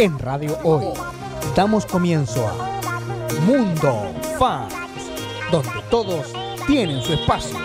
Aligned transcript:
En 0.00 0.18
Radio 0.18 0.56
Hoy 0.64 0.86
damos 1.54 1.84
comienzo 1.84 2.48
a 2.48 2.80
Mundo 3.42 4.10
Fans, 4.38 4.72
donde 5.52 5.68
todos 5.90 6.26
tienen 6.66 7.02
su 7.02 7.12
espacio. 7.12 7.58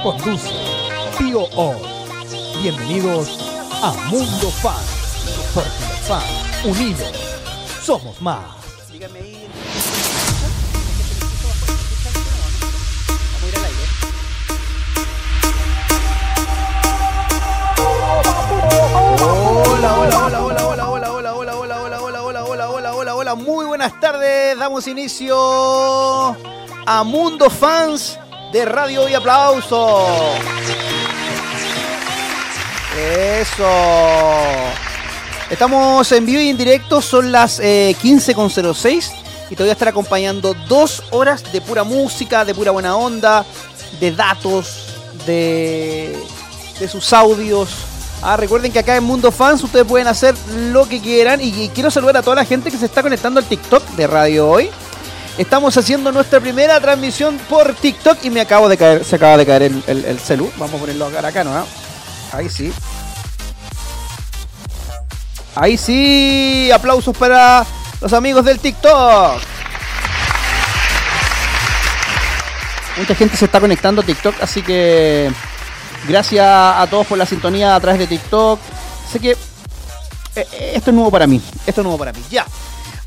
Conduce 0.00 0.52
Tío 1.18 1.42
Hoy. 1.56 1.76
Bienvenidos 2.62 3.40
a 3.82 3.92
Mundo 4.08 4.50
Fans, 4.62 5.50
porque 5.52 5.68
los 5.80 5.98
fans 6.06 6.64
unidos 6.64 7.12
somos 7.82 8.22
más. 8.22 8.38
Hola, 19.20 19.98
hola, 19.98 20.23
muy 23.36 23.66
buenas 23.66 23.98
tardes. 24.00 24.56
Damos 24.58 24.86
inicio 24.86 25.36
a 26.86 27.02
Mundo 27.04 27.50
Fans 27.50 28.18
de 28.52 28.64
Radio 28.64 29.08
y 29.08 29.14
Aplauso. 29.14 30.06
Eso. 32.96 33.68
Estamos 35.50 36.10
en 36.12 36.26
vivo 36.26 36.40
y 36.40 36.48
en 36.48 36.56
directo, 36.56 37.02
son 37.02 37.32
las 37.32 37.60
eh, 37.60 37.96
15.06 38.02 39.12
y 39.50 39.56
te 39.56 39.62
voy 39.62 39.70
a 39.70 39.72
estar 39.72 39.88
acompañando 39.88 40.54
dos 40.68 41.02
horas 41.10 41.52
de 41.52 41.60
pura 41.60 41.84
música, 41.84 42.44
de 42.44 42.54
pura 42.54 42.70
buena 42.70 42.96
onda, 42.96 43.44
de 44.00 44.12
datos, 44.12 44.94
de, 45.26 46.16
de 46.78 46.88
sus 46.88 47.12
audios. 47.12 47.93
Ah, 48.26 48.38
recuerden 48.38 48.72
que 48.72 48.78
acá 48.78 48.96
en 48.96 49.04
Mundo 49.04 49.30
Fans 49.30 49.62
ustedes 49.62 49.84
pueden 49.84 50.06
hacer 50.06 50.34
lo 50.48 50.88
que 50.88 50.98
quieran 51.02 51.42
y, 51.42 51.68
quiero 51.74 51.90
saludar 51.90 52.16
a 52.16 52.22
toda 52.22 52.36
la 52.36 52.46
gente 52.46 52.70
que 52.70 52.78
se 52.78 52.86
está 52.86 53.02
conectando 53.02 53.38
al 53.38 53.44
TikTok 53.44 53.86
de 53.90 54.06
Radio 54.06 54.48
Hoy. 54.48 54.70
Estamos 55.36 55.76
haciendo 55.76 56.10
nuestra 56.10 56.40
primera 56.40 56.80
transmisión 56.80 57.36
por 57.50 57.74
TikTok 57.74 58.24
y 58.24 58.30
me 58.30 58.40
acabo 58.40 58.70
de 58.70 58.78
caer, 58.78 59.04
se 59.04 59.16
acaba 59.16 59.36
de 59.36 59.44
caer 59.44 59.64
el, 59.64 59.84
el, 59.86 60.04
el 60.06 60.18
celu. 60.18 60.50
Vamos 60.56 60.76
a 60.76 60.78
ponerlo 60.78 61.06
acá, 61.06 61.26
acá 61.26 61.44
¿no? 61.44 61.66
Ahí 62.32 62.48
sí. 62.48 62.72
Ahí 65.54 65.76
sí, 65.76 66.70
aplausos 66.72 67.14
para 67.14 67.66
los 68.00 68.12
amigos 68.14 68.42
del 68.46 68.58
TikTok. 68.58 69.42
Mucha 72.96 73.14
gente 73.14 73.36
se 73.36 73.44
está 73.44 73.60
conectando 73.60 74.00
a 74.00 74.04
TikTok, 74.04 74.36
así 74.40 74.62
que 74.62 75.30
gracias 76.08 76.46
a 76.46 76.86
todos 76.90 77.06
por 77.06 77.18
la 77.18 77.26
sintonía 77.26 77.74
a 77.74 77.80
través 77.80 77.98
de 77.98 78.06
TikTok. 78.06 78.58
Sé 79.10 79.20
que 79.20 79.32
eh, 80.36 80.72
esto 80.74 80.90
es 80.90 80.94
nuevo 80.94 81.10
para 81.10 81.26
mí, 81.26 81.40
esto 81.66 81.80
es 81.80 81.84
nuevo 81.84 81.98
para 81.98 82.12
mí. 82.12 82.20
Ya. 82.30 82.46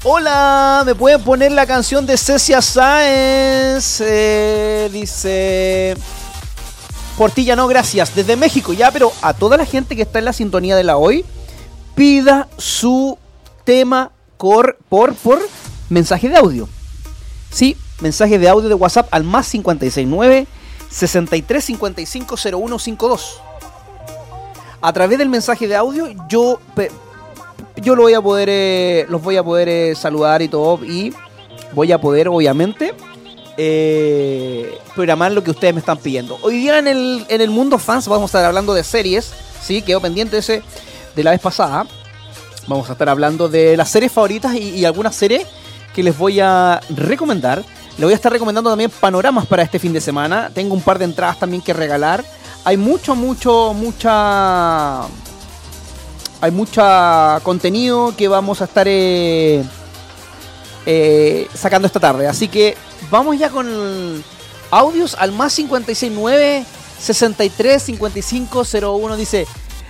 Hola, 0.03 0.83
¿me 0.85 0.95
pueden 0.95 1.21
poner 1.21 1.51
la 1.51 1.65
canción 1.65 2.05
de 2.05 2.17
Cecia 2.17 2.61
Sáenz? 2.61 4.01
Eh, 4.01 4.89
dice... 4.91 5.97
Portilla, 7.17 7.55
no, 7.55 7.67
gracias. 7.67 8.13
Desde 8.13 8.35
México, 8.35 8.73
ya, 8.73 8.91
pero 8.91 9.11
a 9.23 9.33
toda 9.33 9.57
la 9.57 9.65
gente 9.65 9.95
que 9.95 10.03
está 10.03 10.19
en 10.19 10.25
la 10.25 10.33
sintonía 10.33 10.75
de 10.75 10.83
la 10.83 10.97
hoy, 10.97 11.25
pida 11.95 12.47
su 12.57 13.17
tema 13.63 14.11
por, 14.37 14.77
por, 14.87 15.15
por 15.15 15.39
mensaje 15.89 16.29
de 16.29 16.37
audio. 16.37 16.69
Sí, 17.49 17.75
mensaje 18.01 18.37
de 18.37 18.47
audio 18.47 18.69
de 18.69 18.75
WhatsApp 18.75 19.07
al 19.09 19.23
más 19.23 19.49
569 19.49 20.45
63 20.89 21.63
55 21.63 22.37
0152. 22.37 23.41
A 24.81 24.93
través 24.93 25.17
del 25.17 25.29
mensaje 25.29 25.67
de 25.67 25.75
audio, 25.75 26.07
yo, 26.29 26.59
yo 27.77 27.95
lo 27.95 28.03
voy 28.03 28.13
a 28.13 28.21
poder, 28.21 28.47
eh, 28.51 29.05
los 29.09 29.21
voy 29.21 29.37
a 29.37 29.43
poder 29.43 29.69
eh, 29.69 29.95
saludar 29.95 30.41
y 30.41 30.47
todo. 30.47 30.83
Y 30.85 31.13
voy 31.73 31.91
a 31.91 31.99
poder, 31.99 32.27
obviamente, 32.27 32.93
eh, 33.57 34.77
programar 34.95 35.31
lo 35.31 35.43
que 35.43 35.51
ustedes 35.51 35.73
me 35.73 35.79
están 35.79 35.97
pidiendo. 35.97 36.37
Hoy 36.41 36.57
día 36.57 36.77
en 36.77 36.87
el, 36.87 37.25
en 37.27 37.41
el 37.41 37.49
mundo 37.49 37.79
fans 37.79 38.07
vamos 38.07 38.23
a 38.23 38.37
estar 38.37 38.45
hablando 38.45 38.73
de 38.73 38.83
series. 38.83 39.33
Sí, 39.61 39.81
quedó 39.81 39.99
pendiente 39.99 40.37
ese 40.37 40.61
de 41.15 41.23
la 41.23 41.31
vez 41.31 41.41
pasada. 41.41 41.87
Vamos 42.67 42.89
a 42.89 42.93
estar 42.93 43.09
hablando 43.09 43.49
de 43.49 43.75
las 43.77 43.89
series 43.89 44.11
favoritas 44.11 44.53
y, 44.53 44.69
y 44.69 44.85
algunas 44.85 45.15
series 45.15 45.47
que 45.95 46.03
les 46.03 46.15
voy 46.15 46.39
a 46.39 46.79
recomendar. 46.89 47.63
Le 47.97 48.05
voy 48.05 48.13
a 48.13 48.15
estar 48.15 48.31
recomendando 48.31 48.69
también 48.69 48.91
panoramas 48.91 49.47
para 49.47 49.63
este 49.63 49.79
fin 49.79 49.91
de 49.91 50.01
semana. 50.01 50.51
Tengo 50.53 50.75
un 50.75 50.81
par 50.81 50.99
de 50.99 51.05
entradas 51.05 51.39
también 51.39 51.63
que 51.63 51.73
regalar. 51.73 52.23
Hay 52.63 52.77
mucho, 52.77 53.15
mucho, 53.15 53.73
mucha. 53.73 55.01
Hay 56.39 56.51
mucha 56.51 57.39
contenido 57.41 58.13
que 58.15 58.27
vamos 58.27 58.61
a 58.61 58.65
estar 58.65 58.85
eh, 58.87 59.63
eh, 60.85 61.47
sacando 61.55 61.87
esta 61.87 61.99
tarde. 61.99 62.27
Así 62.27 62.47
que 62.47 62.77
vamos 63.09 63.39
ya 63.39 63.49
con 63.49 64.23
audios 64.69 65.15
al 65.15 65.31
más 65.31 65.55
569 65.55 66.65
63 66.99 67.81
55 67.81 68.63
01. 68.79 69.15
Dice: 69.15 69.47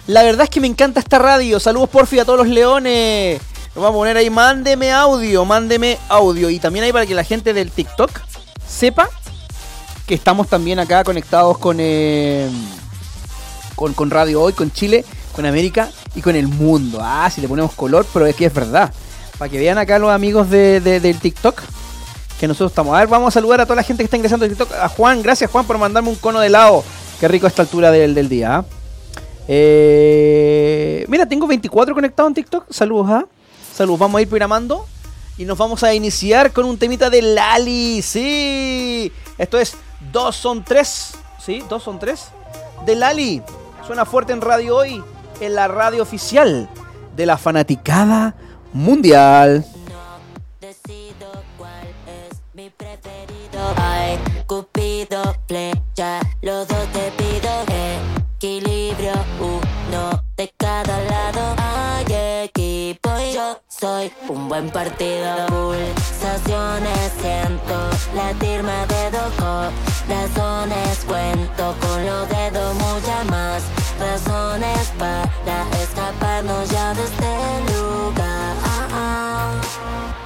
La 0.08 0.24
verdad 0.24 0.44
es 0.46 0.50
que 0.50 0.62
me 0.62 0.68
encanta 0.68 1.02
esta 1.02 1.20
radio. 1.20 1.60
Saludos 1.60 1.90
porfi 1.90 2.20
a 2.20 2.26
todos 2.26 2.40
los 2.40 2.48
leones. 2.48 3.42
Lo 3.78 3.84
vamos 3.84 3.98
a 3.98 4.00
poner 4.00 4.18
ahí, 4.18 4.32
mándeme 4.32 4.92
audio, 4.92 5.46
mándeme 5.46 6.00
audio. 6.10 6.50
Y 6.50 6.58
también 6.58 6.84
ahí 6.86 6.92
para 6.92 7.06
que 7.06 7.14
la 7.14 7.24
gente 7.24 7.54
del 7.54 7.70
TikTok 7.70 8.10
sepa 8.68 9.08
que 10.08 10.16
estamos 10.16 10.48
también 10.48 10.80
acá 10.80 11.04
conectados 11.04 11.60
con, 11.60 11.78
eh, 11.80 12.50
con, 13.76 13.94
con 13.94 14.10
Radio 14.10 14.42
Hoy, 14.42 14.54
con 14.54 14.72
Chile, 14.72 15.06
con 15.36 15.46
América 15.46 15.92
y 16.16 16.24
con 16.24 16.36
el 16.36 16.48
mundo. 16.48 16.98
Ah, 17.04 17.30
si 17.30 17.40
le 17.40 17.48
ponemos 17.48 17.72
color, 17.74 18.04
pero 18.12 18.26
es 18.26 18.36
que 18.36 18.48
es 18.48 18.54
verdad. 18.56 18.92
Para 19.38 19.52
que 19.52 19.60
vean 19.60 19.78
acá 19.78 20.00
los 20.00 20.10
amigos 20.10 20.50
de, 20.50 20.82
de- 20.82 21.00
del 21.00 21.20
TikTok 21.20 21.62
que 22.40 22.48
nosotros 22.48 22.72
estamos. 22.72 22.96
A 22.96 23.00
ver, 23.02 23.08
vamos 23.10 23.28
a 23.28 23.32
saludar 23.32 23.62
a 23.62 23.66
toda 23.68 23.76
la 23.76 23.84
gente 23.84 24.02
que 24.02 24.06
está 24.06 24.18
ingresando 24.18 24.46
al 24.46 24.50
TikTok. 24.50 24.74
A 24.74 24.90
Juan, 24.90 25.22
gracias 25.22 25.52
Juan 25.52 25.66
por 25.68 25.78
mandarme 25.78 26.10
un 26.10 26.16
cono 26.16 26.40
de 26.40 26.48
helado. 26.48 26.84
Qué 27.20 27.28
rico 27.28 27.46
a 27.46 27.50
esta 27.50 27.62
altura 27.62 27.92
del, 27.92 28.16
del 28.16 28.28
día. 28.28 28.56
¿ah? 28.58 28.66
Eh, 29.48 31.06
mira, 31.08 31.28
tengo 31.28 31.46
24 31.46 31.94
conectados 31.94 32.32
en 32.32 32.34
TikTok. 32.34 32.66
Saludos, 32.72 33.08
¿ah? 33.12 33.26
Saludos, 33.78 34.00
vamos 34.00 34.18
a 34.18 34.22
ir 34.24 34.28
programando. 34.28 34.88
Y 35.38 35.46
nos 35.46 35.56
vamos 35.56 35.84
a 35.84 35.94
iniciar 35.94 36.52
con 36.52 36.66
un 36.66 36.80
temita 36.80 37.12
de 37.12 37.22
Lali. 37.22 38.02
Sí. 38.02 39.12
Esto 39.38 39.60
es 39.60 39.78
Dos 40.12 40.36
son 40.36 40.64
tres. 40.64 41.14
Sí, 41.40 41.64
dos 41.70 41.84
son 41.84 42.00
tres. 42.00 42.30
De 42.88 42.96
Lali. 42.96 43.44
Suena 43.86 44.04
fuerte 44.04 44.34
en 44.34 44.42
radio 44.42 44.78
hoy. 44.78 45.04
En 45.42 45.54
la 45.54 45.68
radio 45.68 46.02
oficial 46.02 46.68
de 47.16 47.26
la 47.28 47.38
fanaticada 47.38 48.34
mundial. 48.74 49.64
Un 64.68 64.72
partido. 64.72 65.48
Pulsaciones 65.48 67.12
siento 67.22 67.78
latir 68.16 68.64
más 68.64 68.88
de 68.88 69.12
dos 69.12 69.32
corazones. 69.38 71.00
Cuento 71.08 71.76
con 71.82 72.06
los 72.06 72.30
dedos 72.30 72.76
muchas 72.76 73.26
más 73.30 73.64
razones 74.00 74.92
para 75.00 75.62
escaparnos 75.84 76.70
ya 76.70 76.94
de 76.94 77.04
este 77.04 77.34
lugar. 77.74 78.56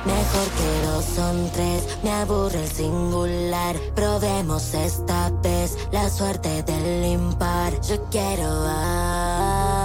Mejor 0.06 0.48
que 0.58 0.88
dos 0.88 1.06
son 1.06 1.50
tres, 1.52 1.98
me 2.04 2.12
aburre 2.12 2.64
el 2.64 2.72
singular. 2.72 3.76
Probemos 3.96 4.74
esta 4.74 5.30
vez 5.44 5.78
la 5.92 6.10
suerte 6.10 6.64
del 6.64 7.06
impar. 7.06 7.80
Yo 7.82 8.04
quiero, 8.10 8.50
ah, 8.50 9.81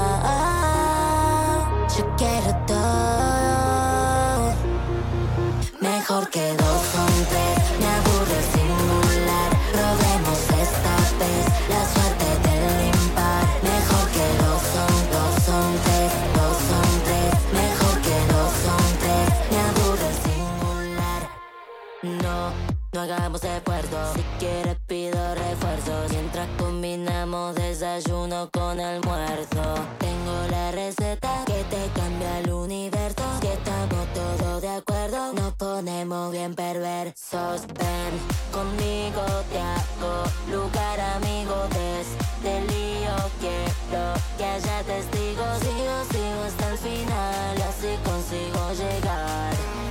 Si 23.39 24.23
quieres 24.39 24.79
pido 24.87 25.35
refuerzos. 25.35 26.11
Mientras 26.11 26.49
combinamos 26.57 27.55
desayuno 27.55 28.49
con 28.51 28.81
almuerzo. 28.81 29.63
Tengo 29.99 30.47
la 30.51 30.71
receta 30.71 31.45
que 31.45 31.63
te 31.65 31.87
cambia 31.95 32.39
el 32.39 32.51
universo. 32.51 33.23
Si 33.43 33.49
estamos 33.49 34.07
todos 34.15 34.63
de 34.63 34.69
acuerdo, 34.71 35.35
nos 35.35 35.53
ponemos 35.55 36.33
bien 36.33 36.55
perversos. 36.55 37.67
Ven 37.67 38.15
conmigo, 38.53 39.23
te 39.53 39.59
hago 39.59 40.25
lugar, 40.51 40.99
amigo. 41.17 41.57
Desde 41.69 42.59
el 42.59 42.67
lío 42.69 43.17
quiero 43.39 44.15
que 44.39 44.45
haya 44.47 44.83
testigos. 44.83 45.59
Sigo, 45.61 45.97
sigo 46.11 46.43
hasta 46.47 46.71
el 46.71 46.79
final, 46.79 47.63
así 47.69 47.99
consigo 48.03 48.73
llegar 48.73 49.86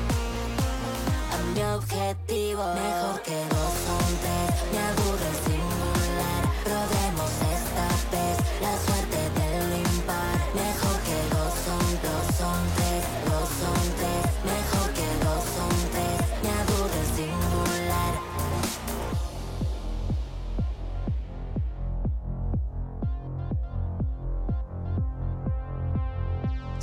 Mejor 1.75 3.19
que 3.21 3.35
dos 3.35 3.73
son 3.85 4.07
tres, 4.23 4.55
me 4.71 4.79
aburre 4.79 5.27
el 5.27 5.35
singular. 5.43 6.41
Probemos 6.63 7.31
esta 7.51 7.87
vez 8.15 8.37
la 8.61 8.73
suerte 8.85 9.19
del 9.35 9.67
impar. 9.81 10.37
Mejor 10.55 10.97
que 11.03 11.19
dos 11.35 11.53
son 11.65 11.85
dos 12.05 12.25
son 12.39 12.59
tres, 12.77 13.03
dos 13.25 13.49
son 13.59 13.81
tres. 13.99 14.23
Mejor 14.45 14.87
que 14.93 15.07
dos 15.25 15.43
son 15.55 15.75
tres, 15.91 16.17
me 16.43 16.51
aburre 16.61 16.99
el 17.03 17.09
singular. 17.19 18.13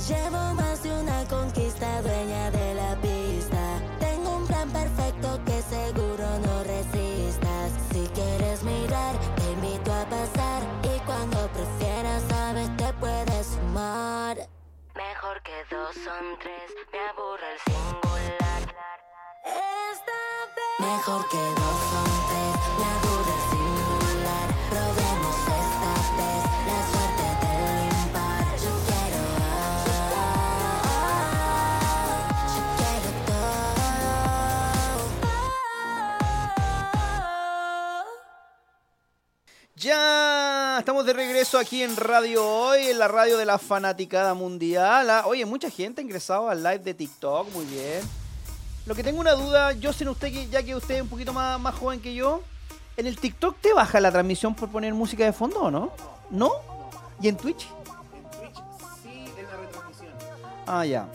Llevo 0.07 0.41
más 0.53 0.77
de 0.83 0.89
una 1.01 1.19
conquista 1.27 2.01
dueña 2.03 2.51
de 2.51 2.73
la 2.75 2.95
pista. 3.01 3.81
Tengo 3.99 4.37
un 4.37 4.42
plan 4.63 4.71
perfecto 4.71 5.39
que 5.45 5.61
seguro 5.61 6.27
no 6.39 6.63
resistas. 6.63 7.71
Si 7.91 8.07
quieres 8.13 8.63
mirar, 8.63 9.15
te 9.35 9.51
invito 9.51 9.91
a 9.91 10.05
pasar. 10.05 10.63
Y 10.83 10.99
cuando 11.05 11.47
prefieras, 11.49 12.23
sabes, 12.29 12.75
te 12.77 12.93
puedes 12.93 13.47
sumar. 13.47 14.37
Mejor 14.95 15.41
que 15.43 15.75
dos 15.75 15.95
son 15.95 16.37
tres, 16.39 16.71
me 16.91 16.99
aburre 16.99 17.53
el 17.53 17.59
singular. 17.73 18.61
Esta 19.45 20.19
vez. 20.55 20.79
Mejor 20.79 21.29
que 21.29 21.37
dos 21.37 21.79
son 21.91 22.12
estamos 40.83 41.05
de 41.05 41.13
regreso 41.13 41.57
aquí 41.57 41.81
en 41.81 41.95
Radio 41.95 42.45
Hoy, 42.45 42.87
en 42.87 42.99
la 42.99 43.07
radio 43.07 43.37
de 43.37 43.45
la 43.45 43.57
fanaticada 43.57 44.33
mundial. 44.33 45.09
Ah, 45.09 45.23
Oye, 45.25 45.45
mucha 45.45 45.69
gente 45.69 46.01
ha 46.01 46.03
ingresado 46.03 46.49
al 46.49 46.61
live 46.61 46.79
de 46.79 46.93
TikTok, 46.93 47.49
muy 47.53 47.63
bien. 47.63 48.01
Lo 48.85 48.93
que 48.93 49.01
tengo 49.01 49.21
una 49.21 49.31
duda, 49.31 49.71
yo 49.71 49.93
sé 49.93 50.09
usted 50.09 50.33
que 50.33 50.49
ya 50.49 50.61
que 50.61 50.75
usted 50.75 50.95
es 50.95 51.01
un 51.01 51.07
poquito 51.07 51.31
más, 51.31 51.57
más 51.57 51.73
joven 51.75 52.01
que 52.01 52.13
yo, 52.13 52.41
¿en 52.97 53.07
el 53.07 53.17
TikTok 53.17 53.61
te 53.61 53.71
baja 53.71 54.01
la 54.01 54.11
transmisión 54.11 54.55
por 54.55 54.67
poner 54.67 54.93
música 54.93 55.23
de 55.23 55.31
fondo 55.31 55.61
o 55.61 55.71
no? 55.71 55.93
¿No? 56.29 56.51
¿Y 57.21 57.29
en 57.29 57.37
Twitch? 57.37 57.65
En 58.13 58.23
Twitch 58.41 58.61
sí 59.01 59.31
en 59.37 59.45
la 59.45 59.55
retransmisión. 59.55 60.11
Ah, 60.67 60.85
ya. 60.85 61.07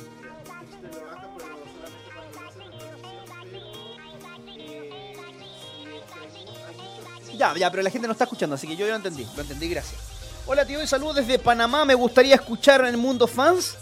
Ya, 7.39 7.55
ya, 7.55 7.71
pero 7.71 7.85
la 7.85 7.91
gente 7.91 8.09
no 8.09 8.13
está 8.13 8.25
escuchando, 8.25 8.57
así 8.57 8.67
que 8.67 8.77
yo 8.77 8.87
lo 8.87 8.97
entendí. 8.97 9.27
Lo 9.37 9.43
entendí, 9.43 9.69
gracias. 9.69 10.01
Hola, 10.45 10.65
tío, 10.65 10.83
y 10.83 10.87
saludos 10.87 11.17
desde 11.17 11.39
Panamá. 11.39 11.85
Me 11.85 11.95
gustaría 11.95 12.35
escuchar 12.35 12.81
en 12.81 12.89
el 12.89 12.97
mundo 12.97 13.29
fans. 13.29 13.77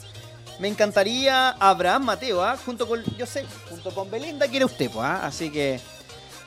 Me 0.58 0.68
encantaría 0.68 1.50
Abraham 1.50 2.04
Mateo, 2.04 2.42
¿ah? 2.42 2.56
Junto 2.62 2.86
con, 2.86 3.02
yo 3.16 3.24
sé, 3.24 3.46
junto 3.70 3.94
con 3.94 4.10
Belinda 4.10 4.46
quiere 4.46 4.64
usted, 4.64 4.90
pues, 4.90 5.04
¿ah? 5.04 5.26
Así 5.26 5.50
que 5.50 5.80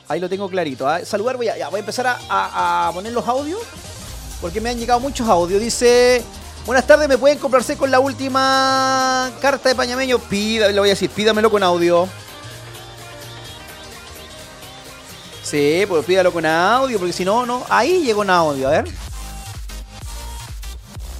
ahí 0.08 0.20
lo 0.20 0.30
tengo 0.30 0.48
clarito. 0.50 0.88
¿ah? 0.88 1.04
Saludar, 1.04 1.38
voy 1.38 1.48
a, 1.48 1.70
voy 1.70 1.78
a 1.78 1.80
empezar 1.80 2.06
a, 2.30 2.92
poner 2.94 3.12
los 3.14 3.28
audios, 3.28 3.62
porque 4.42 4.62
me 4.62 4.70
han 4.70 4.78
llegado 4.78 5.00
muchos 5.00 5.28
audios. 5.28 5.62
Dice, 5.62 6.24
buenas 6.66 6.86
tardes, 6.86 7.08
¿me 7.08 7.18
pueden 7.18 7.40
complacer 7.40 7.78
con 7.78 7.90
la 7.90 8.00
última 8.00 9.32
carta 9.42 9.70
de 9.70 9.76
Pañameño? 9.76 10.20
Pida, 10.20 10.68
le 10.68 10.80
voy 10.80 10.90
a 10.90 10.94
decir, 10.94 11.10
pídamelo 11.10 11.50
con 11.50 11.64
audio. 11.64 12.08
Sí, 15.44 15.83
pues 15.88 16.06
pídalo 16.06 16.31
con 16.31 16.45
audio, 16.45 16.97
porque 17.00 17.13
si 17.13 17.25
no, 17.25 17.45
no. 17.45 17.63
Ahí 17.69 18.03
llegó 18.03 18.21
un 18.21 18.30
audio, 18.30 18.68
a 18.68 18.71
ver. 18.71 18.86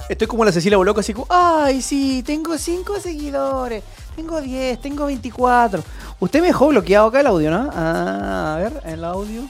Estoy 0.08 0.26
como 0.26 0.44
la 0.44 0.52
Cecilia 0.52 0.76
Boloco, 0.76 1.00
así 1.00 1.12
como, 1.14 1.26
ay, 1.30 1.80
sí, 1.82 2.22
tengo 2.24 2.58
5 2.58 3.00
seguidores, 3.00 3.82
tengo 4.16 4.40
10, 4.40 4.80
tengo 4.80 5.06
24. 5.06 5.82
Usted 6.18 6.40
me 6.40 6.48
dejó 6.48 6.68
bloqueado 6.68 7.06
acá 7.08 7.20
el 7.20 7.28
audio, 7.28 7.50
¿no? 7.50 7.70
Ah, 7.72 8.54
a 8.56 8.58
ver, 8.58 8.82
el 8.86 9.04
audio. 9.04 9.42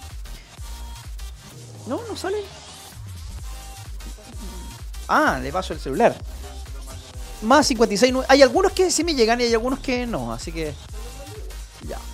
No, 1.86 1.98
no 2.08 2.16
sale. 2.16 2.36
Ah, 5.08 5.38
le 5.42 5.50
paso 5.50 5.72
el 5.72 5.80
celular. 5.80 6.14
Más 7.42 7.66
56, 7.66 8.12
nu- 8.12 8.22
hay 8.28 8.42
algunos 8.42 8.72
que 8.72 8.90
sí 8.90 9.02
me 9.02 9.14
llegan 9.14 9.40
y 9.40 9.44
hay 9.44 9.54
algunos 9.54 9.78
que 9.80 10.06
no, 10.06 10.32
así 10.32 10.52
que... 10.52 10.74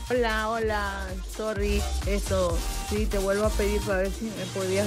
Hola, 0.09 0.49
hola, 0.49 0.93
sorry, 1.37 1.83
esto, 2.07 2.57
sí, 2.89 3.07
te 3.07 3.19
vuelvo 3.19 3.47
a 3.47 3.51
pedir 3.51 3.81
para 3.81 3.99
ver 3.99 4.13
si 4.13 4.27
me 4.27 4.45
podías 4.55 4.87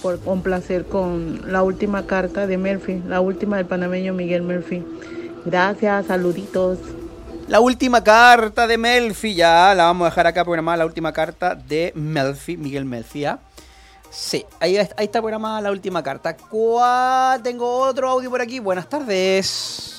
por 0.00 0.20
complacer 0.20 0.86
con 0.86 1.52
la 1.52 1.62
última 1.62 2.06
carta 2.06 2.46
de 2.46 2.56
Murphy, 2.56 3.02
la 3.06 3.20
última 3.20 3.56
del 3.56 3.66
panameño 3.66 4.14
Miguel 4.14 4.42
Murphy. 4.42 4.84
Gracias, 5.44 6.06
saluditos. 6.06 6.78
La 7.48 7.60
última 7.60 8.04
carta 8.04 8.66
de 8.66 8.78
Melfi, 8.78 9.34
ya 9.34 9.74
la 9.74 9.84
vamos 9.84 10.06
a 10.06 10.10
dejar 10.10 10.26
acá 10.26 10.44
programada, 10.44 10.78
la 10.78 10.86
última 10.86 11.12
carta 11.12 11.54
de 11.54 11.92
Melfi, 11.94 12.56
Miguel 12.56 12.84
Melfi, 12.84 13.24
¿ah? 13.24 13.40
Sí, 14.10 14.44
ahí, 14.60 14.76
ahí 14.76 14.86
está 14.98 15.20
programada 15.20 15.60
la 15.60 15.70
última 15.70 16.02
carta. 16.02 16.36
Tengo 17.42 17.78
otro 17.80 18.08
audio 18.08 18.30
por 18.30 18.40
aquí. 18.40 18.58
Buenas 18.58 18.88
tardes. 18.88 19.97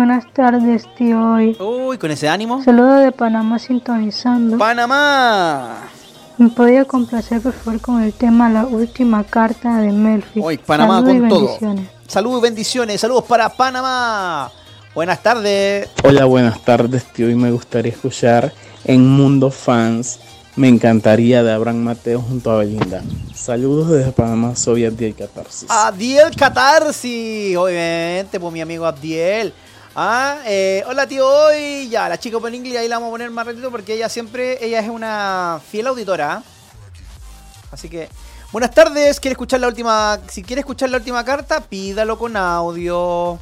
Buenas 0.00 0.32
tardes, 0.32 0.88
tío. 0.94 1.20
Hoy. 1.34 1.54
Uy, 1.60 1.98
con 1.98 2.10
ese 2.10 2.26
ánimo. 2.26 2.64
Saludos 2.64 3.04
de 3.04 3.12
Panamá 3.12 3.58
sintonizando. 3.58 4.56
Panamá. 4.56 5.90
¿Me 6.38 6.48
podía 6.48 6.86
complacer, 6.86 7.42
por 7.42 7.52
favor, 7.52 7.82
con 7.82 8.02
el 8.02 8.14
tema 8.14 8.48
La 8.48 8.64
última 8.64 9.22
carta 9.24 9.76
de 9.76 9.92
Melfi? 9.92 10.40
Hoy, 10.42 10.56
Panamá 10.56 11.02
Saludos 11.02 11.14
y 11.14 11.18
con 11.20 11.28
todo. 11.28 11.40
bendiciones. 11.40 11.88
Saludos 12.06 12.38
y 12.38 12.42
bendiciones. 12.44 13.00
Saludos 13.02 13.24
para 13.24 13.50
Panamá. 13.50 14.50
Buenas 14.94 15.22
tardes. 15.22 15.90
Hola, 16.02 16.24
buenas 16.24 16.62
tardes, 16.62 17.04
tío. 17.12 17.28
Y 17.28 17.34
me 17.34 17.50
gustaría 17.50 17.92
escuchar 17.92 18.54
en 18.86 19.06
Mundo 19.06 19.50
Fans. 19.50 20.18
Me 20.56 20.68
encantaría 20.68 21.42
de 21.42 21.52
Abraham 21.52 21.76
Mateo 21.84 22.22
junto 22.22 22.50
a 22.50 22.56
Belinda. 22.56 23.02
Saludos 23.34 23.90
desde 23.90 24.12
Panamá, 24.12 24.56
soy 24.56 24.86
Abdiel 24.86 25.14
Catarsis. 25.14 25.70
Abdiel 25.70 26.34
Catarsi, 26.34 27.54
obviamente, 27.54 28.40
pues 28.40 28.50
mi 28.50 28.62
amigo 28.62 28.86
Abdiel. 28.86 29.52
Ah, 29.94 30.38
eh, 30.46 30.84
hola 30.86 31.08
tío, 31.08 31.26
hoy 31.26 31.88
ya, 31.88 32.08
la 32.08 32.16
chica 32.16 32.36
Open 32.36 32.54
English 32.54 32.76
ahí 32.76 32.86
la 32.86 32.96
vamos 32.96 33.08
a 33.08 33.10
poner 33.10 33.30
más 33.30 33.44
ratito 33.44 33.72
porque 33.72 33.94
ella 33.94 34.08
siempre, 34.08 34.64
ella 34.64 34.78
es 34.78 34.88
una 34.88 35.60
fiel 35.68 35.88
auditora. 35.88 36.44
Así 37.72 37.88
que, 37.88 38.08
buenas 38.52 38.70
tardes, 38.70 39.18
quiere 39.18 39.32
escuchar 39.32 39.58
la 39.58 39.66
última, 39.66 40.20
si 40.28 40.44
quiere 40.44 40.60
escuchar 40.60 40.90
la 40.90 40.98
última 40.98 41.24
carta, 41.24 41.60
pídalo 41.60 42.16
con 42.18 42.36
audio. 42.36 43.40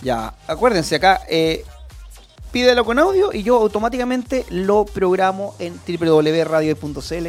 Ya, 0.00 0.32
acuérdense 0.46 0.96
acá, 0.96 1.20
eh, 1.28 1.62
pídelo 2.50 2.82
con 2.86 2.98
audio 2.98 3.34
y 3.34 3.42
yo 3.42 3.56
automáticamente 3.56 4.46
lo 4.48 4.86
programo 4.86 5.54
en 5.58 5.78
www.radio.cl 5.86 7.26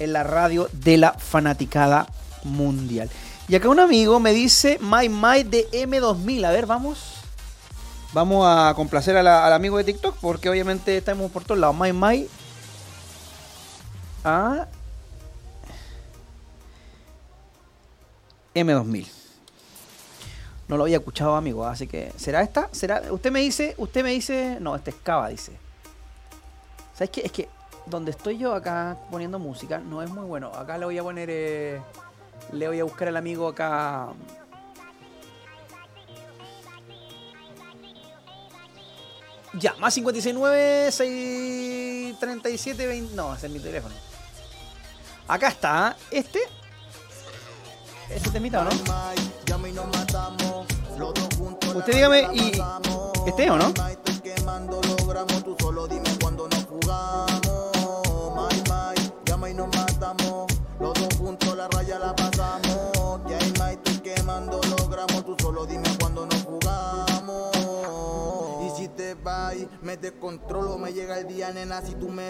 en 0.00 0.12
la 0.12 0.22
radio 0.22 0.68
de 0.72 0.98
la 0.98 1.14
fanaticada 1.14 2.06
mundial. 2.44 3.08
Y 3.50 3.56
acá 3.56 3.68
un 3.68 3.80
amigo 3.80 4.20
me 4.20 4.32
dice 4.32 4.78
My 4.80 5.08
My 5.08 5.42
de 5.42 5.68
M2000. 5.72 6.44
A 6.46 6.52
ver, 6.52 6.66
vamos. 6.66 7.16
Vamos 8.12 8.46
a 8.48 8.72
complacer 8.76 9.16
a 9.16 9.24
la- 9.24 9.44
al 9.44 9.52
amigo 9.52 9.76
de 9.76 9.82
TikTok 9.82 10.16
porque 10.20 10.48
obviamente 10.48 10.96
estamos 10.96 11.32
por 11.32 11.42
todos 11.42 11.58
lados. 11.60 11.76
My 11.76 11.92
My. 11.92 12.28
Ah. 14.24 14.66
M2000. 18.54 19.08
No 20.68 20.76
lo 20.76 20.84
había 20.84 20.98
escuchado, 20.98 21.34
amigo, 21.34 21.66
así 21.66 21.88
que 21.88 22.12
¿será 22.16 22.42
esta? 22.42 22.68
¿Será? 22.70 23.02
Usted 23.10 23.32
me 23.32 23.40
dice, 23.40 23.74
usted 23.78 24.04
me 24.04 24.10
dice, 24.10 24.58
no, 24.60 24.76
este 24.76 24.90
es 24.90 24.96
Cava, 25.02 25.28
dice. 25.28 25.50
¿Sabes 26.94 27.10
qué? 27.10 27.22
Es 27.22 27.32
que 27.32 27.48
donde 27.86 28.12
estoy 28.12 28.38
yo 28.38 28.54
acá 28.54 28.96
poniendo 29.10 29.40
música 29.40 29.78
no 29.78 30.00
es 30.02 30.10
muy 30.10 30.24
bueno. 30.24 30.52
Acá 30.54 30.78
le 30.78 30.84
voy 30.84 30.96
a 30.98 31.02
poner 31.02 31.28
eh, 31.32 31.80
le 32.52 32.68
voy 32.68 32.80
a 32.80 32.84
buscar 32.84 33.08
al 33.08 33.16
amigo 33.16 33.48
acá. 33.48 34.08
Ya, 39.54 39.74
más 39.74 39.94
569 39.94 40.92
637 40.92 42.86
20. 42.86 43.14
No, 43.14 43.34
ese 43.34 43.46
es 43.46 43.52
mi 43.52 43.58
teléfono. 43.58 43.94
Acá 45.26 45.48
está, 45.48 45.96
este. 46.10 46.40
Este 48.08 48.30
temita, 48.30 48.60
¿o 48.60 48.64
no? 48.64 48.70
Usted 51.76 51.94
dígame 51.94 52.28
y. 52.32 52.52
¿Este 53.26 53.50
o 53.50 53.56
no? 53.56 53.72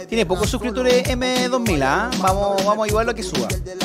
Tiene 0.06 0.26
pocos 0.26 0.50
suscriptores 0.50 1.04
M2000, 1.04 1.82
¿ah? 1.82 2.10
Vamos, 2.20 2.64
vamos 2.64 2.82
a 2.82 2.84
ayudar 2.84 3.06
lo 3.06 3.14
que 3.14 3.22
suba. 3.22 3.48
El 3.50 3.64
de 3.64 3.76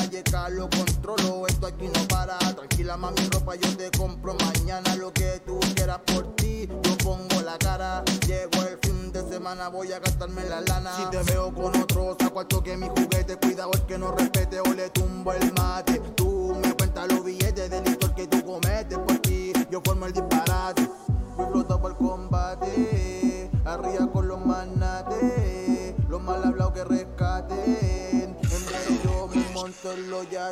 mami, 2.97 3.29
ropa 3.31 3.55
yo 3.55 3.77
te 3.77 3.91
compro 3.97 4.35
mañana 4.35 4.95
lo 4.95 5.11
que 5.11 5.41
tú 5.45 5.59
quieras 5.75 5.99
por 6.05 6.35
ti. 6.35 6.67
Yo 6.83 6.97
pongo 6.97 7.41
la 7.41 7.57
cara, 7.57 8.03
llego 8.25 8.63
el 8.63 8.77
fin 8.81 9.11
de 9.11 9.27
semana, 9.29 9.69
voy 9.69 9.91
a 9.91 9.99
gastarme 9.99 10.43
la 10.45 10.61
lana. 10.61 10.95
Si 10.95 11.05
te 11.09 11.21
veo 11.31 11.53
con 11.53 11.75
otro, 11.75 12.15
saco 12.19 12.39
al 12.39 12.47
toque 12.47 12.77
mi 12.77 12.87
juguete. 12.87 13.37
Cuidado 13.37 13.71
el 13.73 13.81
que 13.81 13.97
no 13.97 14.11
respete 14.11 14.59
o 14.59 14.73
le 14.73 14.89
tumbo 14.89 15.33
el 15.33 15.53
mate. 15.53 16.01
Tú 16.15 16.55
me 16.61 16.73
cuentas 16.73 17.11
los 17.11 17.23
billetes 17.23 17.69
del 17.69 17.83
licor 17.83 18.13
que 18.15 18.27
tú 18.27 18.43
cometes 18.43 18.97
por 18.97 19.17
ti. 19.19 19.51
Yo 19.69 19.81
formo 19.83 20.05
el 20.05 20.13
disparate, 20.13 20.34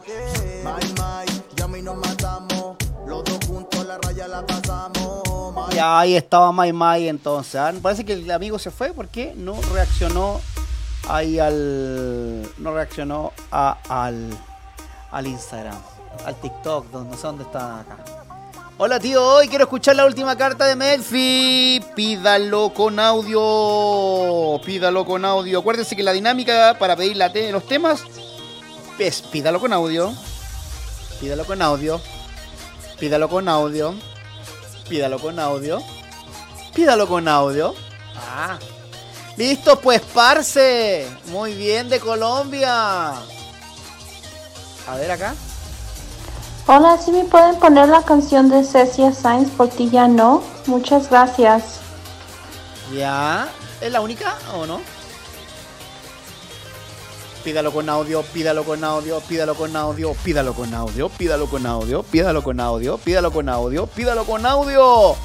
My, 0.06 0.74
my, 0.98 1.26
ya. 1.56 1.68
My, 1.68 1.82
Ya 5.74 6.00
ahí 6.00 6.16
estaba 6.16 6.52
Mai 6.52 6.74
Mai 6.74 7.08
entonces. 7.08 7.56
¿ah? 7.56 7.72
Parece 7.82 8.04
que 8.04 8.14
el 8.14 8.30
amigo 8.32 8.60
se 8.60 8.70
fue 8.72 8.92
porque 8.94 9.34
no 9.36 9.60
reaccionó 9.74 10.42
ahí 11.08 11.40
al. 11.40 12.48
No 12.58 12.74
reaccionó 12.74 13.32
a- 13.52 13.78
al, 13.88 14.30
al 15.12 15.28
Instagram, 15.28 15.78
al 16.26 16.36
TikTok, 16.36 16.88
donde 16.92 17.12
no 17.12 17.16
sé 17.18 17.24
dónde 17.28 17.44
está 17.44 17.80
acá. 17.80 17.98
Hola 18.78 19.00
tío, 19.00 19.24
hoy 19.26 19.48
quiero 19.48 19.66
escuchar 19.66 19.96
la 19.96 20.06
última 20.06 20.36
carta 20.36 20.66
de 20.66 20.76
Melfi. 20.76 21.82
Pídalo 21.96 22.74
con 22.74 23.00
audio. 23.00 24.60
Pídalo 24.66 25.06
con 25.06 25.24
audio. 25.24 25.60
Acuérdense 25.60 25.96
que 25.96 26.04
la 26.04 26.12
dinámica 26.12 26.76
para 26.78 26.96
pedir 26.96 27.16
la 27.16 27.32
te- 27.32 27.52
los 27.52 27.66
temas 27.68 28.04
es 29.00 29.22
pídalo 29.22 29.60
con 29.60 29.74
audio. 29.74 30.14
Pídalo 31.20 31.46
con 31.46 31.62
audio. 31.62 32.02
Pídalo 33.00 33.30
con 33.30 33.50
audio. 33.50 33.96
Pídalo 34.88 35.20
con 35.20 35.40
audio. 35.40 35.82
Pídalo 36.74 37.08
con 37.08 37.28
audio. 37.28 37.74
Ah. 38.16 38.58
Listo, 39.38 39.80
pues, 39.80 40.02
parce. 40.14 41.08
Muy 41.28 41.56
bien, 41.56 41.90
de 41.90 42.00
Colombia. 42.00 43.12
A 44.88 44.96
ver 44.96 45.12
acá. 45.12 45.34
Hola, 46.68 46.98
si 46.98 47.12
me 47.12 47.26
pueden 47.26 47.60
poner 47.60 47.90
la 47.90 48.04
canción 48.04 48.50
de 48.50 48.64
Cecia 48.64 49.14
Sainz 49.14 49.50
por 49.52 49.70
ti 49.70 49.90
ya 49.90 50.08
no. 50.08 50.44
Muchas 50.66 51.10
gracias. 51.10 51.80
Ya. 52.94 53.48
¿Es 53.82 53.92
la 53.92 54.02
única 54.02 54.38
o 54.56 54.66
no? 54.66 54.80
Pídalo 57.44 57.74
con 57.74 57.90
audio, 57.90 58.24
pídalo 58.24 58.64
con 58.64 58.82
audio, 58.86 59.20
pídalo 59.20 59.54
con 59.56 59.76
audio, 59.76 60.14
pídalo 60.14 60.54
con 60.54 60.74
audio, 60.74 61.10
pídalo 61.10 61.46
con 61.50 61.66
audio, 61.66 62.04
pídalo 62.04 62.42
con 62.42 62.60
audio, 62.62 62.98
pídalo 62.98 63.32
con 63.34 63.50
audio, 63.50 63.86
pídalo 63.86 64.24
con 64.26 64.46
audio. 64.46 65.16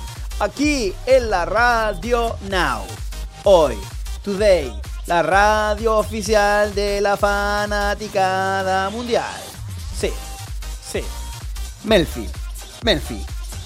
Aquí 0.40 0.92
en 1.06 1.30
la 1.30 1.44
Radio 1.44 2.37
Now. 2.50 2.82
Hoy, 3.44 3.76
today, 4.25 4.72
la 5.06 5.22
radio 5.22 5.98
oficial 5.98 6.75
de 6.75 7.00
la 7.00 7.16
fanaticada 7.16 8.90
mundial. 8.90 9.40
Sí, 9.96 10.10
sí. 10.90 11.04
Melfi, 11.84 12.28
Melfi, 12.82 13.25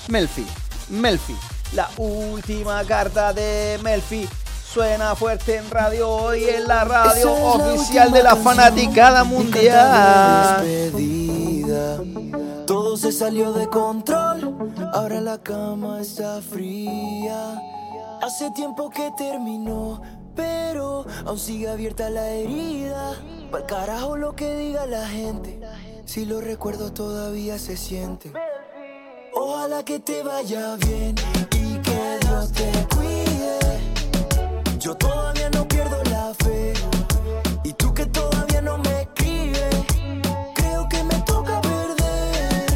Melfi, 0.09 0.47
Melfi. 0.91 1.37
La 1.73 1.89
última 1.97 2.85
carta 2.85 3.33
de 3.33 3.81
Melfi 3.83 4.29
suena 4.73 5.15
fuerte 5.15 5.57
en 5.57 5.71
radio 5.71 6.09
hoy 6.09 6.45
en 6.45 6.67
la 6.67 6.85
radio 6.85 7.31
oficial 7.31 8.11
de 8.11 8.23
la 8.23 8.37
fanaticada 8.37 9.23
mundial. 9.23 10.65
despedida. 10.65 11.99
Todo 12.67 12.97
se 12.97 13.13
salió 13.13 13.53
de 13.53 13.67
control. 13.67 14.73
Ahora 14.95 15.21
la 15.21 15.43
cama 15.43 16.01
está 16.01 16.41
fría. 16.41 17.61
Hace 18.23 18.51
tiempo 18.53 18.89
que 18.89 19.11
terminó, 19.19 20.01
pero 20.35 21.05
aún 21.27 21.39
sigue 21.39 21.69
abierta 21.69 22.09
la 22.09 22.31
herida. 22.31 23.13
Pa'l 23.51 23.67
carajo 23.67 24.17
lo 24.17 24.35
que 24.35 24.57
diga 24.57 24.87
la 24.87 25.07
gente. 25.07 25.61
Si 26.07 26.25
lo 26.25 26.41
recuerdo 26.41 26.95
todavía 26.95 27.59
se 27.59 27.77
siente. 27.77 28.33
Ojalá 29.35 29.85
que 29.85 29.99
te 29.99 30.23
vaya 30.23 30.77
bien 30.77 31.15
y 31.51 31.79
que 31.79 32.19
Dios 32.23 32.53
te 32.53 32.87
cuide. 32.95 33.32
Yo 34.83 34.97
todavía 34.97 35.49
no 35.51 35.69
pierdo 35.69 36.03
la 36.11 36.35
fe. 36.43 36.73
Y 37.63 37.73
tú 37.75 37.95
que 37.95 38.05
todavía 38.07 38.61
no 38.63 38.79
me 38.79 39.03
escribes. 39.03 39.77
Creo 40.57 40.89
que 40.89 41.05
me 41.05 41.15
toca 41.21 41.61
perder 41.61 42.67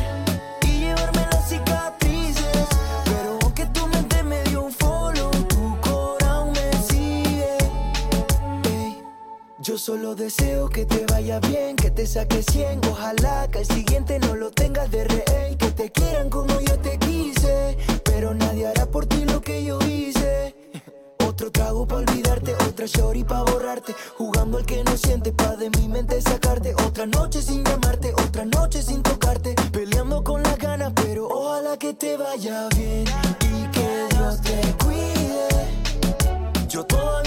y 0.63 0.79
llevarme 0.83 1.27
las 1.33 1.49
cicatrices. 1.49 2.69
Pero 3.07 3.39
aunque 3.43 3.67
tu 3.67 3.89
mente 3.89 4.23
me 4.23 4.41
dio 4.45 4.63
un 4.63 4.73
follow, 4.73 5.33
tu 5.49 5.81
corazón 5.81 6.53
me 6.53 6.73
sigue. 6.85 7.57
Yo 9.59 9.77
solo 9.77 10.15
deseo 10.15 10.69
que 10.69 10.87
te 10.87 11.07
vaya 11.07 11.41
bien, 11.41 11.75
que 11.75 11.91
te 11.91 12.07
saque 12.07 12.41
100. 12.41 12.83
Ojalá 12.89 13.49
que 13.51 13.59
el 13.59 13.67
siguiente 13.67 14.21
no 14.21 14.37
lo 14.37 14.53
tengas 14.53 14.89
de 14.93 15.03
rey. 15.03 15.57
Que 15.57 15.73
te 15.73 15.91
quieran 15.91 16.31
como 16.31 16.61
yo 16.61 16.79
te 16.79 16.99
quise. 16.99 17.77
Pero 18.05 18.33
nadie 18.33 18.69
hará 18.69 18.87
por 18.87 19.07
ti 19.07 19.25
lo 19.25 19.41
que 19.41 19.65
yo 19.65 19.81
hice. 19.81 20.56
Otro 21.37 21.51
trago 21.53 21.87
pa' 21.87 21.97
olvidarte, 21.97 22.55
otra 22.67 22.87
shorty 22.87 23.23
pa' 23.23 23.43
borrarte 23.43 23.95
Jugando 24.17 24.57
al 24.57 24.65
que 24.65 24.83
no 24.83 24.97
siente 24.97 25.33
pa' 25.33 25.55
de 25.57 25.69
mi 25.69 25.87
mente 25.87 26.19
sacarte 26.23 26.75
Otra 26.87 27.05
noche 27.05 27.43
sin 27.43 27.63
llamarte, 27.63 28.15
otra 28.15 28.47
noche 28.47 28.81
sin 28.81 29.03
tocarte 29.03 29.55
Peleando 29.71 30.25
con 30.25 30.43
las 30.43 30.57
ganas, 30.57 30.95
pero 30.95 31.29
ojalá 31.29 31.77
que 31.77 31.93
te 31.93 32.17
vaya 32.17 32.69
bien 32.75 33.05
Y 33.53 33.71
que 33.71 34.09
Dios 34.17 34.41
te 34.41 34.63
cuide. 34.83 36.69
Yo 36.71 36.87
todavía 36.87 37.26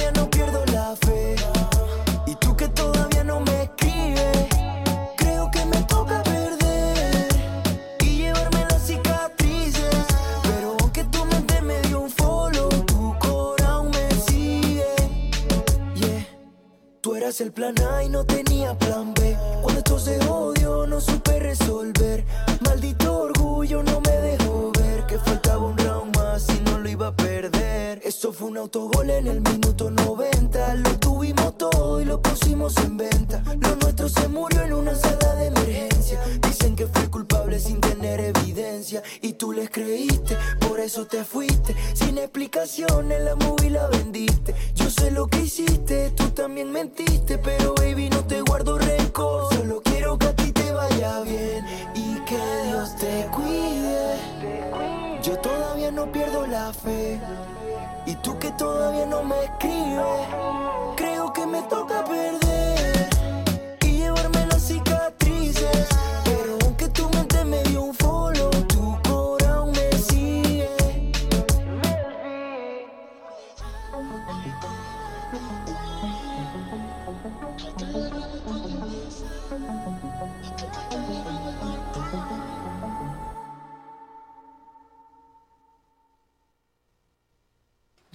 eras 17.29 17.41
el 17.41 17.51
plan 17.51 17.75
A 17.93 18.03
y 18.03 18.09
no 18.09 18.25
tenía 18.25 18.75
plan 18.75 19.13
B. 19.13 19.37
Cuando 19.61 19.79
esto 19.79 19.99
se 19.99 20.19
odió, 20.27 20.87
no 20.87 20.99
supe 20.99 21.39
resolver. 21.39 22.25
Maldito 22.61 23.21
orgullo 23.21 23.83
no 23.83 24.01
me 24.01 24.11
dejó 24.11 24.38
perder. 27.15 28.01
Eso 28.03 28.33
fue 28.33 28.49
un 28.49 28.57
autogol 28.57 29.09
en 29.09 29.27
el 29.27 29.41
minuto 29.41 29.89
90. 29.89 30.75
Lo 30.75 30.99
tuvimos 30.99 31.57
todo 31.57 32.01
y 32.01 32.05
lo 32.05 32.21
pusimos 32.21 32.75
en 32.77 32.97
venta. 32.97 33.43
Lo 33.61 33.75
nuestro 33.75 34.09
se 34.09 34.27
murió 34.27 34.61
en 34.63 34.73
una 34.73 34.95
sala 34.95 35.35
de 35.35 35.47
emergencia. 35.47 36.19
Dicen 36.41 36.75
que 36.75 36.87
fue 36.87 37.09
culpable 37.09 37.59
sin 37.59 37.79
tener 37.79 38.19
evidencia. 38.19 39.01
Y 39.21 39.33
tú 39.33 39.51
les 39.51 39.69
creíste, 39.69 40.37
por 40.67 40.79
eso 40.79 41.05
te 41.05 41.23
fuiste. 41.23 41.75
Sin 41.93 42.17
explicaciones, 42.17 43.21
la 43.23 43.35
movie 43.35 43.69
la 43.69 43.87
vendiste. 43.87 44.53
Yo 44.75 44.89
sé 44.89 45.11
lo 45.11 45.27
que 45.27 45.41
hiciste, 45.41 46.11
tú 46.11 46.29
también 46.29 46.71
mentiste. 46.71 47.37
Pero 47.37 47.75
baby, 47.75 48.09
no 48.09 48.25
te 48.25 48.41
guardo 48.41 48.77
rencor. 48.77 49.53
Solo 49.53 49.81
quiero 49.83 50.17
que 50.17 50.27
a 50.27 50.35
Y 58.05 58.15
tú 58.15 58.37
que 58.39 58.51
todavía 58.51 59.05
no 59.05 59.23
me 59.23 59.43
escribes, 59.43 60.27
creo 60.95 61.33
que 61.33 61.45
me 61.45 61.61
toca 61.63 62.05
perder 62.05 62.48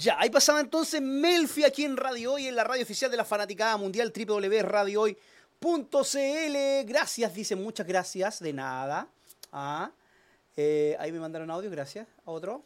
Ya, 0.05 0.21
ahí 0.21 0.29
pasaba 0.29 0.61
entonces 0.61 1.01
Melfi 1.01 1.65
aquí 1.65 1.83
en 1.83 1.97
Radio 1.97 2.35
Hoy, 2.35 2.47
en 2.47 2.57
la 2.57 2.63
radio 2.63 2.83
oficial 2.83 3.11
de 3.11 3.17
la 3.17 3.25
Fanaticada 3.25 3.79
Mundial, 3.79 4.13
www.radiohoy.cl. 4.15 5.17
Gracias, 6.87 7.35
dicen 7.35 7.63
muchas 7.63 7.87
gracias, 7.87 8.41
de 8.41 8.53
nada. 8.53 9.09
Ah, 9.51 9.91
eh, 10.59 10.95
ahí 11.01 11.11
me 11.11 11.21
mandaron 11.21 11.51
audio, 11.51 11.71
gracias. 11.71 12.07
¿A 12.27 12.31
otro? 12.33 12.63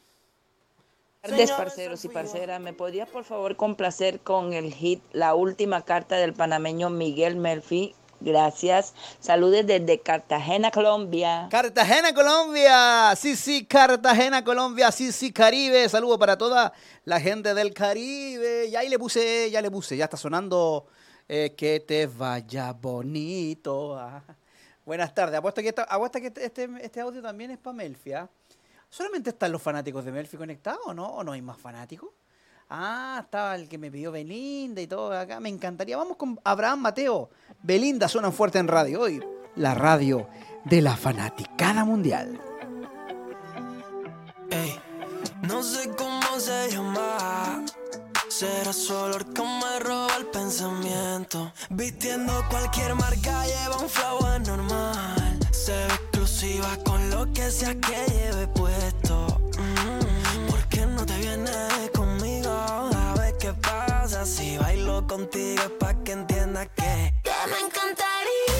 tardes, 1.20 1.52
parceros 1.52 2.04
y 2.04 2.08
parceras. 2.08 2.60
¿Me 2.60 2.72
podrías 2.72 3.08
por 3.08 3.22
favor 3.22 3.54
complacer 3.54 4.18
con 4.18 4.52
el 4.52 4.74
hit 4.74 5.00
La 5.12 5.36
última 5.36 5.82
carta 5.82 6.16
del 6.16 6.34
panameño 6.34 6.90
Miguel 6.90 7.36
Murphy? 7.36 7.94
Gracias. 8.20 8.94
Saludes 9.20 9.66
desde 9.66 10.00
Cartagena, 10.00 10.70
Colombia. 10.70 11.46
Cartagena, 11.50 12.12
Colombia. 12.12 13.14
Sí, 13.16 13.36
sí, 13.36 13.64
Cartagena, 13.64 14.42
Colombia. 14.42 14.90
Sí, 14.90 15.12
sí, 15.12 15.32
Caribe. 15.32 15.88
Saludo 15.88 16.18
para 16.18 16.36
toda 16.36 16.72
la 17.04 17.20
gente 17.20 17.54
del 17.54 17.72
Caribe. 17.72 18.68
Ya 18.70 18.80
ahí 18.80 18.88
le 18.88 18.98
puse, 18.98 19.50
ya 19.50 19.62
le 19.62 19.70
puse. 19.70 19.96
Ya 19.96 20.04
está 20.04 20.16
sonando 20.16 20.86
eh, 21.28 21.54
que 21.56 21.80
te 21.80 22.06
vaya 22.08 22.72
bonito. 22.72 23.96
Ah. 23.96 24.22
Buenas 24.84 25.14
tardes. 25.14 25.38
Apuesto 25.38 25.60
que, 25.62 25.68
esta- 25.68 25.84
apuesto 25.84 26.18
que 26.20 26.32
este, 26.34 26.68
este 26.82 27.00
audio 27.00 27.22
también 27.22 27.50
es 27.52 27.58
para 27.58 27.74
Melfia. 27.74 28.28
¿Solamente 28.90 29.30
están 29.30 29.52
los 29.52 29.60
fanáticos 29.62 30.04
de 30.04 30.10
Melfi 30.10 30.36
conectados 30.36 30.80
o 30.86 30.94
no? 30.94 31.06
¿O 31.06 31.22
no 31.22 31.32
hay 31.32 31.42
más 31.42 31.58
fanáticos? 31.58 32.08
Ah, 32.70 33.20
estaba 33.24 33.54
el 33.54 33.66
que 33.66 33.78
me 33.78 33.90
pidió 33.90 34.12
Belinda 34.12 34.82
y 34.82 34.86
todo 34.86 35.18
acá. 35.18 35.40
Me 35.40 35.48
encantaría. 35.48 35.96
Vamos 35.96 36.16
con 36.18 36.38
Abraham 36.44 36.80
Mateo. 36.80 37.30
Belinda 37.62 38.08
suena 38.08 38.30
fuerte 38.30 38.58
en 38.58 38.68
radio 38.68 39.00
hoy. 39.00 39.24
La 39.56 39.74
radio 39.74 40.28
de 40.64 40.82
la 40.82 40.96
fanaticada 40.96 41.84
mundial. 41.84 42.38
Ey, 44.50 44.78
no 45.42 45.62
sé 45.62 45.90
cómo 45.96 46.38
se 46.38 46.70
llama. 46.70 47.64
Será 48.28 48.72
su 48.74 48.94
olor 48.94 49.24
que 49.32 49.42
me 49.42 49.78
roba 49.80 50.14
el 50.18 50.26
pensamiento. 50.26 51.50
Vistiendo 51.70 52.32
cualquier 52.50 52.94
marca, 52.94 53.46
lleva 53.46 53.78
un 53.78 53.88
flow 53.88 54.26
anormal. 54.26 55.38
Se 55.50 55.72
ve 55.72 55.86
exclusiva 55.86 56.76
con 56.84 57.08
lo 57.10 57.32
que 57.32 57.50
sea 57.50 57.74
que 57.80 57.96
lleve 58.12 58.46
puesto. 58.48 59.40
Mm, 59.58 60.50
¿Por 60.50 60.68
qué 60.68 60.86
no 60.86 61.04
te 61.06 61.16
vienes 61.18 61.90
conmigo? 61.94 62.27
Si 64.28 64.58
bailo 64.58 65.06
contigo 65.06 65.62
es 65.62 65.70
pa' 65.80 65.94
que 66.04 66.12
entiendas 66.12 66.68
que. 66.76 67.12
Que 67.24 67.36
me 67.50 67.58
encantaría 67.66 68.57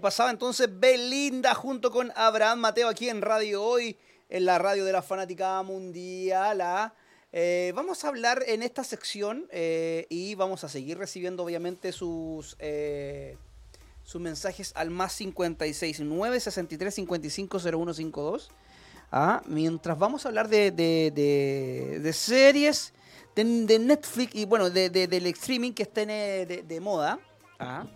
Pasaba 0.00 0.30
entonces 0.30 0.68
Belinda 0.72 1.54
junto 1.54 1.90
con 1.90 2.12
Abraham 2.16 2.60
Mateo 2.60 2.88
aquí 2.88 3.08
en 3.08 3.22
Radio 3.22 3.62
Hoy, 3.62 3.96
en 4.28 4.44
la 4.44 4.58
radio 4.58 4.84
de 4.84 4.92
la 4.92 5.02
fanática 5.02 5.62
mundial. 5.62 6.60
¿ah? 6.60 6.94
Eh, 7.32 7.72
vamos 7.74 8.04
a 8.04 8.08
hablar 8.08 8.42
en 8.46 8.62
esta 8.62 8.82
sección 8.84 9.46
eh, 9.50 10.06
y 10.08 10.34
vamos 10.34 10.64
a 10.64 10.68
seguir 10.68 10.98
recibiendo 10.98 11.44
obviamente 11.44 11.92
sus, 11.92 12.56
eh, 12.58 13.36
sus 14.02 14.20
mensajes 14.20 14.72
al 14.74 14.90
más 14.90 15.12
56 15.12 16.00
963 16.00 16.94
55 16.94 17.58
0152. 17.60 18.50
¿ah? 19.12 19.42
Mientras 19.46 19.98
vamos 19.98 20.24
a 20.24 20.28
hablar 20.28 20.48
de, 20.48 20.70
de- 20.70 22.00
series, 22.12 22.92
de, 23.36 23.44
Netflix 23.78 24.34
y 24.34 24.44
bueno, 24.44 24.70
de- 24.70 24.90
de- 24.90 25.06
del 25.06 25.26
streaming 25.26 25.72
que 25.72 25.82
de, 26.46 26.64
de 26.66 26.80
moda. 26.80 27.18
¿ah? 27.58 27.86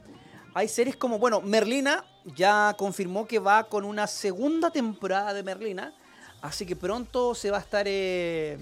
Hay 0.54 0.68
series 0.68 0.94
como, 0.94 1.18
bueno, 1.18 1.40
Merlina 1.40 2.04
ya 2.36 2.74
confirmó 2.78 3.26
que 3.26 3.40
va 3.40 3.64
con 3.64 3.84
una 3.84 4.06
segunda 4.06 4.70
temporada 4.70 5.34
de 5.34 5.42
Merlina, 5.42 5.92
así 6.40 6.64
que 6.64 6.76
pronto 6.76 7.34
se 7.34 7.50
va 7.50 7.58
a 7.58 7.60
estar 7.60 7.84
eh, 7.88 8.56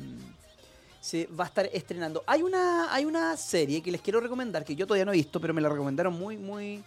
se 1.01 1.27
va 1.27 1.45
a 1.45 1.49
estar 1.49 1.69
estrenando. 1.71 2.25
Hay 2.27 2.43
una 2.43 2.93
hay 2.95 3.05
una 3.05 3.37
serie 3.37 3.83
que 3.83 3.93
les 3.93 4.01
quiero 4.01 4.21
recomendar 4.21 4.65
que 4.65 4.75
yo 4.75 4.87
todavía 4.87 5.05
no 5.05 5.13
he 5.13 5.17
visto, 5.17 5.39
pero 5.39 5.53
me 5.53 5.61
la 5.61 5.69
recomendaron 5.69 6.19
muy 6.19 6.39
muy 6.39 6.83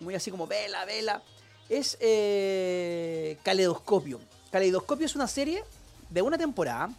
muy 0.00 0.14
así 0.14 0.30
como 0.30 0.46
vela, 0.46 0.86
vela. 0.86 1.22
Es 1.68 1.98
eh, 2.00 3.36
Caleidoscopio. 3.42 4.20
Caleidoscopio 4.50 5.04
es 5.04 5.14
una 5.16 5.26
serie 5.26 5.62
de 6.08 6.22
una 6.22 6.38
temporada 6.38 6.90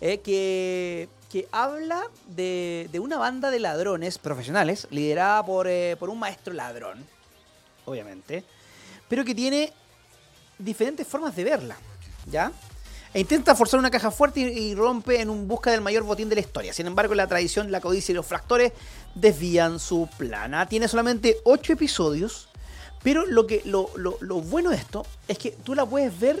eh, 0.00 0.18
que, 0.20 1.08
que 1.30 1.48
habla 1.52 2.02
de, 2.26 2.88
de 2.90 2.98
una 3.00 3.16
banda 3.16 3.50
de 3.50 3.60
ladrones 3.60 4.18
profesionales 4.18 4.88
liderada 4.90 5.44
por, 5.44 5.68
eh, 5.68 5.96
por 5.98 6.10
un 6.10 6.18
maestro 6.18 6.52
ladrón, 6.52 7.06
obviamente, 7.84 8.44
pero 9.08 9.24
que 9.24 9.34
tiene 9.34 9.72
diferentes 10.58 11.06
formas 11.06 11.34
de 11.36 11.44
verla, 11.44 11.76
¿ya? 12.26 12.52
E 13.12 13.20
intenta 13.20 13.56
forzar 13.56 13.80
una 13.80 13.90
caja 13.90 14.10
fuerte 14.12 14.40
y, 14.40 14.74
rompe 14.74 15.20
en 15.20 15.30
un 15.30 15.48
busca 15.48 15.70
del 15.72 15.80
mayor 15.80 16.04
botín 16.04 16.28
de 16.28 16.36
la 16.36 16.42
historia. 16.42 16.72
Sin 16.72 16.86
embargo, 16.86 17.14
la 17.14 17.26
tradición, 17.26 17.72
la 17.72 17.80
codicia 17.80 18.12
y 18.12 18.14
los 18.14 18.24
fractores 18.26 18.72
desvían 19.16 19.80
su 19.80 20.08
plana. 20.16 20.66
Tiene 20.66 20.86
solamente 20.86 21.38
8 21.42 21.72
episodios, 21.72 22.48
pero 23.02 23.26
lo, 23.26 23.48
que, 23.48 23.62
lo, 23.64 23.90
lo- 23.96 24.16
lo 24.20 24.36
bueno 24.40 24.70
de 24.70 24.76
esto 24.76 25.04
es 25.26 25.38
que 25.38 25.50
tú 25.50 25.74
la 25.74 25.86
puedes 25.86 26.18
ver 26.20 26.40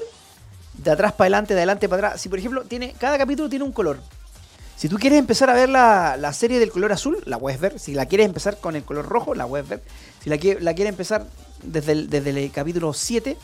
de 0.74 0.90
atrás 0.92 1.12
para 1.12 1.24
adelante, 1.26 1.54
de 1.54 1.60
adelante 1.60 1.88
para 1.88 2.06
atrás. 2.08 2.20
Si 2.20 2.28
por 2.28 2.38
ejemplo, 2.38 2.62
tiene, 2.62 2.92
cada 3.00 3.18
capítulo 3.18 3.48
tiene 3.48 3.64
un 3.64 3.72
color. 3.72 3.98
Si 4.80 4.88
tú 4.88 4.96
quieres 4.96 5.18
empezar 5.18 5.50
a 5.50 5.52
ver 5.52 5.68
la, 5.68 6.16
la 6.18 6.32
serie 6.32 6.58
del 6.58 6.70
color 6.70 6.90
azul, 6.90 7.18
la 7.26 7.38
puedes 7.38 7.60
ver. 7.60 7.78
Si 7.78 7.92
la 7.92 8.06
quieres 8.06 8.24
empezar 8.26 8.56
con 8.58 8.76
el 8.76 8.82
color 8.82 9.04
rojo, 9.06 9.34
la 9.34 9.46
puedes 9.46 9.68
ver. 9.68 9.82
Si 10.24 10.30
la, 10.30 10.38
quie- 10.38 10.58
la 10.58 10.72
quieres 10.72 10.92
empezar 10.92 11.26
desde 11.62 11.92
el, 11.92 12.08
desde 12.08 12.30
el 12.30 12.50
capítulo 12.50 12.94
7, 12.94 13.36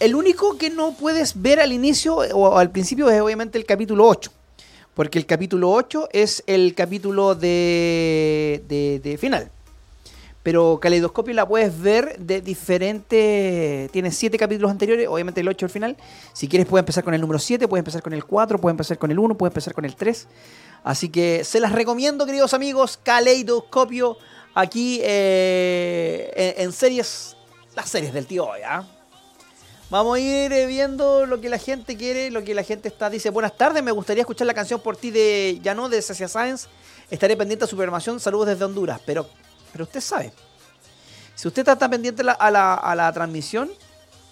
el 0.00 0.14
único 0.16 0.58
que 0.58 0.68
no 0.70 0.90
puedes 0.94 1.40
ver 1.40 1.60
al 1.60 1.72
inicio 1.72 2.16
o 2.16 2.58
al 2.58 2.70
principio 2.72 3.08
es 3.10 3.20
obviamente 3.20 3.58
el 3.58 3.64
capítulo 3.64 4.08
8. 4.08 4.32
Porque 4.94 5.20
el 5.20 5.26
capítulo 5.26 5.70
8 5.70 6.08
es 6.12 6.42
el 6.48 6.74
capítulo 6.74 7.36
de, 7.36 8.60
de 8.68 9.18
final. 9.18 9.52
Pero 10.42 10.78
Caleidoscopio 10.80 11.34
la 11.34 11.46
puedes 11.46 11.78
ver 11.80 12.18
de 12.18 12.40
diferentes. 12.40 13.90
Tiene 13.90 14.10
siete 14.10 14.38
capítulos 14.38 14.70
anteriores, 14.70 15.06
obviamente 15.06 15.42
el 15.42 15.48
8 15.48 15.66
al 15.66 15.70
final. 15.70 15.96
Si 16.32 16.48
quieres, 16.48 16.66
puedes 16.66 16.82
empezar 16.82 17.04
con 17.04 17.12
el 17.12 17.20
número 17.20 17.38
7, 17.38 17.68
puedes 17.68 17.82
empezar 17.82 18.02
con 18.02 18.14
el 18.14 18.24
4, 18.24 18.58
puedes 18.58 18.72
empezar 18.72 18.98
con 18.98 19.10
el 19.10 19.18
1, 19.18 19.36
puedes 19.36 19.50
empezar 19.50 19.74
con 19.74 19.84
el 19.84 19.94
3. 19.94 20.28
Así 20.82 21.10
que 21.10 21.44
se 21.44 21.60
las 21.60 21.72
recomiendo, 21.72 22.24
queridos 22.24 22.54
amigos. 22.54 22.98
Caleidoscopio, 23.02 24.16
aquí 24.54 25.00
eh, 25.02 26.54
en, 26.56 26.72
series, 26.72 27.36
las 27.76 27.90
series 27.90 28.14
del 28.14 28.26
tío 28.26 28.46
hoy. 28.46 28.60
Vamos 29.90 30.16
a 30.16 30.20
ir 30.20 30.52
eh, 30.52 30.66
viendo 30.66 31.26
lo 31.26 31.40
que 31.40 31.48
la 31.48 31.58
gente 31.58 31.96
quiere, 31.96 32.30
lo 32.30 32.44
que 32.44 32.54
la 32.54 32.62
gente 32.62 32.88
está. 32.88 33.10
Dice, 33.10 33.28
buenas 33.28 33.56
tardes, 33.58 33.82
me 33.82 33.90
gustaría 33.90 34.20
escuchar 34.20 34.46
la 34.46 34.54
canción 34.54 34.80
por 34.80 34.96
ti 34.96 35.10
de 35.10 35.58
Ya 35.62 35.74
no, 35.74 35.88
de 35.88 36.00
Sacia 36.00 36.28
Science. 36.28 36.68
Estaré 37.10 37.36
pendiente 37.36 37.64
a 37.64 37.68
su 37.68 37.74
programación. 37.74 38.20
Saludos 38.20 38.46
desde 38.46 38.64
Honduras. 38.64 39.00
Pero, 39.04 39.26
pero 39.72 39.84
usted 39.84 40.00
sabe, 40.00 40.32
si 41.34 41.48
usted 41.48 41.62
está 41.62 41.76
tan 41.76 41.90
pendiente 41.90 42.22
a, 42.22 42.50
la, 42.50 42.74
a 42.74 42.94
la 42.94 43.12
transmisión, 43.12 43.70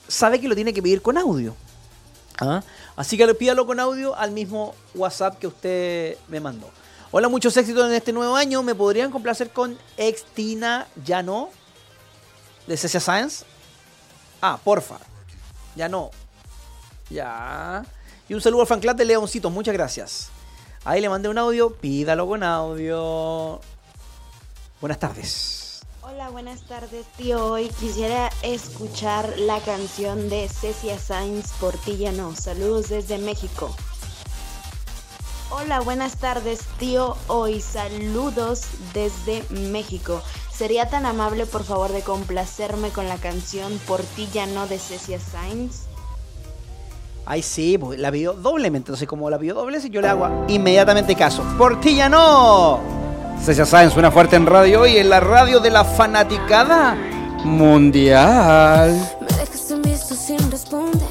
sabe 0.07 0.41
que 0.41 0.49
lo 0.49 0.55
tiene 0.55 0.73
que 0.73 0.83
pedir 0.83 1.03
con 1.03 1.17
audio. 1.19 1.55
¿Ah? 2.41 2.63
Así 2.97 3.17
que 3.17 3.35
pídalo 3.35 3.67
con 3.67 3.81
audio 3.81 4.15
al 4.15 4.31
mismo 4.31 4.75
WhatsApp 4.95 5.39
que 5.39 5.47
usted 5.47 6.17
me 6.29 6.41
mandó. 6.41 6.71
Hola, 7.11 7.29
muchos 7.29 7.57
éxitos 7.57 7.87
en 7.87 7.95
este 7.95 8.13
nuevo 8.13 8.37
año. 8.37 8.63
¿Me 8.63 8.75
podrían 8.75 9.11
complacer 9.11 9.51
con 9.51 9.79
Extina 9.97 10.87
Ya 11.05 11.23
no? 11.23 11.51
De 12.67 12.77
Cecia 12.77 13.01
Science. 13.01 13.45
Ah, 14.43 14.59
porfa. 14.63 14.99
Ya 15.75 15.89
no. 15.89 16.11
Ya. 17.09 17.85
Y 18.29 18.35
un 18.35 18.41
saludo 18.41 18.63
al 18.63 18.67
fan 18.67 18.81
de 18.81 19.05
Leoncitos. 19.05 19.51
Muchas 19.51 19.73
gracias. 19.73 20.29
Ahí 20.85 21.01
le 21.01 21.09
mandé 21.09 21.29
un 21.29 21.39
audio. 21.39 21.71
Pídalo 21.71 22.27
con 22.27 22.43
audio. 22.43 23.61
Buenas 24.81 24.99
tardes. 24.99 25.83
Hola, 26.03 26.31
buenas 26.31 26.63
tardes, 26.63 27.07
tío. 27.17 27.45
Hoy 27.45 27.69
quisiera 27.81 28.31
escuchar 28.43 29.39
la 29.39 29.59
canción 29.61 30.29
de 30.29 30.49
Cecia 30.49 30.99
Sainz 30.99 31.53
por 31.61 31.77
ti 31.77 31.97
ya 31.97 32.13
no. 32.13 32.35
Saludos 32.35 32.89
desde 32.89 33.19
México. 33.19 33.75
Hola, 35.51 35.81
buenas 35.81 36.19
tardes, 36.19 36.61
tío. 36.79 37.17
Hoy 37.27 37.61
saludos 37.61 38.67
desde 38.95 39.43
México. 39.51 40.23
¿Sería 40.53 40.89
tan 40.89 41.07
amable, 41.07 41.47
por 41.47 41.65
favor, 41.65 41.91
de 41.91 42.03
complacerme 42.03 42.91
con 42.91 43.07
la 43.07 43.17
canción 43.17 43.79
Por 43.87 44.03
ti 44.03 44.29
ya 44.33 44.47
no 44.47 44.67
de 44.67 44.79
Cecia 44.79 45.19
Sainz? 45.19 45.87
Ay, 47.27 47.43
sí, 47.43 47.79
pues, 47.79 47.99
la 47.99 48.13
pidió 48.13 48.33
doblemente. 48.33 48.91
Entonces, 48.91 49.09
como 49.09 49.29
la 49.29 49.39
pidió 49.39 49.55
doble, 49.55 49.81
yo 49.91 50.01
le 50.01 50.09
hago 50.09 50.45
inmediatamente 50.49 51.15
caso. 51.15 51.43
¡Por 51.59 51.81
ti 53.47 53.55
ya 53.55 53.65
Sáenz 53.65 53.93
suena 53.95 54.11
fuerte 54.11 54.37
en 54.37 54.47
radio 54.47 54.87
y 54.87 54.99
en 54.99 55.09
la 55.09 55.21
radio 55.21 55.61
de 55.61 55.71
la 55.71 55.85
fanaticada 55.85 56.97
mundial. 57.45 58.91
Me 59.21 59.27
dejas 59.37 59.71
en 59.71 59.83
visto 59.83 60.15
sin 60.15 60.51
responder. 60.51 61.09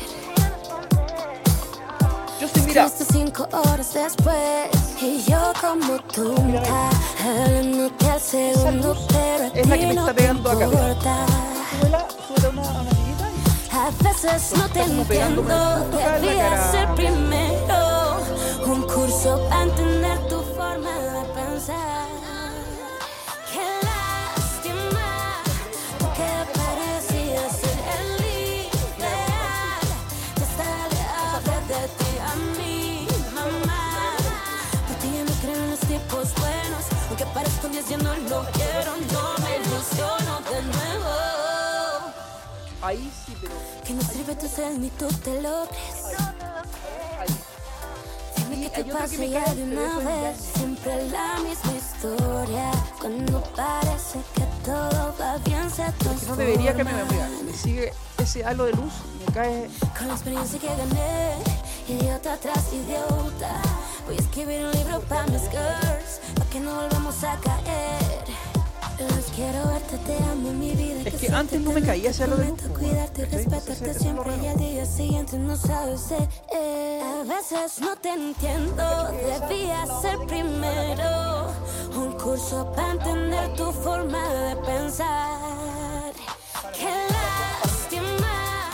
Yo 2.39 2.45
estoy 2.45 2.61
mira. 2.63 2.89
Cinco 2.89 3.47
horas 3.51 3.93
después. 3.93 4.69
Y 5.01 5.23
yo 5.29 5.51
como 5.59 5.97
tonta. 6.13 6.89
Hablándote 7.25 8.09
al 8.09 8.21
segundo, 8.21 8.95
pero 9.09 9.45
Es 9.53 9.67
la 9.67 9.77
que 9.77 9.87
me 9.87 9.93
está 9.93 10.13
pegando 10.13 10.51
acá. 10.51 11.25
A 13.73 14.03
veces 14.03 14.53
no 14.57 14.67
te 14.69 14.81
entiendo. 14.81 15.43
justo 15.43 15.53
acá 15.53 15.97
en 15.97 16.11
la 16.11 16.19
Debía 16.19 16.49
cara. 16.49 16.71
ser 16.71 16.87
primero. 16.95 18.17
Un 18.65 18.81
curso 18.83 19.39
para 19.49 19.63
entender 19.63 20.17
tu 20.27 20.41
forma 20.55 20.91
de 20.91 21.23
pensar. 21.33 22.16
Ahí 42.87 43.11
sí, 43.25 43.33
pero. 43.41 43.53
Que 43.85 43.93
no 43.93 44.01
sirve 44.01 44.33
tu 44.35 44.47
sed 44.47 44.77
ni 44.77 44.89
tú 44.91 45.09
te 45.21 45.41
lo 45.41 45.67
crees. 45.67 46.05
Dime 48.49 48.71
que 48.71 48.81
te 48.81 49.17
me 49.17 49.29
ya 49.29 49.53
de 49.53 49.63
una 49.63 49.97
vez. 49.99 50.37
Siempre 50.55 51.09
la 51.09 51.37
misma 51.39 51.73
historia. 51.73 52.71
Cuando 53.01 53.43
parece 53.57 54.19
que 54.33 54.43
todo 54.63 55.13
va 55.19 55.37
bien, 55.39 55.69
se 55.69 55.83
Que 55.83 56.27
no 56.27 56.35
debería 56.37 56.73
que 56.77 56.85
me 56.85 56.91
transforma. 56.91 57.27
mira, 57.27 57.43
Me 57.43 57.53
sigue 57.57 57.93
ese 58.19 58.45
halo 58.45 58.63
de 58.63 58.71
luz, 58.71 58.93
me 59.19 59.33
cae. 59.33 59.69
Con 59.97 60.07
la 60.07 60.13
experiencia 60.13 60.57
que 60.57 60.67
gané, 60.67 61.33
idiota 61.89 62.37
tras 62.37 62.71
idiota. 62.71 63.61
Voy 64.05 64.15
a 64.15 64.19
escribir 64.21 64.63
un 64.63 64.71
libro 64.71 65.01
para 65.01 65.25
mis 65.25 65.41
girls, 65.49 66.21
para 66.35 66.49
que 66.49 66.61
no 66.61 66.73
volvamos 66.73 67.21
a 67.25 67.37
caer. 67.41 68.23
Es 71.05 71.13
que 71.13 71.29
antes 71.29 71.61
no 71.61 71.71
me 71.71 71.81
caía 71.81 72.09
ese 72.09 72.23
halo 72.23 72.37
de 72.37 72.49
luz. 72.49 72.59
Prometo 72.59 72.79
cuidarte 72.79 73.21
y 73.21 73.25
respetarte 73.25 73.93
siempre 73.93 74.31
y 74.43 74.47
al 74.47 74.57
día 74.57 74.85
siguiente 74.85 75.37
no 75.37 75.55
sabes 75.55 76.09
de 76.09 76.17
él. 76.17 77.01
A 77.01 77.23
veces 77.23 77.79
no 77.79 77.95
te 77.97 78.09
entiendo, 78.09 78.83
debía 79.11 79.85
ser 80.01 80.17
primero. 80.27 81.51
Un 81.95 82.13
curso 82.13 82.71
para 82.75 82.91
entender 82.91 83.53
tu 83.53 83.71
forma 83.71 84.27
de 84.33 84.55
pensar. 84.57 86.13
Qué 86.73 86.93
lástima, 87.13 88.69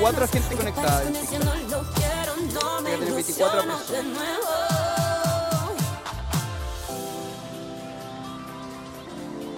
24 0.00 0.28
gente 0.28 0.56
conectada. 0.56 1.02
en 1.02 1.12
Voy 1.12 2.92
a 2.92 2.98
tener 2.98 3.12
24 3.14 3.62
ilusiono 3.62 3.78
de 3.78 3.78
personas. 3.78 4.26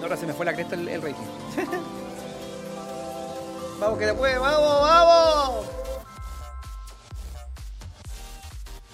Ahora 0.01 0.17
se 0.17 0.25
me 0.25 0.33
fue 0.33 0.45
la 0.45 0.53
cresta 0.53 0.75
el, 0.75 0.87
el 0.87 1.01
rating. 1.01 1.25
vamos, 3.79 3.99
que 3.99 4.05
se 4.05 4.13
puede, 4.13 4.37
vamos, 4.37 4.81
vamos. 4.81 5.65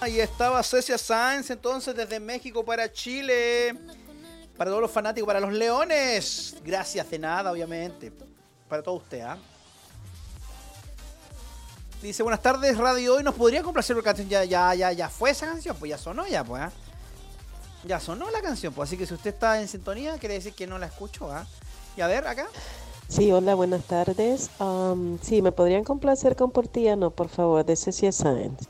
Ahí 0.00 0.20
estaba 0.20 0.62
Cecia 0.62 0.98
Sáenz 0.98 1.50
entonces 1.50 1.94
desde 1.94 2.18
México 2.18 2.64
para 2.64 2.92
Chile. 2.92 3.78
Para 4.56 4.70
todos 4.70 4.82
los 4.82 4.90
fanáticos, 4.90 5.26
para 5.26 5.38
los 5.38 5.52
leones. 5.52 6.56
Gracias 6.64 7.08
de 7.08 7.18
nada, 7.20 7.52
obviamente. 7.52 8.12
Para 8.68 8.82
todo 8.82 8.96
usted, 8.96 9.20
¿ah? 9.20 9.38
Dice, 12.02 12.22
buenas 12.22 12.42
tardes, 12.42 12.76
Radio 12.76 13.16
Hoy. 13.16 13.22
¿Nos 13.22 13.34
podría 13.34 13.62
complacer 13.62 13.96
la 13.96 14.02
canción? 14.02 14.28
Ya, 14.28 14.44
ya, 14.44 14.74
ya, 14.74 14.92
ya 14.92 15.08
fue 15.08 15.30
esa 15.30 15.46
canción, 15.46 15.74
pues 15.78 15.90
ya 15.90 15.98
sonó 15.98 16.26
ya, 16.26 16.44
pues, 16.44 16.62
¿ah? 16.62 16.70
Ya 17.84 18.00
sonó 18.00 18.30
la 18.30 18.42
canción, 18.42 18.72
pues 18.74 18.88
así 18.88 18.96
que 18.96 19.06
si 19.06 19.14
usted 19.14 19.32
está 19.32 19.60
en 19.60 19.68
sintonía, 19.68 20.18
quiere 20.18 20.34
decir 20.34 20.52
que 20.52 20.66
no 20.66 20.78
la 20.78 20.86
escuchó, 20.86 21.30
¿ah? 21.30 21.46
Y 21.96 22.02
a 22.02 22.06
ver, 22.06 22.26
acá. 22.26 22.46
Sí, 23.08 23.32
hola, 23.32 23.54
buenas 23.54 23.84
tardes. 23.84 24.50
Sí, 25.22 25.40
¿me 25.40 25.52
podrían 25.52 25.84
complacer 25.84 26.36
con 26.36 26.50
Portillano, 26.50 27.10
por 27.10 27.28
favor, 27.28 27.64
de 27.64 27.76
Cecia 27.76 28.12
Sáenz? 28.12 28.68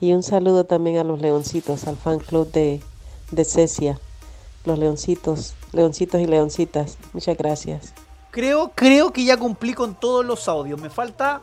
Y 0.00 0.12
un 0.12 0.22
saludo 0.22 0.64
también 0.64 0.98
a 0.98 1.04
los 1.04 1.20
leoncitos, 1.20 1.86
al 1.86 1.96
fan 1.96 2.18
club 2.18 2.50
de, 2.52 2.82
de 3.30 3.44
Cecia. 3.44 3.98
Los 4.64 4.78
leoncitos, 4.78 5.54
leoncitos 5.72 6.20
y 6.20 6.26
leoncitas. 6.26 6.98
Muchas 7.12 7.36
gracias. 7.36 7.94
Creo, 8.30 8.72
creo 8.74 9.12
que 9.12 9.24
ya 9.24 9.36
cumplí 9.36 9.72
con 9.72 9.98
todos 9.98 10.24
los 10.24 10.48
audios. 10.48 10.80
Me 10.80 10.90
falta 10.90 11.40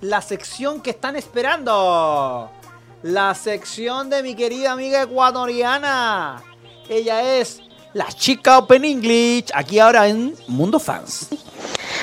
la 0.00 0.22
sección 0.22 0.80
que 0.80 0.90
están 0.90 1.16
esperando. 1.16 2.50
La 3.02 3.34
sección 3.34 4.10
de 4.10 4.22
mi 4.22 4.34
querida 4.34 4.72
amiga 4.72 5.02
ecuatoriana. 5.02 6.42
Ella 6.88 7.36
es 7.38 7.60
la 7.94 8.08
chica 8.08 8.58
Open 8.58 8.84
English, 8.84 9.50
aquí 9.54 9.78
ahora 9.78 10.08
en 10.08 10.34
Mundo 10.48 10.78
Fans. 10.80 11.28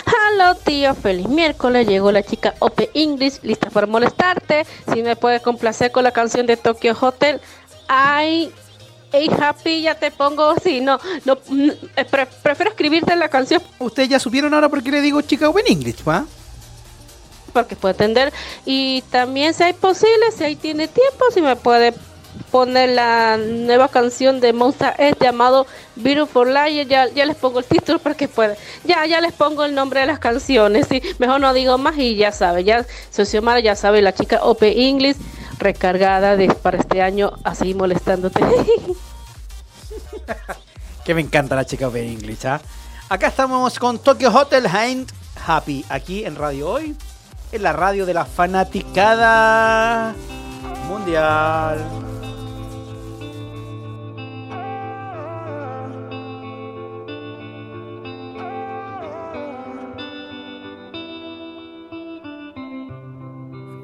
Hello 0.06 0.56
tío, 0.56 0.94
feliz 0.96 1.28
miércoles. 1.28 1.88
Llegó 1.88 2.12
la 2.12 2.24
chica 2.24 2.54
OP 2.60 2.90
English, 2.94 3.40
lista 3.44 3.70
para 3.70 3.88
molestarte. 3.88 4.66
Si 4.94 5.02
me 5.02 5.16
puedes 5.16 5.42
complacer 5.42 5.92
con 5.92 6.04
la 6.04 6.12
canción 6.12 6.46
de 6.46 6.58
Tokyo 6.58 6.96
Hotel. 7.00 7.42
Ay, 7.88 8.52
hey 9.12 9.30
happy, 9.40 9.82
ya 9.82 9.96
te 9.96 10.12
pongo. 10.12 10.56
Sí, 10.64 10.82
no, 10.82 10.98
no, 11.26 11.38
mm, 11.50 11.70
eh, 11.98 12.06
pre- 12.06 12.26
prefiero 12.26 12.72
escribirte 12.72 13.16
la 13.16 13.30
canción 13.30 13.62
Ustedes 13.80 14.10
ya 14.10 14.20
supieron 14.20 14.54
ahora 14.54 14.70
por 14.70 14.82
qué 14.82 14.92
le 14.92 15.02
digo 15.02 15.22
chica 15.22 15.50
Open 15.50 15.66
English, 15.68 16.04
¿va? 16.08 16.26
Porque 17.56 17.78
puede 17.78 17.96
atender. 17.96 18.34
Y 18.66 19.02
también, 19.10 19.54
si 19.54 19.64
hay 19.64 19.72
posible, 19.74 20.32
si 20.38 20.44
ahí 20.44 20.58
tiene 20.58 20.90
tiempo, 20.90 21.26
si 21.34 21.42
me 21.42 21.56
puede 21.56 21.94
poner 22.52 22.90
la 22.90 23.38
nueva 23.38 23.88
canción 23.88 24.42
de 24.42 24.52
Monster 24.52 24.94
S 24.98 25.16
llamado 25.22 25.66
Beautiful 25.96 26.54
Liar, 26.54 26.86
ya, 26.86 27.08
ya 27.08 27.26
les 27.26 27.38
pongo 27.38 27.60
el 27.60 27.66
título 27.66 27.98
para 28.00 28.16
que 28.16 28.28
pueda. 28.28 28.56
Ya, 28.84 29.06
ya 29.06 29.22
les 29.22 29.32
pongo 29.32 29.64
el 29.64 29.74
nombre 29.74 30.02
de 30.02 30.08
las 30.08 30.20
canciones, 30.20 30.88
sí. 30.90 31.02
Mejor 31.18 31.40
no 31.40 31.54
digo 31.54 31.78
más 31.78 31.98
y 31.98 32.16
ya 32.16 32.34
sabe, 32.34 32.66
ya 32.66 32.86
Sociomara 33.10 33.62
ya 33.62 33.76
sabe, 33.76 34.02
la 34.02 34.14
chica 34.14 34.44
OP 34.44 34.64
English 34.64 35.16
recargada 35.58 36.36
de, 36.36 36.50
para 36.50 36.78
este 36.78 37.02
año, 37.02 37.32
así 37.44 37.74
molestándote. 37.74 38.42
Que 41.06 41.14
me 41.14 41.22
encanta 41.22 41.56
la 41.56 41.66
chica 41.66 41.88
Open 41.88 42.04
English, 42.04 42.48
¿ah? 42.48 42.60
Acá 43.10 43.28
estamos 43.28 43.78
con 43.78 44.00
Tokyo 44.00 44.32
Hotel 44.36 44.66
and 44.66 45.08
Happy, 45.46 45.86
aquí 45.88 46.26
en 46.26 46.36
Radio 46.36 46.68
Hoy, 46.68 46.96
en 47.52 47.64
la 47.64 47.74
radio 47.74 48.06
de 48.06 48.14
la 48.14 48.26
fanaticada 48.26 50.14
mundial. 50.88 51.80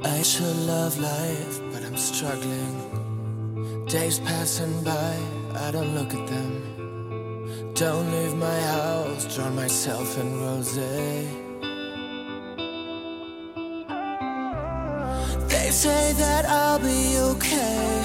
I 0.03 0.23
should 0.23 0.55
love 0.67 0.99
life, 0.99 1.61
but 1.71 1.83
I'm 1.83 1.97
struggling. 1.97 2.75
Days 3.87 4.19
passing 4.19 4.83
by, 4.83 5.17
I 5.55 5.71
don't 5.71 5.95
look 5.95 6.13
at 6.13 6.27
them. 6.27 7.71
Don't 7.73 8.11
leave 8.11 8.35
my 8.35 8.59
house, 8.61 9.35
drown 9.35 9.55
myself 9.55 10.17
in 10.19 10.41
rose. 10.41 11.50
They 15.47 15.69
say 15.69 16.13
that 16.13 16.45
I'll 16.45 16.79
be 16.79 17.17
okay, 17.31 18.01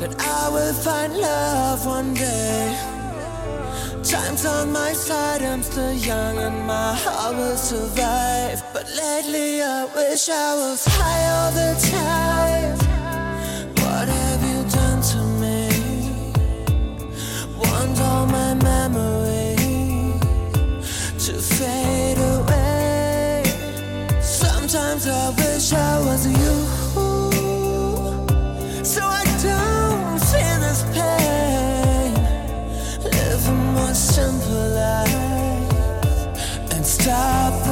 that 0.00 0.14
I 0.18 0.48
will 0.48 0.74
find 0.74 1.16
love 1.16 1.86
one 1.86 2.14
day. 2.14 2.96
Time's 4.02 4.46
on 4.46 4.70
my 4.70 4.92
side, 4.92 5.42
I'm 5.42 5.62
still 5.62 5.92
young 5.92 6.38
and 6.38 6.64
my 6.66 6.94
heart 6.94 7.34
will 7.36 7.56
survive. 7.56 8.62
But 8.72 8.86
lately 8.96 9.62
I 9.62 9.84
wish 9.96 10.28
I 10.28 10.54
was 10.54 10.84
high 10.86 11.24
all 11.36 11.50
the 11.50 11.72
time. 11.90 12.78
What 13.82 14.06
have 14.08 14.42
you 14.50 14.60
done 14.78 15.02
to 15.12 15.20
me? 15.42 15.68
Want 17.58 18.00
all 18.00 18.26
my 18.26 18.54
memory 18.54 19.25
wish 25.66 25.78
I 25.78 25.98
was 26.00 26.26
you. 26.26 26.54
So 28.84 29.00
I 29.02 29.24
don't 29.42 30.20
feel 30.30 30.58
this 30.60 30.82
pain. 30.94 32.14
Live 33.02 33.48
a 33.48 33.52
more 33.74 33.94
simple 33.94 34.68
life 34.82 35.12
and 36.72 36.86
stop 36.86 37.65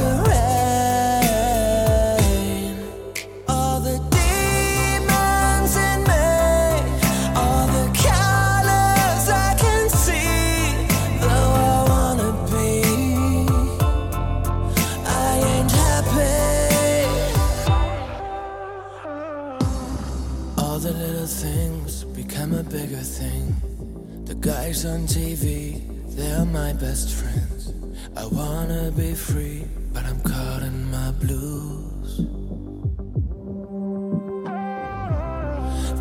guys 24.45 24.85
on 24.85 25.07
TV, 25.07 25.81
they're 26.15 26.45
my 26.45 26.71
best 26.73 27.09
friends. 27.09 27.73
I 28.15 28.27
wanna 28.27 28.91
be 28.91 29.15
free, 29.15 29.65
but 29.91 30.03
I'm 30.05 30.21
caught 30.21 30.61
in 30.61 30.91
my 30.91 31.09
blues. 31.13 32.09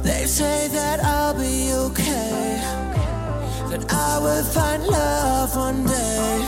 They 0.03 0.27
say 0.27 0.69
that 0.69 1.03
I'll 1.03 1.33
be 1.33 1.73
okay, 1.87 2.61
that 3.71 3.91
I 3.91 4.19
will 4.19 4.45
find 4.45 4.83
love 4.89 5.57
one 5.57 5.83
day. 5.87 6.45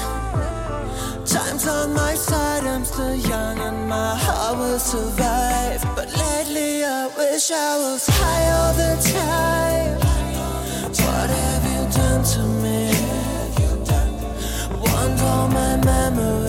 Time's 1.24 1.66
on 1.66 1.94
my 1.94 2.14
side, 2.14 2.64
I'm 2.64 2.84
still 2.84 3.16
young 3.16 3.58
and 3.58 3.88
my 3.88 4.14
heart 4.16 4.58
will 4.58 4.78
survive. 4.78 5.80
But 5.96 6.08
lately 6.12 6.84
I 6.84 7.06
wish 7.16 7.50
I 7.50 7.78
was 7.78 8.06
high 8.06 8.46
all 8.58 8.74
the 8.84 8.94
time. 9.18 10.06
What 11.16 11.30
have 11.30 11.64
you 11.72 11.75
done 11.92 12.24
to 12.24 12.40
me? 12.62 12.90
Want 14.80 15.20
all 15.20 15.48
my 15.48 15.76
memory 15.84 16.45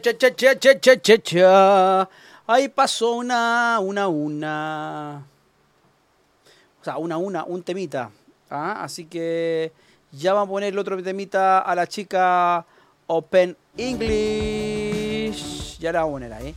cha, 0.00 0.16
cha, 0.16 0.18
cha, 0.18 0.34
cha, 0.34 0.58
cha, 0.58 0.80
cha, 0.80 0.96
cha, 0.96 1.18
cha. 1.18 2.08
Ahí 2.46 2.68
pasó 2.68 3.12
una, 3.12 3.78
una, 3.80 4.08
una. 4.08 5.24
O 6.80 6.84
sea, 6.84 6.98
una, 6.98 7.16
una, 7.16 7.44
un 7.44 7.62
temita. 7.62 8.10
¿Ah? 8.50 8.82
Así 8.82 9.06
que 9.06 9.72
ya 10.12 10.32
vamos 10.32 10.48
a 10.48 10.50
poner 10.50 10.72
el 10.72 10.78
otro 10.78 11.02
temita 11.02 11.60
a 11.60 11.74
la 11.74 11.86
chica 11.86 12.64
Open 13.06 13.56
English. 13.76 15.78
Ya 15.78 15.92
la 15.92 16.00
vamos 16.00 16.12
a 16.12 16.14
poner 16.14 16.32
ahí. 16.32 16.54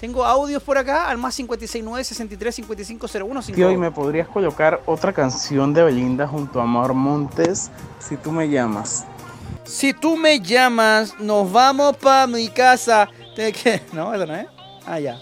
Tengo 0.00 0.24
audios 0.24 0.62
por 0.62 0.78
acá 0.78 1.08
al 1.08 1.18
más 1.18 1.34
569 1.34 2.04
63 2.04 2.54
5501 2.54 3.40
Que 3.54 3.64
hoy 3.64 3.76
me 3.76 3.90
podrías 3.90 4.28
colocar 4.28 4.80
otra 4.86 5.12
canción 5.12 5.74
de 5.74 5.82
Belinda 5.82 6.28
junto 6.28 6.60
a 6.60 6.62
Amor 6.62 6.94
Montes 6.94 7.70
si 7.98 8.16
tú 8.16 8.30
me 8.30 8.48
llamas. 8.48 9.04
Si 9.68 9.92
tú 9.92 10.16
me 10.16 10.40
llamas, 10.40 11.20
nos 11.20 11.52
vamos 11.52 11.94
para 11.98 12.26
mi 12.26 12.48
casa. 12.48 13.06
Tiene 13.34 13.52
que... 13.52 13.82
No, 13.92 14.14
eso 14.14 14.26
no 14.26 14.34
es. 14.34 14.46
Ah, 14.86 14.98
ya. 14.98 15.20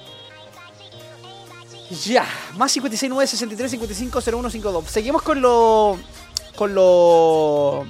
Ya. 2.04 2.24
Más 2.56 2.72
569 2.72 3.26
63 3.26 3.70
55 3.72 4.20
0152. 4.20 4.84
Seguimos 4.90 5.22
con 5.22 5.40
lo. 5.40 5.98
Con 6.54 6.74
lo. 6.74 7.84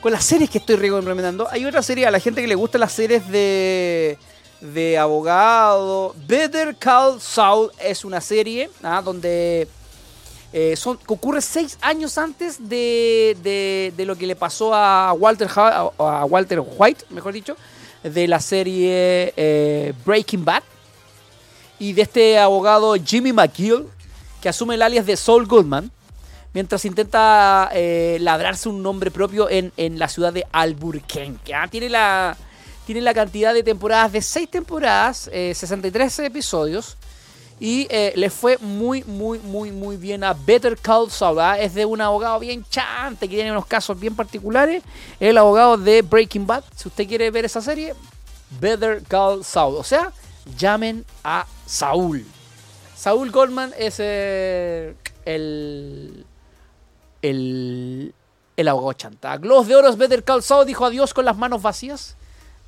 Con 0.00 0.12
las 0.12 0.24
series 0.24 0.50
que 0.50 0.58
estoy 0.58 0.76
recomendando. 0.76 1.48
Hay 1.50 1.64
otra 1.64 1.82
serie 1.82 2.06
a 2.06 2.10
la 2.10 2.20
gente 2.20 2.40
que 2.40 2.46
le 2.46 2.54
gustan 2.54 2.80
las 2.80 2.92
series 2.92 3.28
de. 3.28 4.18
de 4.60 4.98
abogado. 4.98 6.14
Better 6.26 6.76
Call 6.76 7.20
Saul 7.20 7.70
es 7.80 8.04
una 8.04 8.20
serie 8.20 8.70
¿ah? 8.82 9.02
donde 9.04 9.68
eh, 10.58 10.74
ocurre 11.06 11.42
seis 11.42 11.76
años 11.82 12.16
antes 12.16 12.66
de, 12.68 13.36
de- 13.42 13.92
de 13.94 14.04
lo 14.06 14.16
que 14.16 14.26
le 14.26 14.34
pasó 14.36 14.72
a 14.74 15.12
Walter, 15.12 15.48
a 15.54 16.24
Walter 16.24 16.62
White, 16.66 17.04
mejor 17.10 17.34
dicho, 17.34 17.56
de 18.02 18.26
la 18.26 18.40
serie 18.40 19.34
eh, 19.36 19.92
Breaking 20.06 20.44
Bad 20.46 20.62
y 21.78 21.92
de 21.92 22.02
este 22.02 22.38
abogado 22.38 22.94
Jimmy 22.94 23.32
McGill, 23.34 23.84
que 24.40 24.48
asume 24.48 24.76
el 24.76 24.82
alias 24.82 25.04
de 25.04 25.14
Saul 25.16 25.46
Goodman, 25.46 25.90
mientras 26.54 26.86
intenta 26.86 27.68
eh, 27.74 28.16
labrarse 28.20 28.70
un 28.70 28.82
nombre 28.82 29.10
propio 29.10 29.50
en, 29.50 29.72
en 29.76 29.98
la 29.98 30.08
ciudad 30.08 30.32
de 30.32 30.46
Albuquerque. 30.52 31.54
¿ah? 31.54 31.68
Tiene, 31.68 31.90
la, 31.90 32.34
tiene 32.86 33.02
la 33.02 33.12
cantidad 33.12 33.52
de 33.52 33.62
temporadas 33.62 34.10
de 34.12 34.22
6 34.22 34.48
temporadas, 34.50 35.28
eh, 35.34 35.52
63 35.54 36.20
episodios, 36.20 36.96
y 37.58 37.86
eh, 37.90 38.12
le 38.16 38.28
fue 38.28 38.58
muy, 38.58 39.02
muy, 39.04 39.38
muy, 39.38 39.72
muy 39.72 39.96
bien 39.96 40.22
a 40.24 40.34
Better 40.34 40.76
Call 40.76 41.10
Saul. 41.10 41.40
¿ah? 41.40 41.58
Es 41.58 41.74
de 41.74 41.86
un 41.86 42.00
abogado 42.00 42.38
bien 42.38 42.64
chante, 42.68 43.28
que 43.28 43.36
tiene 43.36 43.50
unos 43.50 43.66
casos 43.66 43.98
bien 43.98 44.14
particulares. 44.14 44.82
Es 45.18 45.30
el 45.30 45.38
abogado 45.38 45.78
de 45.78 46.02
Breaking 46.02 46.46
Bad. 46.46 46.64
Si 46.74 46.88
usted 46.88 47.08
quiere 47.08 47.30
ver 47.30 47.46
esa 47.46 47.62
serie, 47.62 47.94
Better 48.60 49.02
Call 49.08 49.42
Saul. 49.42 49.76
O 49.76 49.84
sea, 49.84 50.12
llamen 50.58 51.04
a 51.24 51.46
Saúl. 51.64 52.26
Saúl 52.94 53.30
Goldman 53.30 53.72
es 53.78 53.96
eh, 54.00 54.94
el, 55.24 56.26
el, 57.22 58.14
el 58.56 58.68
abogado 58.68 58.92
chanta. 58.92 59.36
Globos 59.38 59.66
de 59.66 59.76
Oros, 59.76 59.96
Better 59.96 60.22
Call 60.24 60.42
Saul 60.42 60.66
dijo 60.66 60.84
adiós 60.84 61.14
con 61.14 61.24
las 61.24 61.38
manos 61.38 61.62
vacías 61.62 62.16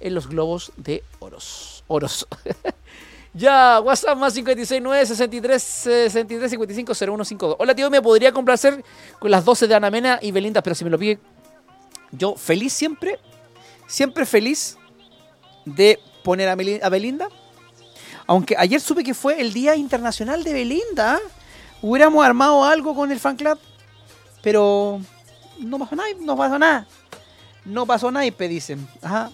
en 0.00 0.14
los 0.14 0.28
globos 0.28 0.72
de 0.76 1.02
oros. 1.18 1.84
Oros. 1.88 2.26
ya, 3.34 3.80
WhatsApp 3.80 4.16
más 4.16 4.34
569 4.34 5.06
63 5.06 5.62
63 5.62 6.50
55 6.50 6.94
0152. 6.94 7.56
Hola 7.58 7.74
tío, 7.74 7.90
me 7.90 8.00
podría 8.00 8.32
complacer 8.32 8.84
con 9.18 9.30
las 9.30 9.44
12 9.44 9.66
de 9.66 9.74
Ana 9.74 9.90
Mena 9.90 10.18
y 10.22 10.32
Belinda, 10.32 10.62
pero 10.62 10.74
si 10.74 10.84
me 10.84 10.90
lo 10.90 10.98
pide, 10.98 11.18
yo 12.10 12.36
feliz 12.36 12.72
siempre, 12.72 13.18
siempre 13.86 14.24
feliz 14.24 14.76
de 15.64 16.00
poner 16.24 16.48
a, 16.48 16.54
Belinda. 16.88 17.28
Aunque 18.26 18.54
ayer 18.58 18.80
supe 18.80 19.04
que 19.04 19.14
fue 19.14 19.40
el 19.40 19.52
Día 19.52 19.76
Internacional 19.76 20.44
de 20.44 20.52
Belinda. 20.52 21.18
Hubiéramos 21.80 22.24
armado 22.24 22.64
algo 22.64 22.94
con 22.94 23.12
el 23.12 23.20
fan 23.20 23.36
club. 23.36 23.58
Pero 24.42 25.00
no 25.58 25.78
pasó 25.78 25.96
nada, 25.96 26.08
no 26.20 26.36
pasó 26.36 26.58
nada. 26.58 26.86
No 27.64 27.86
pasó 27.86 28.10
nada, 28.10 28.26
dicen. 28.26 28.86
Ajá. 29.02 29.30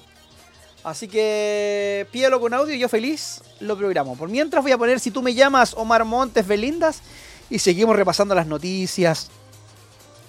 Así 0.85 1.09
que 1.09 2.07
pídelo 2.13 2.39
con 2.41 2.53
audio 2.53 2.75
y 2.75 2.79
yo 2.79 2.91
feliz 2.91 3.43
lo 3.61 3.77
programo. 3.77 4.17
Por 4.17 4.29
mientras 4.29 4.63
voy 4.63 4.73
a 4.73 4.79
poner 4.79 5.01
si 5.01 5.11
tú 5.11 5.23
me 5.23 5.33
llamas 5.33 5.73
Omar 5.75 6.05
Montes 6.05 6.47
Belindas 6.47 7.01
y 7.49 7.59
seguimos 7.59 7.97
repasando 7.97 8.35
las 8.35 8.47
noticias, 8.47 9.31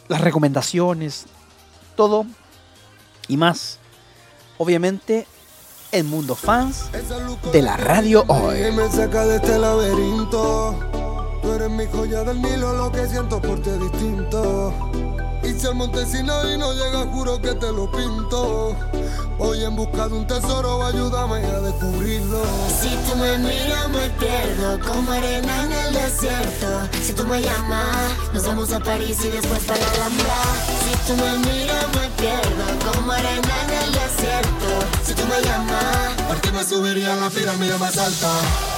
las 0.08 0.22
recomendaciones, 0.22 1.26
todo 1.98 2.26
y 3.28 3.36
más. 3.36 3.80
Obviamente 4.58 5.28
en 5.92 6.08
Mundo 6.08 6.36
Fans 6.36 6.90
de 7.52 7.62
la 7.62 7.76
radio 7.76 8.24
hoy. 8.28 8.58
Si 15.46 15.68
el 15.68 15.76
montesino 15.76 16.52
y 16.52 16.58
no 16.58 16.74
llega, 16.74 17.06
juro 17.12 17.40
que 17.40 17.54
te 17.54 17.72
lo 17.72 17.90
pinto. 17.92 18.76
Voy 19.38 19.64
en 19.64 19.76
busca 19.76 20.08
de 20.08 20.16
un 20.16 20.26
tesoro, 20.26 20.84
ayúdame 20.84 21.38
a 21.46 21.60
descubrirlo. 21.60 22.44
Si 22.82 22.90
tú 22.90 23.16
me 23.16 23.38
miras 23.38 23.88
me 23.90 24.10
pierdo 24.20 24.80
como 24.80 25.12
arena 25.12 25.64
en 25.64 25.72
el 25.72 25.94
desierto. 25.94 26.90
Si 27.02 27.14
tú 27.14 27.26
me 27.26 27.42
llamas, 27.42 28.34
nos 28.34 28.46
vamos 28.48 28.74
a 28.74 28.80
París 28.80 29.18
y 29.24 29.30
después 29.30 29.64
para 29.66 29.80
la 29.80 29.92
Alhambra. 29.92 30.36
Si 30.84 31.08
tú 31.08 31.16
me 31.16 31.38
miras 31.38 31.86
me 31.96 32.10
pierdo 32.22 32.92
como 32.92 33.12
arena 33.12 33.54
en 33.66 33.84
el 33.84 33.92
desierto. 33.92 34.68
Si 35.06 35.14
tú 35.14 35.24
me 35.28 35.42
llamas, 35.42 36.22
Por 36.28 36.40
ti 36.42 36.52
me 36.52 36.64
subiría 36.64 37.14
a 37.14 37.18
la 37.18 37.30
pirámide 37.30 37.78
más 37.78 37.98
alta. 37.98 38.75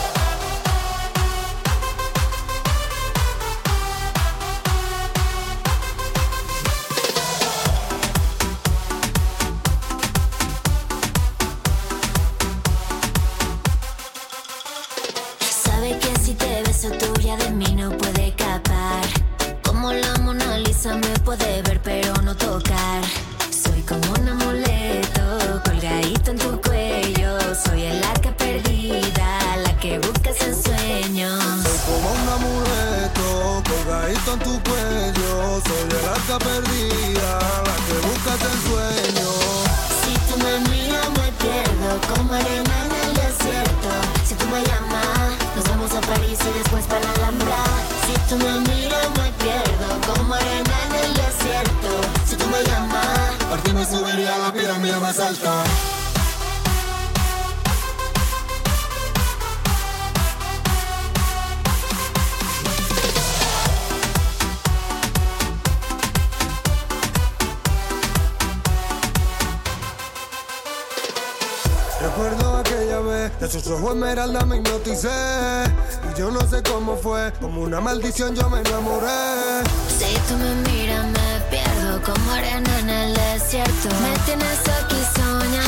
Como 77.39 77.61
una 77.61 77.79
maldición 77.79 78.35
yo 78.35 78.49
me 78.49 78.59
enamoré. 78.59 79.63
si 79.87 80.13
tú 80.27 80.37
me 80.37 80.55
miras 80.69 81.05
me 81.05 81.41
pierdo 81.49 82.01
como 82.03 82.31
arena 82.31 82.79
en 82.79 82.89
el 82.89 83.13
desierto. 83.13 83.89
Me 84.01 84.17
tienes 84.25 84.59
aquí 84.79 85.01
soñando 85.15 85.66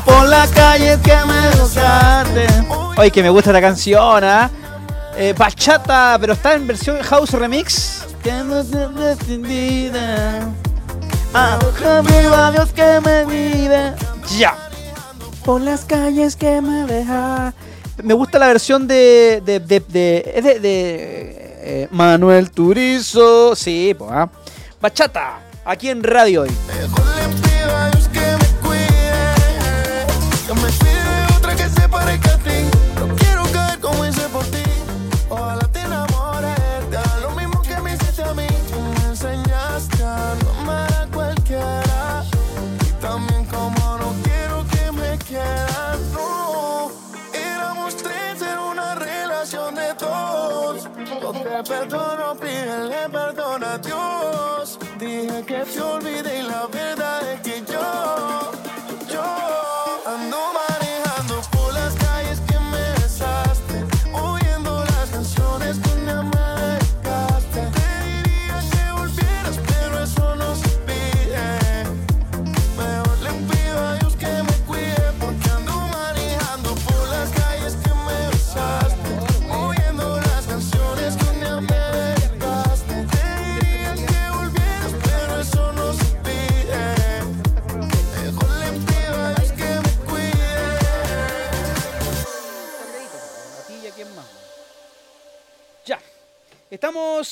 Por 0.00 0.28
las 0.28 0.50
calles 0.50 0.98
que 1.02 1.14
me 1.26 1.50
gustaste. 1.60 2.46
Oye, 2.96 3.10
que 3.10 3.22
me 3.22 3.30
gusta 3.30 3.52
la 3.52 3.60
canción, 3.60 4.24
¿ah? 4.24 4.50
Eh, 5.16 5.34
bachata, 5.36 6.16
pero 6.20 6.32
está 6.32 6.54
en 6.54 6.66
versión 6.66 7.00
house 7.02 7.30
remix. 7.32 8.04
Que 8.22 8.32
no 8.32 8.62
se. 8.64 8.88
Ya. 14.36 14.56
Por 15.44 15.60
las 15.60 15.84
calles 15.84 16.34
que 16.36 16.60
me 16.60 16.84
deja. 16.86 17.52
Me 18.02 18.14
gusta 18.14 18.38
la 18.38 18.48
versión 18.48 18.88
de. 18.88 19.42
de- 19.44 19.60
de, 19.60 19.80
eh, 21.66 21.88
Manuel 21.90 22.50
Turizo. 22.50 23.54
Sí, 23.54 23.94
pues. 23.96 24.10
ah. 24.12 24.28
Bachata. 24.80 25.40
Aquí 25.64 25.88
en 25.88 26.02
radio 26.02 26.42
hoy. 26.42 26.50
Te 55.64 55.80
olvidé 55.82 56.33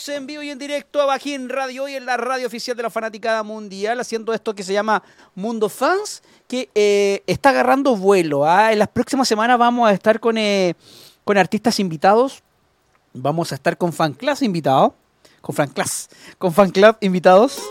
Estamos 0.03 0.19
en 0.19 0.27
vivo 0.27 0.43
y 0.43 0.51
en 0.51 0.59
directo 0.59 1.13
aquí 1.13 1.33
en 1.33 1.49
Radio 1.49 1.85
Hoy, 1.85 1.95
en 1.95 2.07
la 2.07 2.17
radio 2.17 2.49
oficial 2.49 2.77
de 2.77 2.83
la 2.83 2.91
Fanaticada 2.91 3.45
Mundial, 3.45 4.01
haciendo 4.01 4.35
esto 4.35 4.53
que 4.53 4.65
se 4.65 4.73
llama 4.73 5.01
Mundo 5.37 5.69
Fans, 5.69 6.25
que 6.49 6.69
eh, 6.75 7.23
está 7.29 7.51
agarrando 7.51 7.95
vuelo. 7.95 8.45
¿ah? 8.45 8.73
En 8.73 8.81
las 8.81 8.89
próximas 8.89 9.29
semanas 9.29 9.57
vamos 9.61 9.89
a 9.89 9.93
estar 9.93 10.19
con, 10.19 10.39
eh, 10.39 10.75
con 11.23 11.39
artistas 11.39 11.79
invitados. 11.79 12.43
Vamos 13.13 13.53
a 13.53 13.55
estar 13.55 13.79
con 13.79 13.93
fan 13.93 14.13
class 14.15 14.43
invitados. 14.43 14.91
Con 15.41 15.55
fan 15.55 15.69
class. 15.69 16.09
Con 16.37 16.53
fan 16.53 16.71
club 16.71 16.97
invitados. 17.01 17.63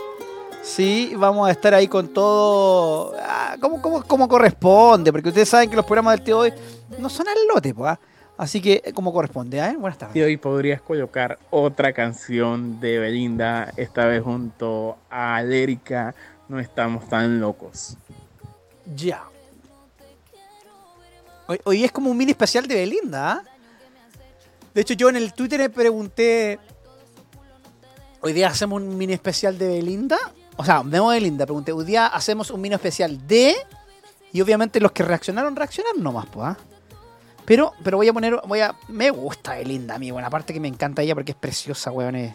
Sí, 0.62 1.12
vamos 1.14 1.46
a 1.46 1.50
estar 1.50 1.74
ahí 1.74 1.86
con 1.86 2.08
todo 2.08 3.14
ah, 3.20 3.58
como, 3.60 4.26
corresponde, 4.26 5.12
porque 5.12 5.28
ustedes 5.28 5.50
saben 5.50 5.68
que 5.68 5.76
los 5.76 5.84
programas 5.84 6.14
del 6.16 6.24
tío 6.24 6.38
hoy 6.38 6.54
no 6.98 7.10
son 7.10 7.28
al 7.28 7.36
lote, 7.52 7.74
pues. 7.74 7.98
Así 8.36 8.60
que 8.60 8.82
eh, 8.84 8.92
como 8.92 9.12
corresponde, 9.12 9.58
¿eh? 9.58 9.76
Buenas 9.76 9.98
tardes. 9.98 10.16
Y 10.16 10.22
hoy 10.22 10.36
podrías 10.36 10.80
colocar 10.80 11.38
otra 11.50 11.92
canción 11.92 12.80
de 12.80 12.98
Belinda, 12.98 13.72
esta 13.76 14.06
vez 14.06 14.22
junto 14.22 14.96
a 15.10 15.36
Alérica, 15.36 16.14
No 16.48 16.58
estamos 16.58 17.08
tan 17.08 17.40
locos. 17.40 17.96
Ya. 18.94 19.22
Hoy, 21.46 21.60
hoy 21.64 21.84
es 21.84 21.92
como 21.92 22.10
un 22.10 22.16
mini 22.16 22.32
especial 22.32 22.66
de 22.66 22.74
Belinda. 22.74 23.32
¿ah? 23.32 23.42
De 24.74 24.80
hecho, 24.80 24.94
yo 24.94 25.08
en 25.08 25.16
el 25.16 25.32
Twitter 25.34 25.60
le 25.60 25.70
pregunté. 25.70 26.58
Hoy 28.20 28.32
día 28.32 28.48
hacemos 28.48 28.82
un 28.82 28.96
mini 28.96 29.12
especial 29.12 29.56
de 29.58 29.68
Belinda. 29.68 30.18
O 30.56 30.64
sea, 30.64 30.82
de 30.82 31.00
Belinda. 31.00 31.46
Pregunté, 31.46 31.72
hoy 31.72 31.84
día 31.84 32.06
hacemos 32.06 32.50
un 32.50 32.60
mini 32.60 32.74
especial 32.74 33.26
de. 33.26 33.54
Y 34.32 34.40
obviamente 34.40 34.80
los 34.80 34.92
que 34.92 35.02
reaccionaron, 35.02 35.54
reaccionaron 35.56 36.02
nomás, 36.02 36.26
pues. 36.26 36.48
¿ah? 36.48 36.56
Pero, 37.44 37.72
pero 37.82 37.96
voy 37.96 38.08
a 38.08 38.12
poner. 38.12 38.40
voy 38.46 38.60
a 38.60 38.74
Me 38.88 39.10
gusta 39.10 39.54
Belinda 39.54 39.96
a 39.96 39.98
mí. 39.98 40.10
Bueno, 40.10 40.26
aparte 40.26 40.52
que 40.52 40.60
me 40.60 40.68
encanta 40.68 41.02
ella 41.02 41.14
porque 41.14 41.32
es 41.32 41.38
preciosa, 41.38 41.90
weón. 41.90 42.16
Es 42.16 42.34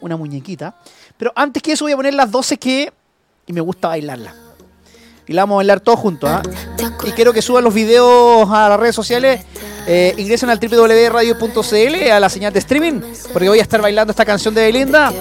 una 0.00 0.16
muñequita. 0.16 0.76
Pero 1.16 1.32
antes 1.34 1.62
que 1.62 1.72
eso, 1.72 1.84
voy 1.84 1.92
a 1.92 1.96
poner 1.96 2.14
las 2.14 2.30
12 2.30 2.58
que. 2.58 2.92
Y 3.46 3.52
me 3.52 3.60
gusta 3.60 3.88
bailarla. 3.88 4.34
Y 5.28 5.32
la 5.32 5.42
vamos 5.42 5.54
a 5.54 5.58
bailar 5.58 5.80
todos 5.80 5.98
juntos. 5.98 6.30
¿ah? 6.30 6.42
Y 7.04 7.12
quiero 7.12 7.32
que 7.32 7.42
suban 7.42 7.64
los 7.64 7.74
videos 7.74 8.48
a 8.50 8.68
las 8.68 8.78
redes 8.78 8.94
sociales. 8.94 9.44
Eh, 9.88 10.14
ingresen 10.16 10.50
al 10.50 10.58
www.radio.cl 10.58 12.10
a 12.10 12.20
la 12.20 12.28
señal 12.28 12.52
de 12.52 12.58
streaming. 12.58 13.00
Porque 13.32 13.48
voy 13.48 13.58
a 13.58 13.62
estar 13.62 13.80
bailando 13.80 14.10
esta 14.10 14.24
canción 14.24 14.54
de 14.54 14.62
Belinda. 14.62 15.12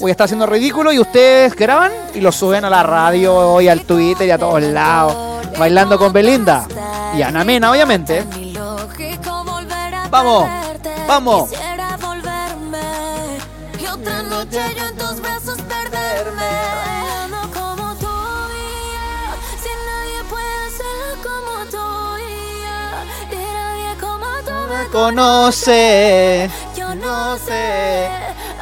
Voy 0.00 0.10
a 0.10 0.12
estar 0.12 0.26
haciendo 0.26 0.46
ridículo 0.46 0.92
y 0.92 1.00
ustedes 1.00 1.56
graban 1.56 1.90
y 2.14 2.20
lo 2.20 2.30
suben 2.30 2.64
a 2.64 2.70
la 2.70 2.84
radio 2.84 3.60
y 3.60 3.66
al 3.66 3.82
Twitter 3.82 4.28
y 4.28 4.30
a 4.30 4.38
todos 4.38 4.62
lados. 4.62 5.44
Bailando 5.58 5.98
con 5.98 6.12
Belinda. 6.12 6.68
Y 7.16 7.22
Ana 7.22 7.42
Mena, 7.42 7.72
obviamente. 7.72 8.24
Vamos, 10.08 10.48
vamos. 11.08 11.50
Conoce. 24.92 26.50
Yo 26.76 26.94
no 26.94 27.36
sé 27.36 28.08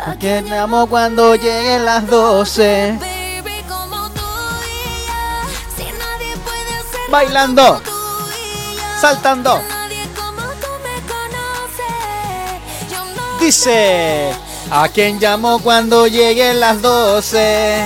A 0.07 0.15
quien 0.15 0.53
amo 0.53 0.87
cuando 0.87 1.35
lleguen 1.35 1.85
las 1.85 2.07
12. 2.07 2.97
baby 3.01 3.61
como 3.69 4.09
tú 4.11 4.23
y 4.63 5.77
si 5.77 5.91
nadie 5.99 6.37
puede 6.45 6.77
hacerlo 6.79 7.11
Bailando. 7.11 7.83
Saltando. 9.01 9.61
nadie 9.69 10.07
como 10.15 10.43
tú 10.43 10.69
me 10.85 11.03
conoce. 11.11 11.89
Yo 12.89 13.05
no 13.17 13.39
Dice. 13.41 14.31
A 14.71 14.89
quien 14.91 15.19
llamo 15.19 15.59
cuando 15.59 16.07
lleguen 16.07 16.61
las 16.61 16.81
12. 16.81 17.85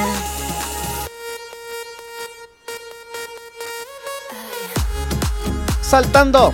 Saltando. 5.80 6.52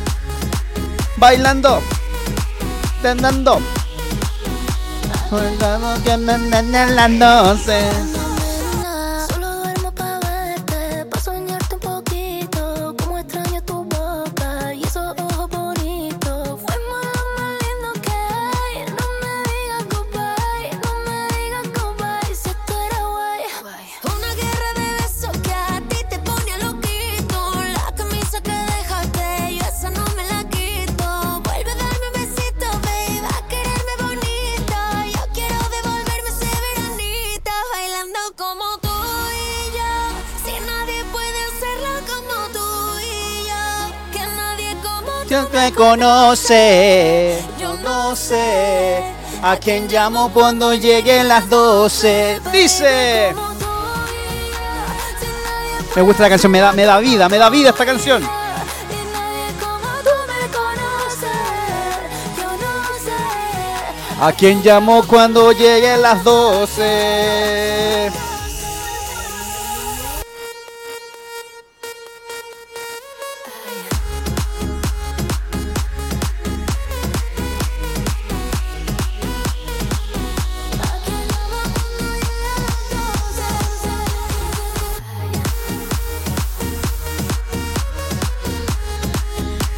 Bailando. 1.16 1.82
Tendando. 3.02 3.60
Bailando 5.36 6.02
que 6.02 6.16
den 6.16 6.74
en 6.74 6.96
las 6.96 7.18
12. 7.18 8.15
Me 45.66 45.72
conoce. 45.72 47.42
Yo 47.58 47.76
no 47.78 48.14
a 49.42 49.56
quién 49.56 49.88
llamo 49.88 50.32
cuando 50.32 50.74
lleguen 50.74 51.26
las 51.28 51.48
12. 51.48 52.40
Dice. 52.52 53.34
Me 55.94 56.02
gusta 56.02 56.22
la 56.22 56.28
canción, 56.28 56.52
me 56.52 56.60
da, 56.60 56.72
me 56.72 56.84
da 56.84 56.98
vida, 56.98 57.28
me 57.28 57.38
da 57.38 57.50
vida 57.50 57.70
esta 57.70 57.84
canción. 57.84 58.22
A 64.20 64.32
quién 64.32 64.62
llamo 64.62 65.04
cuando 65.06 65.50
lleguen 65.52 66.00
las 66.02 66.22
12. 66.22 68.12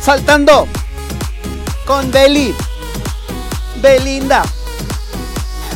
Saltando 0.09 0.67
con 1.87 2.11
Beli. 2.11 2.55
Belinda. 3.83 4.43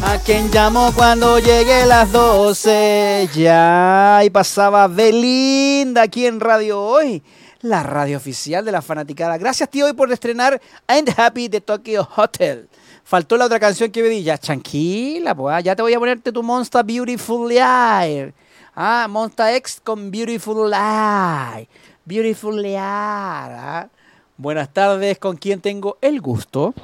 A 0.03 0.17
quien 0.25 0.51
llamo 0.51 0.91
cuando 0.95 1.39
llegue 1.39 1.85
las 1.85 2.11
12. 2.11 3.29
Ya, 3.35 4.23
y 4.25 4.31
pasaba 4.31 4.89
Belinda 4.89 6.01
aquí 6.01 6.25
en 6.25 6.41
Radio 6.41 6.81
Hoy, 6.81 7.23
la 7.61 7.83
radio 7.83 8.17
oficial 8.17 8.65
de 8.65 8.73
la 8.73 8.81
fanaticada. 8.81 9.37
Gracias, 9.37 9.69
tío, 9.69 9.85
hoy 9.85 9.93
por 9.93 10.11
estrenar 10.11 10.59
I'm 10.89 11.05
Happy 11.15 11.49
de 11.49 11.61
Tokyo 11.61 12.09
Hotel. 12.17 12.71
Faltó 13.05 13.37
la 13.37 13.45
otra 13.45 13.61
canción 13.61 13.91
que 13.91 14.03
me 14.03 14.09
di. 14.09 14.23
Ya, 14.23 14.39
tranquila, 14.39 15.35
pues, 15.35 15.55
ah, 15.55 15.61
ya 15.61 15.77
te 15.77 15.83
voy 15.83 15.93
a 15.93 15.99
ponerte 15.99 16.33
tu 16.33 16.43
Monster 16.43 16.83
Beautiful 16.83 17.51
Liar. 17.51 18.33
Ah, 18.75 19.07
Monster 19.11 19.55
X 19.57 19.79
con 19.85 20.11
Beautiful 20.11 20.71
Liar. 20.71 21.69
Beautiful 22.07 22.63
Liar. 22.63 23.53
ah. 23.53 23.89
Buenas 24.37 24.71
tardes, 24.71 25.19
¿con 25.19 25.37
quién 25.37 25.61
tengo 25.61 25.99
el 26.01 26.21
gusto? 26.21 26.75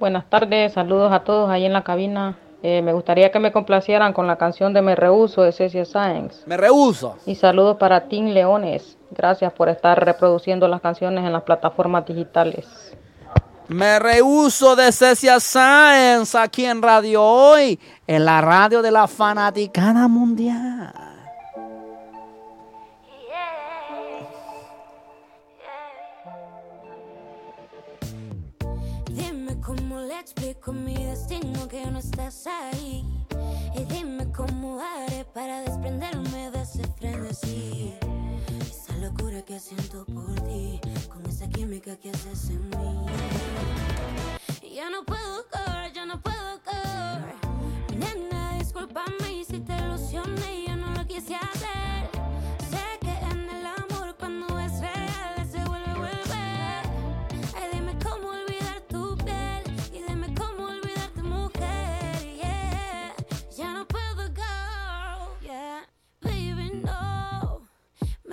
Buenas 0.00 0.28
tardes, 0.28 0.72
saludos 0.72 1.12
a 1.12 1.20
todos 1.20 1.48
ahí 1.48 1.64
en 1.64 1.72
la 1.72 1.82
cabina. 1.82 2.36
Eh, 2.62 2.82
me 2.82 2.92
gustaría 2.92 3.30
que 3.30 3.38
me 3.38 3.52
complacieran 3.52 4.12
con 4.12 4.26
la 4.26 4.36
canción 4.36 4.72
de 4.72 4.82
Me 4.82 4.96
Rehuso 4.96 5.42
de 5.42 5.52
Cecia 5.52 5.84
Sáenz. 5.84 6.46
Me 6.46 6.56
rehuso. 6.56 7.16
Y 7.26 7.34
saludos 7.34 7.76
para 7.76 8.08
Tim 8.08 8.28
Leones. 8.28 8.96
Gracias 9.10 9.52
por 9.52 9.68
estar 9.68 10.02
reproduciendo 10.02 10.66
las 10.66 10.80
canciones 10.80 11.24
en 11.24 11.32
las 11.32 11.42
plataformas 11.42 12.06
digitales. 12.06 12.66
Me 13.68 13.98
rehuso 13.98 14.76
de 14.76 14.92
Cecia 14.92 15.40
Sáenz 15.40 16.34
aquí 16.34 16.64
en 16.64 16.82
Radio 16.82 17.22
Hoy, 17.22 17.78
en 18.06 18.24
la 18.24 18.40
radio 18.40 18.82
de 18.82 18.90
la 18.90 19.06
fanaticada 19.08 20.08
mundial. 20.08 21.03
Explico 30.24 30.72
mi 30.72 30.94
destino 30.94 31.68
que 31.68 31.84
no 31.84 31.98
estás 31.98 32.46
ahí. 32.46 33.04
Y 33.76 33.84
dime 33.84 34.32
cómo 34.32 34.80
haré 34.80 35.26
para 35.26 35.60
desprenderme 35.60 36.50
de 36.50 36.62
ese 36.62 36.82
frenesí. 36.98 37.92
Esa 38.60 38.96
locura 38.96 39.42
que 39.42 39.60
siento 39.60 40.06
por 40.06 40.34
ti, 40.40 40.80
con 41.12 41.26
esa 41.26 41.46
química 41.48 41.94
que 41.96 42.10
haces 42.10 42.48
en 42.48 42.70
mí. 42.70 43.06
Ya 44.74 44.88
no 44.88 45.04
puedo 45.04 45.44
correr, 45.50 45.92
ya 45.92 46.06
no 46.06 46.18
puedo 46.22 46.62
correr. 46.64 47.43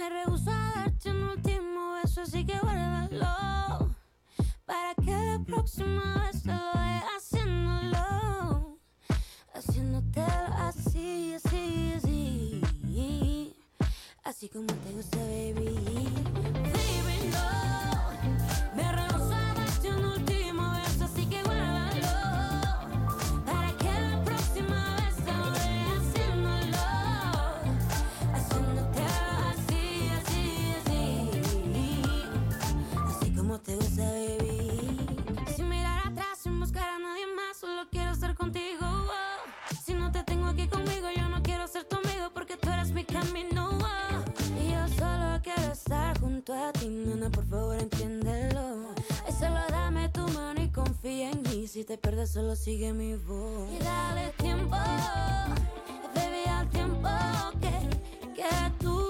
Me 0.02 0.10
rehuso 0.10 0.50
a 0.50 0.72
darte 0.78 1.12
un 1.12 1.22
último 1.30 1.94
beso, 1.94 2.22
así 2.22 2.44
que 2.44 2.58
guárdalo. 2.58 3.96
Para 4.66 4.96
que 4.96 5.12
la 5.12 5.40
próxima 5.46 6.26
vez 6.26 6.42
te 6.42 6.50
lo 6.50 6.74
vea 6.74 7.04
haciéndolo. 7.16 8.80
Haciéndotelo 9.54 10.54
así, 10.58 11.36
así, 11.36 11.94
así. 11.98 12.62
Así 14.24 14.50
como 14.50 14.66
te 14.66 14.92
gusta. 14.92 15.20
Baby, 15.20 15.81
solo 37.62 37.88
quiero 37.92 38.12
estar 38.12 38.34
contigo. 38.36 38.80
oh. 38.82 39.76
Si 39.86 39.94
no 39.94 40.12
te 40.12 40.24
tengo 40.24 40.48
aquí 40.48 40.68
conmigo, 40.68 41.08
yo 41.16 41.30
no 41.30 41.44
quiero 41.44 41.68
ser 41.68 41.84
tu 41.84 41.96
amigo 41.98 42.32
porque 42.34 42.58
tú 42.58 42.70
eres 42.72 42.92
mi 42.92 43.04
camino. 43.06 43.70
oh. 43.70 44.60
Y 44.60 44.72
yo 44.72 44.88
solo 44.98 45.40
quiero 45.44 45.72
estar 45.72 46.20
junto 46.20 46.54
a 46.54 46.74
ti, 46.74 46.88
nena, 46.90 47.30
por 47.30 47.46
favor 47.46 47.78
entiéndelo. 47.80 48.96
Ay, 49.28 49.34
solo 49.40 49.60
dame 49.70 50.10
tu 50.10 50.28
mano 50.30 50.60
y 50.60 50.70
confía 50.70 51.30
en 51.30 51.44
mí. 51.44 51.68
Si 51.68 51.84
te 51.84 52.00
pierdes, 52.00 52.32
solo 52.32 52.56
sigue 52.56 52.94
mi 52.94 53.16
voz. 53.16 53.70
Y 53.72 53.78
dale 53.84 54.32
tiempo, 54.40 54.76
baby, 56.16 56.44
al 56.50 56.68
tiempo 56.70 57.10
que, 57.62 58.42
que 58.42 58.50
tú 58.80 59.01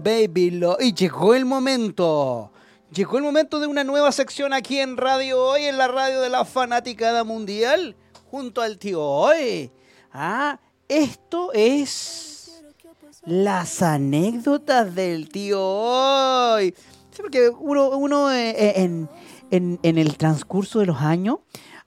baby, 0.00 0.50
lo... 0.50 0.76
y 0.80 0.92
llegó 0.94 1.34
el 1.34 1.44
momento. 1.44 2.50
Llegó 2.92 3.18
el 3.18 3.22
momento 3.22 3.60
de 3.60 3.66
una 3.68 3.84
nueva 3.84 4.10
sección 4.10 4.52
aquí 4.52 4.78
en 4.80 4.96
Radio 4.96 5.40
Hoy, 5.40 5.64
en 5.64 5.78
la 5.78 5.86
radio 5.86 6.20
de 6.20 6.28
la 6.28 6.44
fanaticada 6.44 7.22
mundial, 7.22 7.94
junto 8.30 8.62
al 8.62 8.78
tío 8.78 9.00
Hoy. 9.02 9.70
Ah, 10.12 10.58
esto 10.88 11.52
es 11.52 12.62
las 13.24 13.80
anécdotas 13.82 14.92
del 14.94 15.28
tío 15.28 15.60
Hoy. 15.62 16.74
Sí, 17.12 17.22
porque 17.22 17.48
uno, 17.48 17.90
uno 17.90 18.32
eh, 18.32 18.50
eh, 18.50 18.72
en, 18.76 19.08
en- 19.82 19.98
el 19.98 20.16
transcurso 20.16 20.80
de 20.80 20.86
los 20.86 21.00
años 21.00 21.38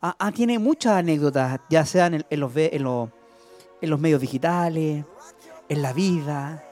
ah, 0.02 0.16
ah, 0.20 0.32
tiene 0.32 0.58
muchas 0.60 0.94
anécdotas, 0.94 1.60
ya 1.70 1.86
sean 1.86 2.14
en, 2.14 2.26
en 2.30 2.40
los, 2.40 2.54
los, 2.54 3.10
en 3.82 3.90
los 3.90 4.00
medios 4.00 4.22
digitales, 4.22 5.04
en 5.70 5.82
la 5.82 5.92
vida, 5.94 6.64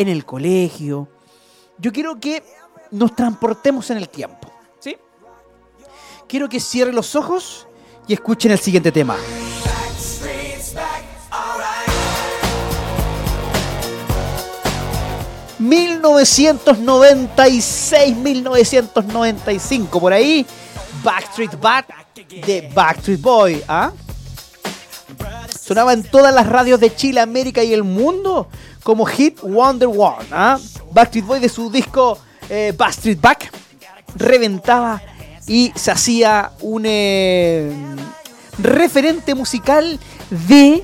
en 0.00 0.08
el 0.08 0.24
colegio. 0.24 1.06
Yo 1.76 1.92
quiero 1.92 2.18
que 2.18 2.42
nos 2.90 3.14
transportemos 3.14 3.90
en 3.90 3.98
el 3.98 4.08
tiempo. 4.08 4.50
¿Sí? 4.78 4.96
Quiero 6.26 6.48
que 6.48 6.58
cierren 6.58 6.94
los 6.94 7.14
ojos 7.14 7.66
y 8.08 8.14
escuchen 8.14 8.52
el 8.52 8.58
siguiente 8.58 8.90
tema. 8.90 9.18
...1996, 15.60 18.16
1995, 18.16 20.00
por 20.00 20.14
ahí... 20.14 20.46
...Backstreet 21.04 21.60
Back 21.60 21.86
de 22.46 22.72
Backstreet 22.74 23.20
Boy, 23.20 23.62
¿ah? 23.68 23.92
Sonaba 25.70 25.92
en 25.92 26.02
todas 26.02 26.34
las 26.34 26.48
radios 26.48 26.80
de 26.80 26.92
Chile, 26.92 27.20
América 27.20 27.62
y 27.62 27.72
el 27.72 27.84
mundo... 27.84 28.48
...como 28.82 29.06
hit 29.06 29.38
Wonder 29.40 29.86
One, 29.86 30.26
¿ah? 30.32 30.58
Backstreet 30.90 31.24
Boy 31.24 31.38
de 31.38 31.48
su 31.48 31.70
disco 31.70 32.18
eh, 32.48 32.74
Backstreet 32.76 33.20
Back... 33.20 33.52
...reventaba 34.16 35.00
y 35.46 35.72
se 35.76 35.92
hacía 35.92 36.50
un 36.60 36.82
eh, 36.86 37.72
referente 38.58 39.36
musical 39.36 40.00
de 40.48 40.82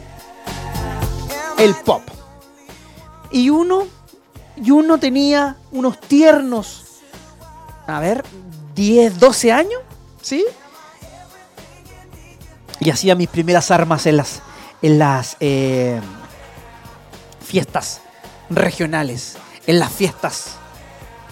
el 1.58 1.74
pop. 1.84 2.02
Y 3.32 3.50
uno, 3.50 3.88
y 4.54 4.70
uno 4.70 4.98
tenía 4.98 5.56
unos 5.72 6.00
tiernos, 6.00 6.84
a 7.88 7.98
ver, 7.98 8.22
10, 8.76 9.18
12 9.18 9.50
años, 9.50 9.80
¿sí? 10.22 10.44
Y 12.78 12.90
hacía 12.90 13.16
mis 13.16 13.28
primeras 13.28 13.72
armas 13.72 14.06
en 14.06 14.18
las, 14.18 14.42
en 14.82 14.98
las 14.98 15.36
eh, 15.40 16.00
fiestas 17.40 18.00
regionales, 18.50 19.36
en 19.66 19.78
las 19.78 19.92
fiestas 19.92 20.56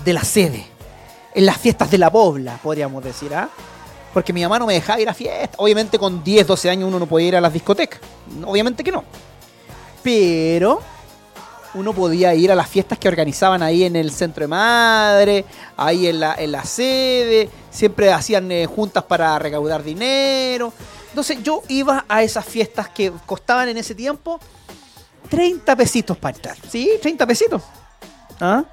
de 0.05 0.13
la 0.13 0.25
sede, 0.25 0.67
en 1.35 1.47
las 1.47 1.59
fiestas 1.59 1.91
de 1.91 1.99
la 1.99 2.11
pobla, 2.11 2.59
podríamos 2.63 3.03
decir, 3.03 3.35
¿ah? 3.35 3.49
Porque 4.13 4.33
mi 4.33 4.43
mamá 4.43 4.61
no 4.61 4.67
me 4.67 4.75
dejaba 4.75 5.01
ir 5.01 5.09
a 5.09 5.15
fiestas. 5.15 5.51
Obviamente 5.57 5.99
con 5.99 6.23
10, 6.23 6.47
12 6.47 6.71
años 6.71 6.89
uno 6.89 7.01
no 7.01 7.07
podía 7.07 7.29
ir 7.29 7.37
a 7.37 7.41
las 7.41 7.53
discotecas. 7.53 8.01
Obviamente 8.45 8.85
que 8.85 8.93
no. 8.93 9.03
Pero 10.05 10.81
uno 11.75 11.93
podía 11.93 12.33
ir 12.35 12.53
a 12.53 12.55
las 12.55 12.69
fiestas 12.69 12.99
que 12.99 13.09
organizaban 13.09 13.63
ahí 13.63 13.83
en 13.83 13.97
el 13.97 14.13
centro 14.13 14.43
de 14.43 14.49
madre, 14.49 15.45
ahí 15.77 16.07
en 16.07 16.21
la, 16.21 16.37
en 16.37 16.53
la 16.53 16.65
sede, 16.65 17.51
siempre 17.71 18.13
hacían 18.13 18.51
eh, 18.53 18.67
juntas 18.67 19.03
para 19.03 19.37
recaudar 19.41 19.83
dinero. 19.83 20.73
Entonces 21.15 21.45
yo 21.45 21.63
iba 21.69 22.05
a 22.09 22.25
esas 22.25 22.45
fiestas 22.45 22.89
que 22.89 23.13
costaban 23.25 23.69
en 23.69 23.79
ese 23.79 23.95
tiempo 23.95 24.41
30 25.31 25.77
pesitos 25.77 26.19
para 26.19 26.35
entrar. 26.35 26.57
¿Sí? 26.69 26.91
30 27.01 27.25
pesitos. 27.25 27.63
¿Ah? 28.41 28.65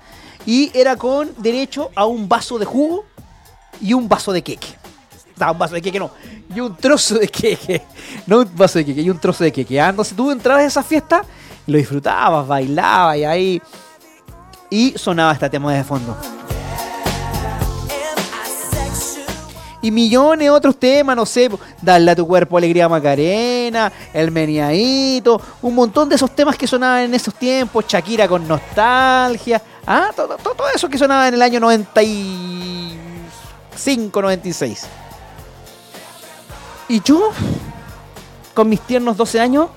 Y 0.43 0.71
era 0.73 0.95
con 0.95 1.31
derecho 1.37 1.91
a 1.95 2.07
un 2.07 2.27
vaso 2.27 2.57
de 2.57 2.65
jugo 2.65 3.05
y 3.79 3.93
un 3.93 4.09
vaso 4.09 4.31
de 4.33 4.41
queque. 4.41 4.69
No, 5.37 5.51
un 5.51 5.59
vaso 5.59 5.75
de 5.75 5.83
queque 5.83 5.99
no. 5.99 6.09
Y 6.55 6.59
un 6.61 6.75
trozo 6.75 7.19
de 7.19 7.27
queque. 7.27 7.83
No 8.25 8.39
un 8.39 8.55
vaso 8.55 8.79
de 8.79 8.85
queque, 8.85 9.01
y 9.01 9.11
un 9.11 9.19
trozo 9.19 9.43
de 9.43 9.51
queque. 9.51 9.79
Ah, 9.79 9.89
Entonces 9.89 10.17
tú 10.17 10.31
entrabas 10.31 10.63
a 10.63 10.65
esa 10.65 10.81
fiesta 10.81 11.21
y 11.67 11.71
lo 11.71 11.77
disfrutabas, 11.77 12.47
bailabas 12.47 13.17
y 13.17 13.23
ahí. 13.23 13.61
Y 14.71 14.97
sonaba 14.97 15.33
este 15.33 15.47
tema 15.47 15.75
de 15.75 15.83
fondo. 15.83 16.17
Y 19.81 19.91
millones 19.91 20.45
de 20.45 20.49
otros 20.49 20.77
temas, 20.77 21.15
no 21.15 21.25
sé, 21.25 21.49
darle 21.81 22.11
a 22.11 22.15
tu 22.15 22.27
cuerpo 22.27 22.57
alegría 22.57 22.87
Macarena, 22.87 23.91
el 24.13 24.31
meniadito, 24.31 25.41
un 25.61 25.75
montón 25.75 26.07
de 26.07 26.15
esos 26.15 26.33
temas 26.35 26.55
que 26.55 26.67
sonaban 26.67 27.05
en 27.05 27.13
esos 27.13 27.33
tiempos, 27.33 27.85
Shakira 27.87 28.27
con 28.27 28.47
nostalgia, 28.47 29.61
ah, 29.87 30.11
todo, 30.15 30.37
todo, 30.37 30.55
todo 30.55 30.67
eso 30.73 30.87
que 30.87 30.97
sonaba 30.97 31.27
en 31.27 31.33
el 31.33 31.41
año 31.41 31.59
95, 31.59 34.21
96. 34.21 34.85
Y 36.89 37.01
yo, 37.01 37.31
con 38.53 38.69
mis 38.69 38.81
tiernos 38.81 39.17
12 39.17 39.39
años, 39.39 39.69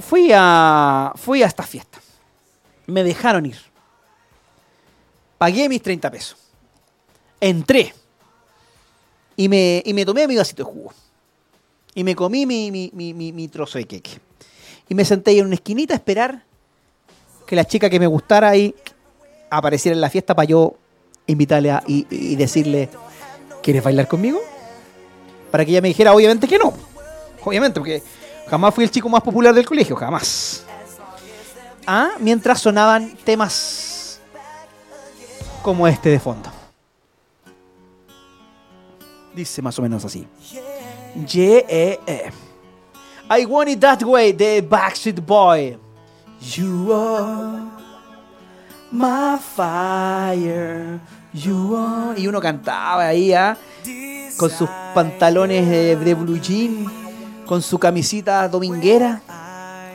fui 0.00 0.30
a, 0.34 1.12
fui 1.16 1.42
a 1.42 1.46
esta 1.46 1.62
fiesta. 1.62 1.98
Me 2.86 3.04
dejaron 3.04 3.46
ir. 3.46 3.56
Pagué 5.38 5.68
mis 5.68 5.82
30 5.82 6.10
pesos. 6.10 6.36
Entré. 7.40 7.94
Y 9.36 9.48
me, 9.48 9.82
y 9.84 9.92
me 9.94 10.04
tomé 10.04 10.26
mi 10.28 10.36
vasito 10.36 10.64
de 10.64 10.70
jugo. 10.72 10.92
Y 11.94 12.04
me 12.04 12.14
comí 12.14 12.46
mi, 12.46 12.70
mi, 12.70 12.90
mi, 12.92 13.32
mi- 13.32 13.48
trozo 13.48 13.78
de 13.78 13.84
queque. 13.86 14.20
Y 14.88 14.94
me 14.94 15.04
senté 15.04 15.38
en 15.38 15.46
una 15.46 15.54
esquinita 15.54 15.94
a 15.94 15.96
esperar 15.96 16.42
que 17.46 17.56
la 17.56 17.64
chica 17.64 17.88
que 17.90 17.98
me 18.00 18.06
gustara 18.06 18.48
ahí 18.50 18.74
apareciera 19.50 19.94
en 19.94 20.00
la 20.00 20.10
fiesta 20.10 20.34
para 20.34 20.46
yo 20.46 20.74
invitarle 21.26 21.70
a, 21.70 21.82
y, 21.86 22.06
y 22.10 22.36
decirle, 22.36 22.88
¿quieres 23.62 23.82
bailar 23.82 24.08
conmigo? 24.08 24.40
Para 25.50 25.64
que 25.64 25.70
ella 25.70 25.80
me 25.80 25.88
dijera, 25.88 26.12
obviamente 26.12 26.48
que 26.48 26.58
no. 26.58 26.72
Obviamente, 27.44 27.78
porque 27.80 28.02
jamás 28.48 28.74
fui 28.74 28.84
el 28.84 28.90
chico 28.90 29.08
más 29.08 29.22
popular 29.22 29.54
del 29.54 29.66
colegio, 29.66 29.94
jamás. 29.94 30.64
Ah, 31.86 32.12
mientras 32.18 32.60
sonaban 32.60 33.14
temas 33.24 34.20
como 35.62 35.86
este 35.86 36.08
de 36.08 36.18
fondo. 36.18 36.50
Dice 39.34 39.60
más 39.62 39.78
o 39.78 39.82
menos 39.82 40.04
así. 40.04 40.26
Yeah, 41.28 41.62
eh. 41.68 42.30
I 43.30 43.44
want 43.46 43.68
it 43.70 43.80
that 43.80 44.02
way, 44.02 44.32
the 44.32 44.60
Backstreet 44.62 45.20
Boy. 45.24 45.78
You 46.56 46.92
are 46.92 47.62
my 48.90 49.38
fire. 49.38 51.00
You 51.32 51.76
are. 51.76 52.20
Y 52.20 52.26
uno 52.26 52.40
cantaba 52.40 53.06
ahí, 53.06 53.32
¿ah? 53.32 53.56
Con 54.36 54.50
sus 54.50 54.68
pantalones 54.94 55.68
de, 55.68 56.14
blue 56.14 56.38
jean, 56.40 56.86
con 57.46 57.62
su 57.62 57.78
camisita 57.78 58.48
dominguera, 58.48 59.20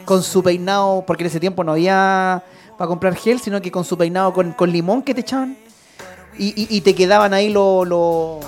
con 0.05 0.23
su 0.23 0.41
peinado, 0.41 1.03
porque 1.05 1.23
en 1.23 1.27
ese 1.27 1.39
tiempo 1.39 1.63
no 1.63 1.73
había 1.73 2.43
para 2.77 2.87
comprar 2.87 3.15
gel, 3.15 3.39
sino 3.39 3.61
que 3.61 3.69
con 3.71 3.83
su 3.83 3.97
peinado 3.97 4.33
con, 4.33 4.53
con 4.53 4.71
limón 4.71 5.01
que 5.01 5.13
te 5.13 5.21
echaban. 5.21 5.57
Y, 6.37 6.53
y- 6.73 6.79
te 6.81 6.95
quedaban 6.95 7.33
ahí 7.33 7.49
lo, 7.49 7.83
lo- 7.83 8.39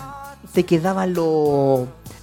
te 0.53 0.65
quedaban 0.65 1.15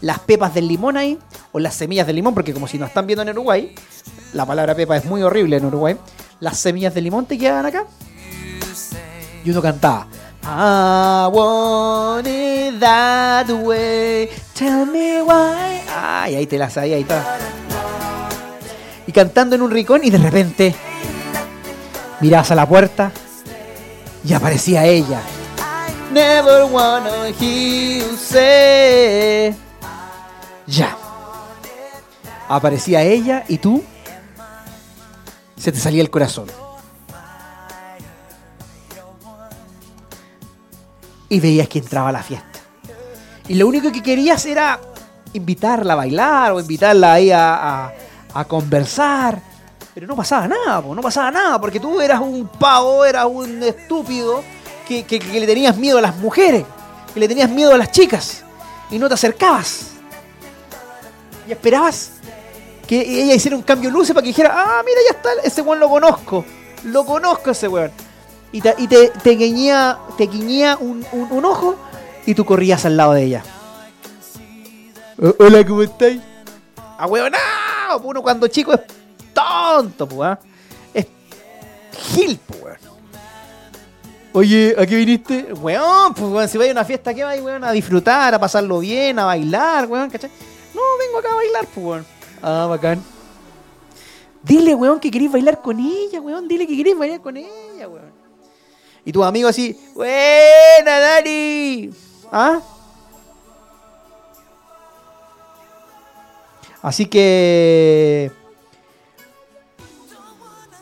las 0.00 0.18
pepas 0.20 0.54
del 0.54 0.68
limón 0.68 0.96
ahí, 0.96 1.18
o 1.52 1.58
las 1.58 1.74
semillas 1.74 2.06
del 2.06 2.16
limón, 2.16 2.34
porque 2.34 2.52
como 2.52 2.68
si 2.68 2.78
nos 2.78 2.88
están 2.88 3.06
viendo 3.06 3.22
en 3.22 3.30
Uruguay, 3.30 3.74
la 4.32 4.46
palabra 4.46 4.74
pepa 4.74 4.96
es 4.96 5.04
muy 5.04 5.22
horrible 5.22 5.56
en 5.56 5.64
Uruguay, 5.64 5.96
las 6.40 6.58
semillas 6.58 6.94
del 6.94 7.04
limón 7.04 7.26
te 7.26 7.38
quedaban 7.38 7.66
acá. 7.66 7.84
Y 9.44 9.50
uno 9.50 9.62
cantaba. 9.62 10.06
I 10.42 11.28
want 11.30 12.26
it 12.26 12.78
that 12.80 13.50
way. 13.50 14.28
Tell 14.54 14.86
me 14.86 15.22
why. 15.22 15.82
Ay, 15.94 16.36
ahí 16.36 16.46
te 16.46 16.58
la 16.58 16.70
sabía, 16.70 16.96
ahí 16.96 17.02
está. 17.02 17.38
Y 19.06 19.12
cantando 19.12 19.56
en 19.56 19.62
un 19.62 19.70
rincón 19.70 20.02
y 20.04 20.10
de 20.10 20.18
repente 20.18 20.74
mirabas 22.20 22.50
a 22.50 22.54
la 22.54 22.68
puerta 22.68 23.10
y 24.24 24.32
aparecía 24.32 24.84
ella. 24.84 25.20
Never 26.22 26.64
wanna 26.64 27.26
hear 27.38 28.02
you 28.02 28.16
say. 28.16 29.54
Ya. 30.66 30.96
Aparecía 32.48 33.02
ella 33.02 33.44
y 33.46 33.58
tú 33.58 33.84
se 35.56 35.70
te 35.70 35.78
salía 35.78 36.02
el 36.02 36.10
corazón. 36.10 36.46
Y 41.28 41.38
veías 41.38 41.68
que 41.68 41.78
entraba 41.78 42.08
a 42.08 42.12
la 42.12 42.22
fiesta. 42.24 42.58
Y 43.46 43.54
lo 43.54 43.68
único 43.68 43.92
que 43.92 44.02
querías 44.02 44.44
era 44.46 44.80
invitarla 45.34 45.92
a 45.92 45.96
bailar 45.96 46.50
o 46.52 46.58
invitarla 46.60 47.12
ahí 47.12 47.30
a, 47.30 47.92
a- 48.34 48.44
conversar. 48.44 49.40
Pero 49.94 50.06
no 50.08 50.16
pasaba 50.16 50.48
nada, 50.48 50.80
no 50.82 51.00
pasaba 51.00 51.30
nada, 51.30 51.60
porque 51.60 51.78
tú 51.78 52.00
eras 52.00 52.20
un 52.20 52.48
pavo, 52.48 53.04
eras 53.04 53.26
un 53.26 53.62
estúpido 53.62 54.42
que, 54.89 55.05
que- 55.05 55.18
que 55.18 55.41
le 55.41 55.47
tenías 55.47 55.76
miedo 55.76 55.99
a 55.99 56.01
las 56.01 56.16
mujeres, 56.16 56.64
que 57.14 57.20
le 57.20 57.28
tenías 57.28 57.51
miedo 57.51 57.72
a 57.74 57.78
las 57.78 57.91
chicas 57.93 58.43
y 58.91 58.99
no 58.99 59.07
te 59.09 59.14
acercabas. 59.14 59.89
Y 61.47 61.53
esperabas 61.53 62.12
que 62.86 63.01
ella 63.01 63.34
hiciera 63.34 63.57
un 63.57 63.62
cambio 63.62 63.91
de 63.91 63.95
luces 63.97 64.14
para 64.14 64.22
que 64.22 64.28
dijera, 64.28 64.53
ah, 64.55 64.82
mira, 64.84 64.99
ya 65.11 65.16
está, 65.16 65.28
ese 65.45 65.61
weón 65.62 65.78
lo 65.80 65.89
conozco, 65.89 66.45
lo 66.84 67.05
conozco 67.05 67.51
ese 67.51 67.68
weón. 67.68 67.91
Y 68.51 68.62
te, 68.62 68.74
y 68.78 68.89
te, 68.89 69.09
te 69.11 69.30
guiñía, 69.32 69.99
te 70.16 70.24
guiñía 70.26 70.78
un, 70.80 71.05
un- 71.12 71.30
un 71.32 71.45
ojo 71.45 71.76
y 72.24 72.34
tú 72.34 72.45
corrías 72.47 72.84
al 72.86 72.97
lado 72.97 73.12
de 73.12 73.24
ella. 73.24 73.43
"Oh, 75.20 75.34
hola, 75.39 75.66
¿cómo 75.66 75.82
estáis? 75.82 76.20
Ah, 76.99 77.07
weón, 77.07 77.32
no, 77.32 77.99
uno 77.99 78.22
cuando 78.22 78.47
chico 78.49 78.72
es 78.72 78.80
tonto, 79.34 80.09
pues, 80.09 80.30
¿ah? 80.30 80.39
Es 80.95 81.07
gil, 82.14 82.41
pues, 82.47 82.62
weón. 82.62 82.88
Oye, 84.39 84.72
¿a 84.78 84.86
qué 84.86 84.95
viniste? 84.95 85.53
Weón, 85.53 86.14
pues 86.14 86.30
weón, 86.30 86.49
si 86.49 86.57
vais 86.57 86.70
a 86.70 86.72
una 86.72 86.84
fiesta, 86.84 87.12
¿qué 87.12 87.24
vais, 87.24 87.43
weón? 87.43 87.64
A 87.64 87.72
disfrutar, 87.72 88.32
a 88.32 88.39
pasarlo 88.39 88.78
bien, 88.78 89.18
a 89.18 89.24
bailar, 89.24 89.86
weón, 89.86 90.09
¿cachai? 90.09 90.30
No, 90.72 90.80
vengo 90.97 91.18
acá 91.18 91.32
a 91.32 91.34
bailar, 91.34 91.66
pues, 91.66 91.84
weón. 91.84 92.07
Ah, 92.41 92.66
bacán. 92.68 93.03
Dile, 94.45 94.76
weón, 94.76 95.01
que 95.01 95.11
queréis 95.11 95.32
bailar 95.32 95.61
con 95.61 95.80
ella, 95.80 96.20
weón. 96.20 96.47
Dile 96.47 96.68
que 96.68 96.76
queréis 96.76 96.97
bailar 96.97 97.20
con 97.20 97.36
ella, 97.36 97.89
weón. 97.89 98.12
Y 99.05 99.11
tus 99.11 99.26
amigos 99.26 99.51
así, 99.51 99.76
buena, 99.93 101.01
Dani. 101.01 101.91
¿Ah? 102.30 102.61
Así 106.80 107.07
que 107.07 108.30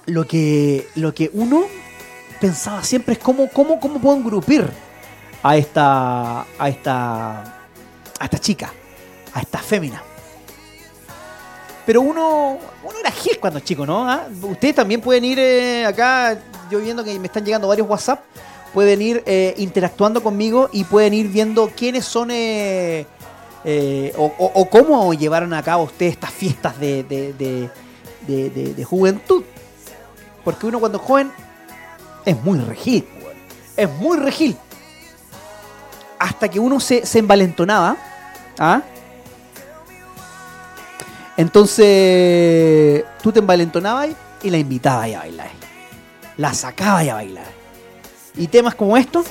lo 0.04 0.26
que 0.26 0.86
lo 0.94 1.14
que 1.14 1.30
uno 1.32 1.64
pensaba 2.40 2.82
siempre 2.84 3.14
es 3.14 3.18
cómo, 3.18 3.48
cómo, 3.48 3.78
cómo 3.80 3.98
puedo 4.00 4.16
engrupir 4.16 4.68
a 5.42 5.56
esta 5.56 6.40
a 6.58 6.68
esta 6.68 7.40
a 8.18 8.24
esta 8.24 8.38
chica, 8.38 8.72
a 9.34 9.40
esta 9.40 9.58
fémina. 9.58 10.02
Pero 11.84 12.00
uno, 12.00 12.58
uno 12.82 12.98
era 12.98 13.10
gil 13.12 13.38
cuando 13.38 13.60
chico, 13.60 13.86
¿no? 13.86 14.08
¿Ah? 14.10 14.26
Ustedes 14.42 14.74
también 14.74 15.00
pueden 15.00 15.24
ir 15.24 15.38
eh, 15.38 15.86
acá, 15.86 16.36
yo 16.70 16.80
viendo 16.80 17.04
que 17.04 17.16
me 17.18 17.26
están 17.26 17.44
llegando 17.44 17.68
varios 17.68 17.88
WhatsApp. 17.88 18.20
pueden 18.74 19.00
ir 19.00 19.22
eh, 19.24 19.54
interactuando 19.58 20.20
conmigo 20.22 20.68
y 20.72 20.82
pueden 20.84 21.14
ir 21.14 21.28
viendo 21.28 21.70
quiénes 21.76 22.04
son 22.04 22.30
eh, 22.32 23.06
eh, 23.64 24.12
o, 24.18 24.24
o- 24.36 24.68
cómo 24.68 25.14
llevaron 25.14 25.54
a 25.54 25.62
cabo 25.62 25.84
ustedes 25.84 26.12
estas 26.14 26.30
fiestas 26.32 26.78
de- 26.80 27.02
de- 27.04 27.32
de- 28.50 28.74
de 28.74 28.84
juventud. 28.84 29.44
Porque 30.44 30.66
uno 30.66 30.80
cuando 30.80 30.98
es 30.98 31.04
joven 31.04 31.30
es 32.26 32.42
muy 32.42 32.58
regil, 32.58 33.06
weón. 33.22 33.36
es 33.76 33.90
muy 34.00 34.18
regil. 34.18 34.56
Hasta 36.18 36.48
que 36.48 36.58
uno 36.58 36.80
se, 36.80 37.06
se 37.06 37.20
envalentonaba. 37.20 37.96
¿ah? 38.58 38.82
Entonces 41.36 43.04
tú 43.22 43.30
te 43.30 43.38
envalentonabas 43.38 44.08
y 44.42 44.50
la 44.50 44.58
invitabas 44.58 45.14
a 45.14 45.18
bailar. 45.18 45.50
La 46.36 46.52
sacabas 46.52 47.08
a 47.08 47.14
bailar. 47.14 47.46
Y 48.36 48.48
temas 48.48 48.74
como 48.74 48.96
estos. 48.96 49.26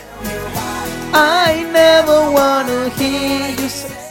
I 1.14 1.64
never 1.72 2.30
wanna 2.32 2.89
hear 2.98 3.56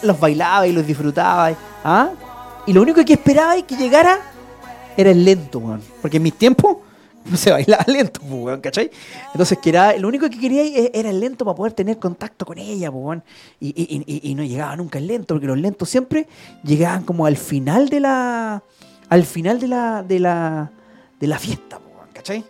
Los 0.02 0.20
bailaba 0.20 0.66
y 0.66 0.72
los 0.72 0.86
disfrutaba. 0.86 1.52
¿ah? 1.84 2.10
Y 2.66 2.72
lo 2.74 2.82
único 2.82 3.02
que 3.04 3.14
esperaba 3.14 3.56
y 3.56 3.62
que 3.62 3.76
llegara 3.76 4.18
era 4.96 5.10
el 5.10 5.24
lento, 5.24 5.58
weón. 5.58 5.82
Porque 6.02 6.18
en 6.18 6.22
mis 6.22 6.34
tiempos 6.34 6.76
se 7.34 7.50
bailaba 7.50 7.84
lento, 7.86 8.20
pues, 8.20 8.58
¿cachai? 8.60 8.90
Entonces 9.32 9.58
que 9.58 9.70
era, 9.70 9.96
lo 9.96 10.08
único 10.08 10.28
que 10.28 10.38
quería 10.38 10.62
e- 10.62 10.90
era 10.94 11.10
el 11.10 11.20
lento 11.20 11.44
para 11.44 11.54
poder 11.54 11.72
tener 11.72 11.98
contacto 11.98 12.44
con 12.44 12.58
ella, 12.58 12.90
pues, 12.90 13.04
weón. 13.04 13.24
Y, 13.60 13.68
y- 13.68 14.30
y- 14.30 14.34
no 14.34 14.42
llegaba 14.44 14.76
nunca 14.76 14.98
el 14.98 15.06
lento, 15.06 15.34
porque 15.34 15.46
los 15.46 15.58
lentos 15.58 15.88
siempre 15.88 16.26
llegaban 16.62 17.04
como 17.04 17.26
al 17.26 17.36
final 17.36 17.88
de 17.88 18.00
la. 18.00 18.62
Al 19.08 19.24
final 19.24 19.58
de 19.60 19.68
la. 19.68 20.02
de 20.02 20.20
la. 20.20 20.70
de 21.18 21.26
la 21.26 21.38
fiesta, 21.38 21.78
pues, 21.78 21.94
weón, 21.96 22.08
¿cachai? 22.12 22.44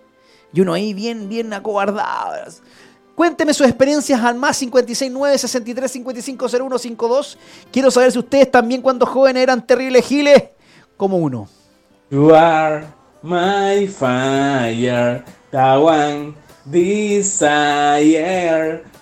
Y 0.53 0.61
uno 0.61 0.73
ahí 0.73 0.95
bien, 0.95 1.29
bien 1.29 1.53
acobardado. 1.53 2.51
Cuénteme 3.15 3.55
sus 3.55 3.67
experiencias 3.67 4.21
al 4.23 4.35
más 4.35 4.59
569 4.59 5.39
63 5.39 5.91
55 5.91 6.47
01 6.49 6.79
52. 6.79 7.39
Quiero 7.71 7.91
saber 7.93 8.11
si 8.11 8.19
ustedes 8.19 8.51
también 8.51 8.83
cuando 8.83 9.07
jóvenes 9.07 9.43
eran 9.45 9.65
terribles 9.65 10.05
giles 10.05 10.43
como 10.97 11.17
uno. 11.19 11.49
You 12.11 12.35
are 12.35 12.87
my 13.25 13.89
fire, 13.89 15.25
the 15.51 15.79
one 15.81 16.35
desire, 16.67 17.65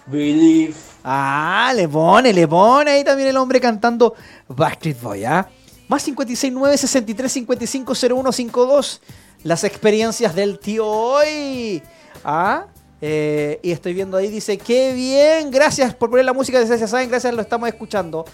believe. 0.07 0.77
Ah, 1.03 1.73
le 1.75 1.89
pone, 1.89 2.33
le 2.33 2.47
pone 2.47 2.93
ahí 2.93 3.03
también 3.03 3.31
el 3.31 3.37
hombre 3.37 3.61
cantando 3.61 4.15
Backstreet 4.47 5.03
Boy, 5.03 5.25
¿ah? 5.25 5.49
Más 5.89 6.05
569 6.05 6.79
63 6.79 7.33
55 7.33 7.93
01 8.15 8.33
52. 8.33 9.01
Las 9.43 9.65
experiencias 9.65 10.33
del 10.37 10.61
tío 10.61 10.87
hoy. 10.87 11.83
¿Ah? 12.25 12.67
Eh, 13.01 13.59
y 13.65 13.73
estoy 13.73 13.93
viendo 13.95 14.17
ahí, 14.17 14.29
dice, 14.29 14.57
qué 14.57 14.93
bien, 14.95 15.51
gracias 15.51 15.93
por 15.93 16.09
poner 16.11 16.25
la 16.25 16.33
música 16.33 16.61
de 16.61 16.87
Saben, 16.87 17.09
gracias, 17.09 17.35
lo 17.35 17.43
estamos 17.43 17.69
escuchando. 17.69 18.25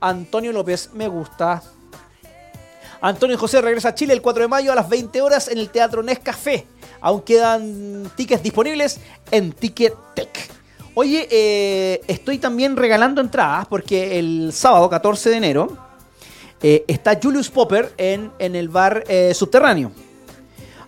Antonio 0.00 0.50
López, 0.50 0.88
me 0.94 1.08
gusta. 1.08 1.62
Antonio 3.04 3.36
José 3.36 3.60
regresa 3.60 3.90
a 3.90 3.94
Chile 3.94 4.14
el 4.14 4.22
4 4.22 4.44
de 4.44 4.48
mayo 4.48 4.72
a 4.72 4.74
las 4.74 4.88
20 4.88 5.20
horas 5.20 5.48
en 5.48 5.58
el 5.58 5.68
Teatro 5.68 6.02
Nescafé. 6.02 6.66
Aún 7.02 7.20
quedan 7.20 8.10
tickets 8.16 8.42
disponibles 8.42 8.98
en 9.30 9.52
Ticketek. 9.52 10.50
Oye, 10.94 11.28
eh, 11.30 12.00
estoy 12.08 12.38
también 12.38 12.76
regalando 12.76 13.20
entradas 13.20 13.66
porque 13.66 14.18
el 14.18 14.54
sábado 14.54 14.88
14 14.88 15.28
de 15.28 15.36
enero 15.36 15.76
eh, 16.62 16.82
está 16.88 17.20
Julius 17.22 17.50
Popper 17.50 17.92
en, 17.98 18.32
en 18.38 18.56
el 18.56 18.70
bar 18.70 19.04
eh, 19.06 19.34
subterráneo. 19.34 19.92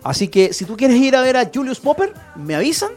Así 0.01 0.27
que 0.27 0.53
si 0.53 0.65
tú 0.65 0.75
quieres 0.75 0.97
ir 0.97 1.15
a 1.15 1.21
ver 1.21 1.37
a 1.37 1.51
Julius 1.53 1.79
Popper, 1.79 2.15
me 2.35 2.55
avisan 2.55 2.93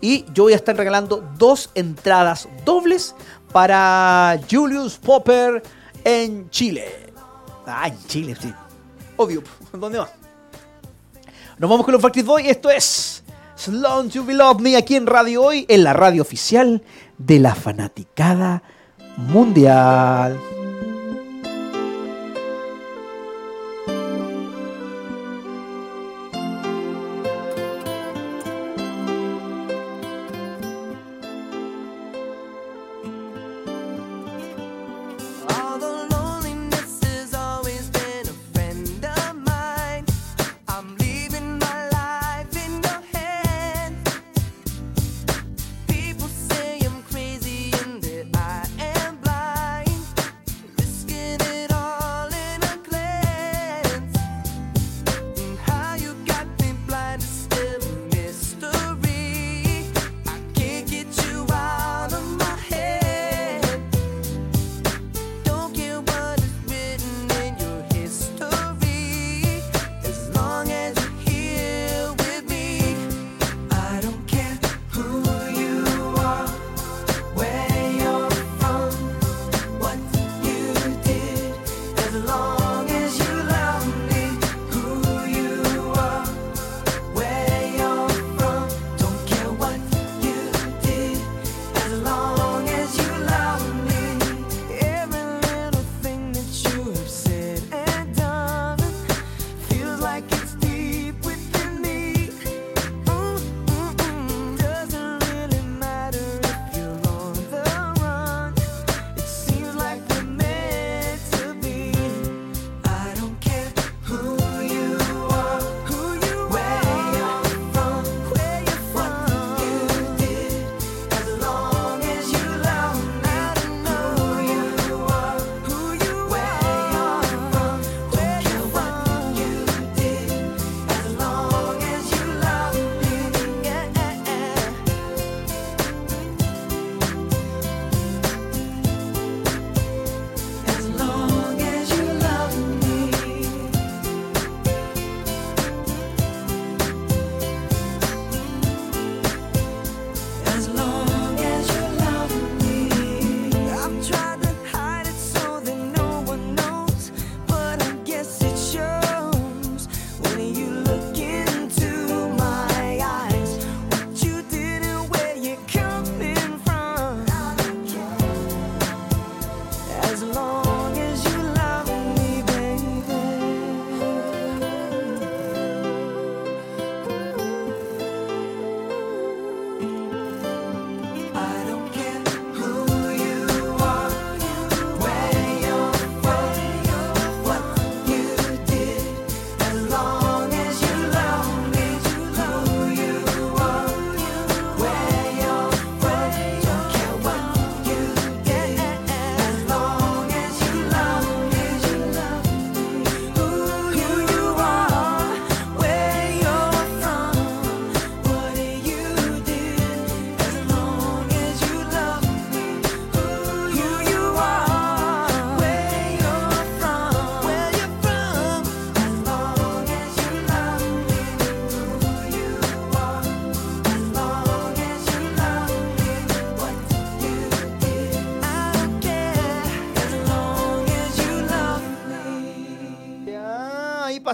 y 0.00 0.24
yo 0.32 0.44
voy 0.44 0.52
a 0.52 0.56
estar 0.56 0.76
regalando 0.76 1.28
dos 1.36 1.70
entradas 1.74 2.48
dobles 2.64 3.16
para 3.50 4.38
Julius 4.48 4.98
Popper 4.98 5.64
en 6.04 6.48
Chile. 6.50 7.11
Ah, 7.74 7.90
Chile, 8.06 8.36
sí. 8.38 8.52
Obvio, 9.16 9.42
¿dónde 9.72 9.98
va? 9.98 10.10
Nos 11.58 11.70
vamos 11.70 11.84
con 11.84 11.92
los 11.92 12.02
Backstreet 12.02 12.26
Boys. 12.26 12.46
Esto 12.46 12.70
es 12.70 13.24
Sloan 13.56 14.10
to 14.10 14.24
Be 14.24 14.34
Love 14.34 14.60
Me 14.60 14.76
aquí 14.76 14.96
en 14.96 15.06
Radio 15.06 15.44
Hoy, 15.44 15.64
en 15.68 15.84
la 15.84 15.92
radio 15.92 16.20
oficial 16.20 16.82
de 17.16 17.38
la 17.38 17.54
fanaticada 17.54 18.62
mundial. 19.16 20.38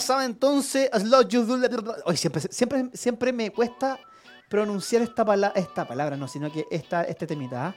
Pasaba 0.09 0.25
entonces 0.25 0.89
Hoy 2.07 2.17
siempre, 2.17 2.41
siempre, 2.41 2.89
siempre 2.95 3.31
me 3.31 3.51
cuesta 3.51 4.01
pronunciar 4.49 5.03
esta, 5.03 5.23
pala- 5.23 5.53
esta 5.55 5.87
palabra, 5.87 6.17
no, 6.17 6.27
sino 6.27 6.51
que 6.51 6.65
esta, 6.71 7.03
este 7.03 7.27
temita. 7.27 7.67
¿ah? 7.67 7.75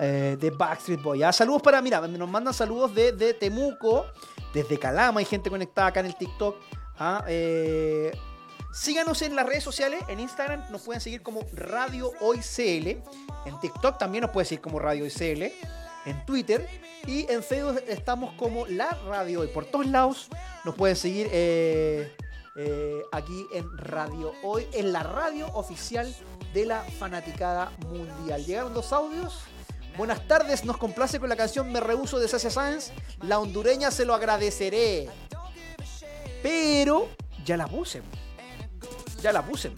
Eh, 0.00 0.36
de 0.40 0.50
Backstreet 0.50 1.00
Boy. 1.00 1.20
Saludos 1.32 1.62
para, 1.62 1.80
mira, 1.80 2.00
nos 2.00 2.28
mandan 2.28 2.52
saludos 2.52 2.92
desde 2.92 3.34
Temuco, 3.34 4.04
desde 4.52 4.76
Calama, 4.80 5.20
hay 5.20 5.26
gente 5.26 5.48
conectada 5.48 5.86
acá 5.86 6.00
en 6.00 6.06
el 6.06 6.16
TikTok. 6.16 6.56
¿ah? 6.98 7.24
Eh, 7.28 8.10
síganos 8.72 9.22
en 9.22 9.36
las 9.36 9.46
redes 9.46 9.62
sociales, 9.62 10.02
en 10.08 10.18
Instagram 10.18 10.64
nos 10.72 10.82
pueden 10.82 11.00
seguir 11.00 11.22
como 11.22 11.42
Radio 11.52 12.10
Hoy 12.20 12.40
en 13.46 13.60
TikTok 13.60 13.96
también 13.96 14.22
nos 14.22 14.32
pueden 14.32 14.48
seguir 14.48 14.60
como 14.60 14.80
Radio 14.80 15.04
Hoy 15.04 15.10
en 16.04 16.24
Twitter 16.26 16.68
y 17.06 17.30
en 17.30 17.42
Facebook 17.42 17.82
estamos 17.88 18.34
como 18.34 18.66
La 18.66 18.90
Radio 19.06 19.40
Hoy. 19.40 19.48
Por 19.48 19.66
todos 19.66 19.86
lados 19.86 20.28
nos 20.64 20.74
pueden 20.74 20.96
seguir 20.96 21.28
eh, 21.32 22.14
eh, 22.56 23.02
aquí 23.12 23.46
en 23.52 23.66
Radio 23.76 24.32
Hoy, 24.42 24.66
en 24.72 24.92
la 24.92 25.02
radio 25.02 25.46
oficial 25.54 26.12
de 26.52 26.66
la 26.66 26.82
Fanaticada 26.98 27.72
Mundial. 27.88 28.44
Llegaron 28.44 28.74
los 28.74 28.92
audios. 28.92 29.40
Buenas 29.96 30.26
tardes, 30.26 30.64
nos 30.64 30.76
complace 30.76 31.20
con 31.20 31.28
la 31.28 31.36
canción 31.36 31.70
Me 31.70 31.80
Rehuso 31.80 32.18
de 32.18 32.28
Sasia 32.28 32.50
Sáenz. 32.50 32.90
La 33.22 33.38
hondureña 33.38 33.90
se 33.90 34.04
lo 34.04 34.14
agradeceré. 34.14 35.08
Pero 36.42 37.08
ya 37.44 37.56
la 37.56 37.66
puse. 37.66 38.02
Ya 39.22 39.32
la 39.32 39.44
puse. 39.44 39.72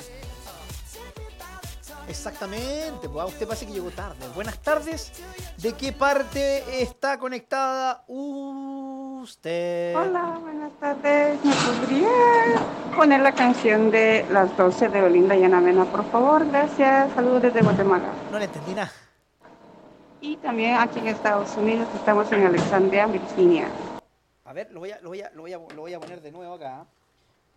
Exactamente, 2.08 3.08
pues 3.08 3.22
a 3.22 3.26
usted 3.26 3.46
parece 3.46 3.66
que 3.66 3.72
llegó 3.72 3.90
tarde. 3.90 4.26
Buenas 4.34 4.58
tardes. 4.60 5.12
¿De 5.58 5.72
qué 5.72 5.92
parte 5.92 6.82
está 6.82 7.18
conectada 7.18 8.04
usted? 8.06 9.96
Hola, 9.96 10.38
buenas 10.40 10.72
tardes. 10.78 11.44
¿Me 11.44 11.52
podría 11.52 12.08
poner 12.94 13.20
la 13.20 13.32
canción 13.32 13.90
de 13.90 14.24
las 14.30 14.56
12 14.56 14.88
de 14.88 15.02
Olinda 15.02 15.34
y 15.34 15.42
Ana 15.42 15.60
Mena, 15.60 15.84
por 15.84 16.08
favor? 16.10 16.46
Gracias. 16.48 17.12
Saludos 17.14 17.42
desde 17.42 17.62
Guatemala. 17.62 18.08
No 18.30 18.38
le 18.38 18.44
entendí 18.44 18.72
nada. 18.72 18.92
Y 20.20 20.36
también 20.36 20.76
aquí 20.76 21.00
en 21.00 21.08
Estados 21.08 21.56
Unidos 21.56 21.88
estamos 21.94 22.30
en 22.30 22.46
Alexandria, 22.46 23.06
Virginia. 23.06 23.68
A 24.44 24.52
ver, 24.52 24.70
lo 24.70 24.78
voy 24.78 24.92
a, 24.92 25.00
lo 25.00 25.08
voy 25.08 25.22
a, 25.22 25.30
lo 25.30 25.42
voy 25.42 25.52
a, 25.52 25.58
lo 25.58 25.80
voy 25.82 25.94
a 25.94 26.00
poner 26.00 26.22
de 26.22 26.30
nuevo 26.30 26.54
acá. 26.54 26.86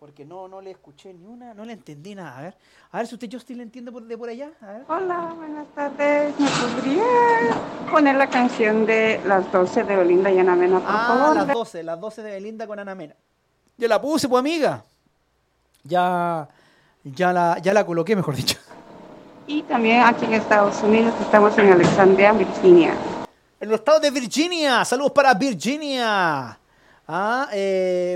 Porque 0.00 0.24
no, 0.24 0.48
no 0.48 0.62
le 0.62 0.70
escuché 0.70 1.12
ni 1.12 1.26
una, 1.26 1.52
no 1.52 1.62
le 1.62 1.74
entendí 1.74 2.14
nada. 2.14 2.38
A 2.38 2.40
ver, 2.40 2.56
a 2.90 2.96
ver 2.96 3.06
si 3.06 3.14
usted 3.16 3.28
Justin 3.30 3.58
le 3.58 3.64
entiende 3.64 3.92
por, 3.92 4.02
de 4.02 4.16
por 4.16 4.30
allá. 4.30 4.48
A 4.62 4.66
ver. 4.72 4.82
Hola, 4.88 5.34
buenas 5.36 5.66
tardes. 5.74 6.32
¿Me 6.40 6.48
podría 6.48 7.04
poner 7.90 8.16
la 8.16 8.26
canción 8.30 8.86
de 8.86 9.20
las 9.26 9.52
12 9.52 9.84
de 9.84 9.98
Olinda 9.98 10.30
y 10.30 10.38
Ana 10.38 10.56
Mena, 10.56 10.78
por 10.80 10.88
Ah, 10.90 11.04
favor? 11.06 11.36
las 11.36 11.48
12, 11.48 11.82
las 11.82 12.00
12 12.00 12.22
de 12.22 12.30
Belinda 12.30 12.66
con 12.66 12.78
Ana 12.78 12.94
Mena. 12.94 13.14
Ya 13.76 13.88
la 13.88 14.00
puse, 14.00 14.26
pues 14.26 14.40
amiga. 14.40 14.82
Ya, 15.84 16.48
ya 17.04 17.32
la, 17.34 17.58
ya 17.58 17.74
la 17.74 17.84
coloqué, 17.84 18.16
mejor 18.16 18.34
dicho. 18.36 18.56
Y 19.46 19.62
también 19.64 20.00
aquí 20.00 20.24
en 20.24 20.32
Estados 20.32 20.82
Unidos 20.82 21.12
estamos 21.20 21.58
en 21.58 21.72
Alexandria, 21.72 22.32
Virginia. 22.32 22.94
En 23.60 23.68
los 23.68 23.78
estados 23.80 24.00
de 24.00 24.10
Virginia. 24.10 24.82
Saludos 24.86 25.12
para 25.12 25.34
Virginia. 25.34 26.58
Ah, 27.12 27.48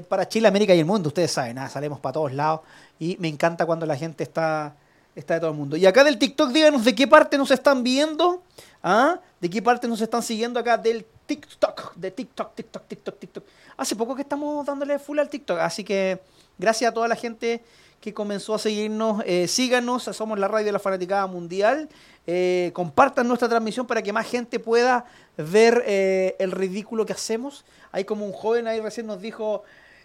para 0.09 0.29
Chile, 0.29 0.47
América 0.47 0.73
y 0.73 0.79
el 0.79 0.85
mundo. 0.85 1.09
Ustedes 1.09 1.33
saben, 1.33 1.59
ah, 1.59 1.69
salimos 1.69 1.99
para 1.99 2.13
todos 2.13 2.33
lados. 2.33 2.61
Y 3.01 3.17
me 3.19 3.27
encanta 3.27 3.67
cuando 3.67 3.87
la 3.87 3.97
gente 3.97 4.23
está, 4.23 4.77
está 5.17 5.35
de 5.35 5.41
todo 5.41 5.51
el 5.51 5.57
mundo. 5.57 5.77
Y 5.77 5.85
acá 5.85 6.05
del 6.05 6.17
TikTok, 6.17 6.51
díganos 6.51 6.85
de 6.85 6.95
qué 6.95 7.09
parte 7.09 7.37
nos 7.37 7.51
están 7.51 7.83
viendo. 7.83 8.45
¿Ah? 8.85 9.19
¿De 9.41 9.51
qué 9.51 9.61
parte 9.61 9.89
nos 9.89 10.01
están 10.01 10.23
siguiendo 10.23 10.61
acá 10.61 10.77
del 10.77 11.05
TikTok? 11.27 11.95
De 11.97 12.13
TikTok, 12.13 12.55
TikTok, 12.55 12.87
TikTok, 12.87 13.19
TikTok. 13.19 13.45
Hace 13.77 13.97
poco 13.97 14.15
que 14.15 14.23
estamos 14.23 14.65
dándole 14.65 14.99
full 15.01 15.19
al 15.19 15.29
TikTok. 15.29 15.59
Así 15.59 15.83
que 15.83 16.21
gracias 16.57 16.91
a 16.91 16.95
toda 16.95 17.09
la 17.09 17.17
gente 17.17 17.65
que 18.01 18.13
comenzó 18.13 18.55
a 18.55 18.59
seguirnos. 18.59 19.23
Eh, 19.27 19.49
síganos, 19.49 20.05
somos 20.05 20.39
la 20.39 20.47
radio 20.47 20.67
de 20.67 20.73
la 20.73 20.79
fanaticada 20.79 21.27
mundial. 21.27 21.89
Eh, 22.27 22.71
compartan 22.75 23.27
nuestra 23.27 23.49
transmisión 23.49 23.87
para 23.87 24.03
que 24.03 24.13
más 24.13 24.27
gente 24.27 24.59
pueda 24.59 25.07
ver 25.39 25.83
eh, 25.87 26.37
el 26.39 26.53
ridículo 26.53 27.07
que 27.07 27.15
hacemos. 27.15 27.65
Hay 27.95 28.03
como 28.05 28.27
un 28.27 28.33
joven 28.33 28.67
ahí 28.67 28.81
recién 28.81 29.07
nos 29.07 29.21
dijo, 29.23 29.63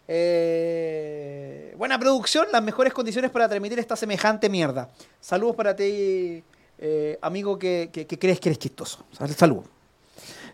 eh, 0.07 1.73
buena 1.75 1.97
producción, 1.99 2.45
las 2.51 2.61
mejores 2.61 2.93
condiciones 2.93 3.31
para 3.31 3.49
transmitir 3.49 3.79
esta 3.79 3.95
semejante 3.95 4.47
mierda. 4.47 4.89
Saludos 5.19 5.55
para 5.55 5.75
ti, 5.75 6.43
eh, 6.77 7.17
amigo 7.19 7.57
que, 7.57 7.89
crees 7.91 8.39
que 8.39 8.49
eres 8.49 8.59
chistoso. 8.59 9.03
Sal- 9.11 9.33
Saludos. 9.33 9.65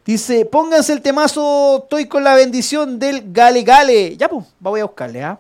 Dice, 0.06 0.46
pónganse 0.46 0.94
el 0.94 1.02
temazo, 1.02 1.82
estoy 1.84 2.06
con 2.08 2.24
la 2.24 2.36
bendición 2.36 2.98
del 3.00 3.34
Gale 3.34 3.64
Gale. 3.64 4.16
Ya, 4.16 4.30
pues, 4.30 4.46
voy 4.58 4.80
a 4.80 4.86
buscarle, 4.86 5.22
¿ah? 5.22 5.38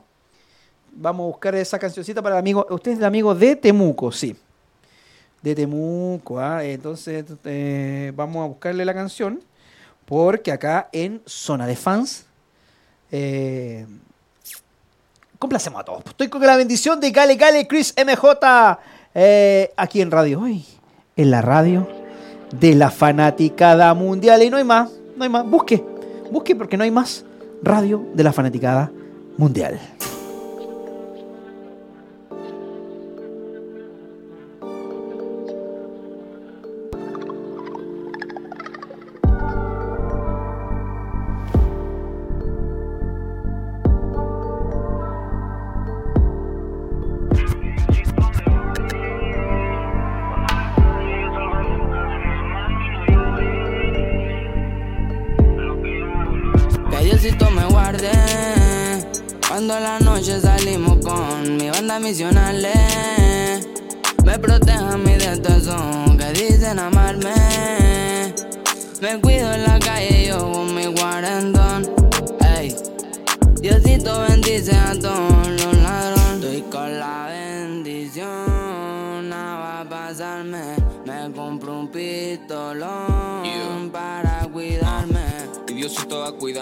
Vamos 0.91 1.23
a 1.23 1.27
buscar 1.27 1.55
esa 1.55 1.79
cancioncita 1.79 2.21
para 2.21 2.35
el 2.35 2.39
amigo. 2.39 2.67
Usted 2.71 2.91
es 2.91 2.97
el 2.97 3.05
amigo 3.05 3.33
de 3.33 3.55
Temuco, 3.55 4.11
sí. 4.11 4.35
De 5.41 5.55
Temuco, 5.55 6.39
¿ah? 6.39 6.61
Entonces, 6.65 7.23
eh, 7.45 8.11
vamos 8.13 8.43
a 8.43 8.47
buscarle 8.47 8.83
la 8.83 8.93
canción. 8.93 9.39
Porque 10.05 10.51
acá 10.51 10.89
en 10.91 11.21
Zona 11.25 11.65
de 11.67 11.75
Fans. 11.75 12.25
Eh, 13.11 13.85
complacemos 15.39 15.81
a 15.81 15.83
todos. 15.83 16.03
Estoy 16.05 16.27
con 16.27 16.45
la 16.45 16.57
bendición 16.57 16.99
de 16.99 17.11
Gale 17.11 17.35
Gale 17.35 17.67
Chris 17.67 17.93
MJ. 17.97 18.79
eh, 19.13 19.71
aquí 19.77 20.01
en 20.01 20.11
Radio 20.11 20.41
Hoy. 20.41 20.65
En 21.15 21.31
la 21.31 21.41
radio 21.41 21.87
de 22.59 22.75
la 22.75 22.91
fanaticada 22.91 23.93
mundial. 23.93 24.43
Y 24.43 24.49
no 24.49 24.57
hay 24.57 24.63
más. 24.63 24.91
No 25.15 25.23
hay 25.23 25.29
más. 25.29 25.45
Busque. 25.45 25.83
Busque 26.31 26.55
porque 26.55 26.77
no 26.77 26.83
hay 26.83 26.91
más. 26.91 27.23
Radio 27.63 28.05
de 28.13 28.23
la 28.23 28.33
fanaticada 28.33 28.91
mundial. 29.37 29.79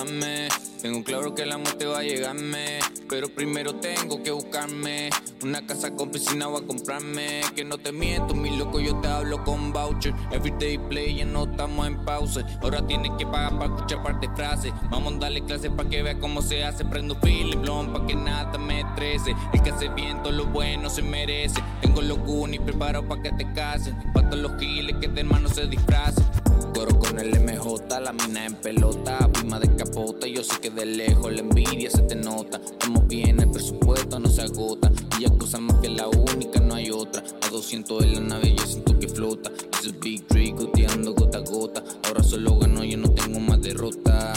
Diosito 0.04 0.12
va 0.12 0.16
a 0.16 0.20
cuidarme. 0.20 0.53
Tengo 0.84 1.02
claro 1.02 1.34
que 1.34 1.46
la 1.46 1.58
muerte 1.58 1.86
va 1.86 2.00
a 2.00 2.04
llegarme. 2.04 2.80
Pero 3.08 3.30
primero 3.30 3.76
tengo 3.76 4.22
que 4.22 4.32
buscarme 4.32 5.10
una 5.42 5.66
casa 5.66 5.96
con 5.96 6.10
piscina 6.10 6.48
voy 6.48 6.62
a 6.62 6.68
comprarme. 6.68 7.40
Que 7.56 7.64
no 7.64 7.78
te 7.78 7.94
miento, 7.94 8.36
mi 8.36 8.58
loco, 8.58 8.82
yo 8.82 9.00
te 9.00 9.08
hablo 9.08 9.46
con 9.46 9.72
voucher. 9.72 10.14
Everyday 10.32 10.78
play, 10.90 11.16
ya 11.16 11.26
no 11.26 11.46
estamos 11.46 11.88
en 11.88 12.04
pausa. 12.04 12.46
Ahora 12.62 12.86
tienes 12.86 13.12
que 13.18 13.26
pagar 13.26 13.58
para 13.58 13.74
escuchar 13.74 14.04
parte 14.04 14.30
frases. 14.36 14.74
Vamos 14.92 15.14
a 15.14 15.18
darle 15.20 15.46
clases 15.46 15.72
para 15.72 15.88
que 15.88 16.04
vea 16.04 16.20
cómo 16.20 16.42
se 16.42 16.66
hace. 16.66 16.84
Prendo 16.84 17.18
Philip 17.22 17.62
Blond 17.62 17.94
para 17.94 18.06
que 18.06 18.16
nada 18.16 18.58
me 18.58 18.82
estrese. 18.82 19.34
El 19.54 19.62
que 19.62 19.70
hace 19.70 19.88
bien 19.88 20.22
todo 20.22 20.34
lo 20.34 20.48
bueno 20.48 20.90
se 20.90 21.02
merece. 21.02 21.64
Tengo 21.82 22.02
los 22.02 22.20
goonies 22.20 22.60
preparados 22.60 23.08
para 23.08 23.22
que 23.22 23.32
te 23.32 23.54
casen. 23.54 23.96
Pa' 24.12 24.30
todos 24.30 24.44
los 24.44 24.60
giles 24.60 24.98
que 25.00 25.08
de 25.08 25.22
hermano 25.22 25.48
se 25.48 25.66
disfracen. 25.66 26.26
Coro 26.74 26.98
con 26.98 27.20
el 27.20 27.40
MJ, 27.40 28.00
la 28.00 28.12
mina 28.14 28.48
en 28.48 28.56
pelota, 28.56 29.30
prima 29.32 29.60
de 29.60 29.76
capota. 29.76 30.26
Yo 30.26 30.44
sé 30.44 30.60
que 30.60 30.72
de 30.74 30.86
lejos 30.86 31.32
la 31.32 31.42
envidia 31.42 31.90
se 31.90 32.02
te 32.04 32.16
nota. 32.16 32.60
Estamos 32.64 33.08
bien, 33.08 33.40
el 33.40 33.52
presupuesto 33.52 34.20
no 34.20 34.30
se 34.30 34.42
agota. 34.42 34.92
Y 35.20 35.26
cosa 35.38 35.60
más 35.60 35.78
que 35.80 35.90
la 35.90 36.08
única, 36.08 36.60
no 36.60 36.76
hay 36.76 36.90
otra. 36.90 37.24
A 37.42 37.50
200 37.50 38.04
en 38.04 38.14
la 38.14 38.20
nave, 38.22 38.56
yo 38.56 38.66
siento 38.66 38.98
que 38.98 39.08
flota. 39.08 39.52
Es 39.80 39.86
el 39.86 39.94
Big 39.94 40.28
Tree, 40.28 40.52
goteando 40.52 41.14
gota 41.14 41.38
a 41.38 41.42
gota. 41.42 41.84
Ahora 42.08 42.24
solo 42.24 42.58
gano, 42.58 42.84
yo 42.84 42.98
no 42.98 43.10
tengo 43.12 43.40
más 43.40 43.62
derrota 43.62 44.34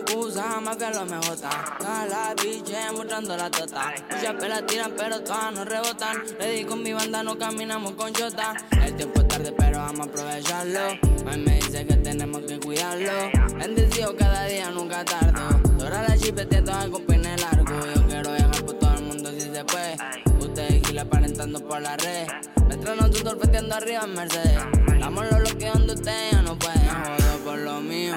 excusa 0.00 0.60
más 0.60 0.76
que 0.76 0.90
lo 0.90 1.04
me 1.06 1.16
jota. 1.16 1.76
Todas 1.78 2.08
las 2.08 2.34
biches 2.36 2.92
mostrando 2.92 3.36
la 3.36 3.50
tota. 3.50 3.94
Muchas 4.10 4.34
pelas 4.34 4.66
tiran, 4.66 4.92
pero 4.96 5.20
todas 5.20 5.52
no 5.52 5.64
rebotan. 5.64 6.22
Le 6.38 6.50
di 6.52 6.64
con 6.64 6.82
mi 6.82 6.92
banda, 6.92 7.22
no 7.22 7.38
caminamos 7.38 7.92
con 7.92 8.12
chota. 8.12 8.54
El 8.82 8.94
tiempo 8.96 9.20
es 9.20 9.28
tarde, 9.28 9.52
pero 9.56 9.78
vamos 9.78 10.00
a 10.00 10.10
aprovecharlo. 10.10 10.80
Mami 11.24 11.44
me 11.44 11.54
dice 11.56 11.86
que 11.86 11.96
tenemos 11.96 12.42
que 12.42 12.58
cuidarlo. 12.58 13.12
Bendecido 13.58 14.16
cada 14.16 14.46
día, 14.46 14.70
nunca 14.70 15.04
tardo. 15.04 15.60
Ahora 15.82 16.08
la 16.08 16.16
chipete 16.16 16.62
toda 16.62 16.88
con 16.90 17.04
pene 17.04 17.36
largo. 17.36 17.74
Yo 17.94 18.06
quiero 18.06 18.32
viajar 18.32 18.64
por 18.64 18.78
todo 18.78 18.94
el 18.94 19.02
mundo 19.02 19.30
si 19.32 19.40
se 19.40 19.64
puede. 19.64 19.96
Ustedes 20.40 20.86
gila 20.86 21.02
aparentando 21.02 21.60
por 21.60 21.80
la 21.80 21.96
red. 21.96 22.26
Mientras 22.68 22.96
nosotros 22.96 23.36
feteando 23.40 23.74
arriba 23.74 24.02
en 24.04 24.14
Mercedes. 24.14 24.58
Estamos 24.92 25.30
los 25.30 25.40
bloqueando, 25.40 25.94
ustedes 25.94 26.32
ya 26.32 26.42
no 26.42 26.58
pueden. 26.58 26.88
Jodo 26.88 27.38
por 27.44 27.58
lo 27.58 27.80
mío. 27.80 28.14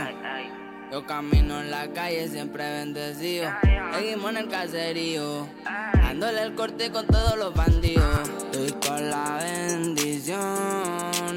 Yo 0.94 1.04
camino 1.08 1.60
en 1.60 1.72
la 1.72 1.92
calle 1.92 2.28
siempre 2.28 2.70
bendecido. 2.70 3.50
Seguimos 3.96 4.30
en 4.30 4.38
el 4.38 4.48
caserío. 4.48 5.48
Dándole 5.96 6.44
el 6.44 6.54
corte 6.54 6.92
con 6.92 7.08
todos 7.08 7.36
los 7.36 7.52
bandidos. 7.52 8.30
Estoy 8.30 8.72
con 8.74 9.10
la 9.10 9.40
bendición. 9.42 10.38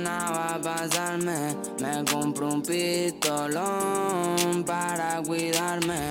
Nada 0.02 0.30
va 0.30 0.54
a 0.56 0.60
pasarme. 0.60 1.56
Me 1.80 2.04
compro 2.04 2.48
un 2.48 2.62
pistolón 2.62 4.62
para 4.66 5.22
cuidarme. 5.22 6.06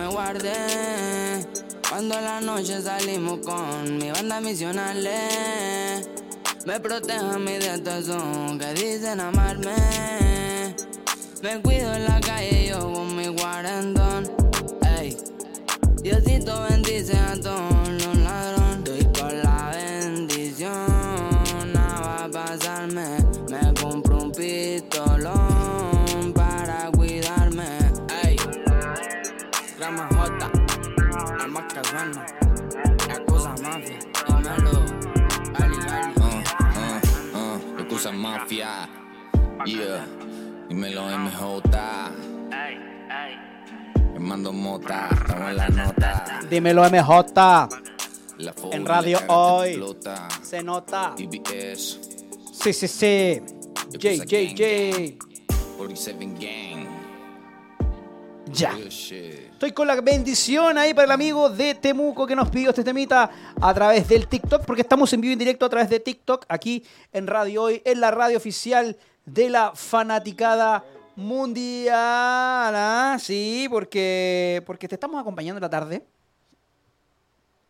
Me 0.00 0.06
guarde 0.08 1.46
Cuando 1.88 2.16
en 2.16 2.24
la 2.24 2.40
noche 2.40 2.80
salimos 2.80 3.40
con 3.40 3.98
mi 3.98 4.10
banda 4.10 4.40
misionales 4.40 6.08
Me 6.64 6.80
protejan 6.80 7.44
mi 7.44 7.58
son 8.04 8.58
que 8.58 8.74
dicen 8.74 9.20
amarme. 9.20 9.74
Me 11.42 11.60
cuido 11.62 11.94
en 11.94 12.04
la 12.04 12.20
calle 12.20 12.68
yo 12.68 12.92
con 12.92 13.16
mi 13.16 13.34
cuarentón. 13.34 14.30
Ey 14.98 15.16
Diosito 16.02 16.66
bendice 16.68 17.16
a 17.16 17.40
todos 17.40 18.19
Yakuza 38.00 38.12
Mafia, 38.12 38.88
yeah, 39.66 40.06
dímelo 40.68 41.02
MJ. 41.18 41.62
Mando 44.18 44.52
mota, 44.52 45.08
estamos 45.12 45.50
en 45.50 45.56
la 45.56 45.68
nota. 45.68 46.40
Dímelo 46.48 46.82
MJ. 46.88 47.68
En 48.72 48.86
radio 48.86 49.18
hoy. 49.28 49.84
Se 50.42 50.62
nota. 50.62 51.14
TBS, 51.14 52.00
Sí, 52.52 52.72
sí, 52.72 52.88
sí. 52.88 53.42
J, 53.92 54.24
J, 54.24 54.54
J. 54.56 55.18
47 55.76 56.26
Gang. 56.40 56.88
Ya. 58.46 58.74
Estoy 59.60 59.72
con 59.72 59.86
la 59.86 60.00
bendición 60.00 60.78
ahí 60.78 60.94
para 60.94 61.04
el 61.04 61.10
amigo 61.10 61.50
de 61.50 61.74
Temuco 61.74 62.26
que 62.26 62.34
nos 62.34 62.48
pidió 62.48 62.70
este 62.70 62.82
temita 62.82 63.30
a 63.60 63.74
través 63.74 64.08
del 64.08 64.26
TikTok, 64.26 64.64
porque 64.64 64.80
estamos 64.80 65.12
en 65.12 65.20
vivo 65.20 65.32
y 65.32 65.32
en 65.34 65.38
directo 65.38 65.66
a 65.66 65.68
través 65.68 65.90
de 65.90 66.00
TikTok, 66.00 66.46
aquí 66.48 66.82
en 67.12 67.26
Radio 67.26 67.64
Hoy, 67.64 67.82
en 67.84 68.00
la 68.00 68.10
radio 68.10 68.38
oficial 68.38 68.96
de 69.26 69.50
la 69.50 69.72
fanaticada 69.74 70.82
mundial. 71.14 71.94
¿ah? 72.74 73.18
Sí, 73.20 73.66
porque, 73.68 74.62
porque 74.64 74.88
te 74.88 74.94
estamos 74.94 75.20
acompañando 75.20 75.58
en 75.58 75.62
la 75.62 75.68
tarde, 75.68 76.06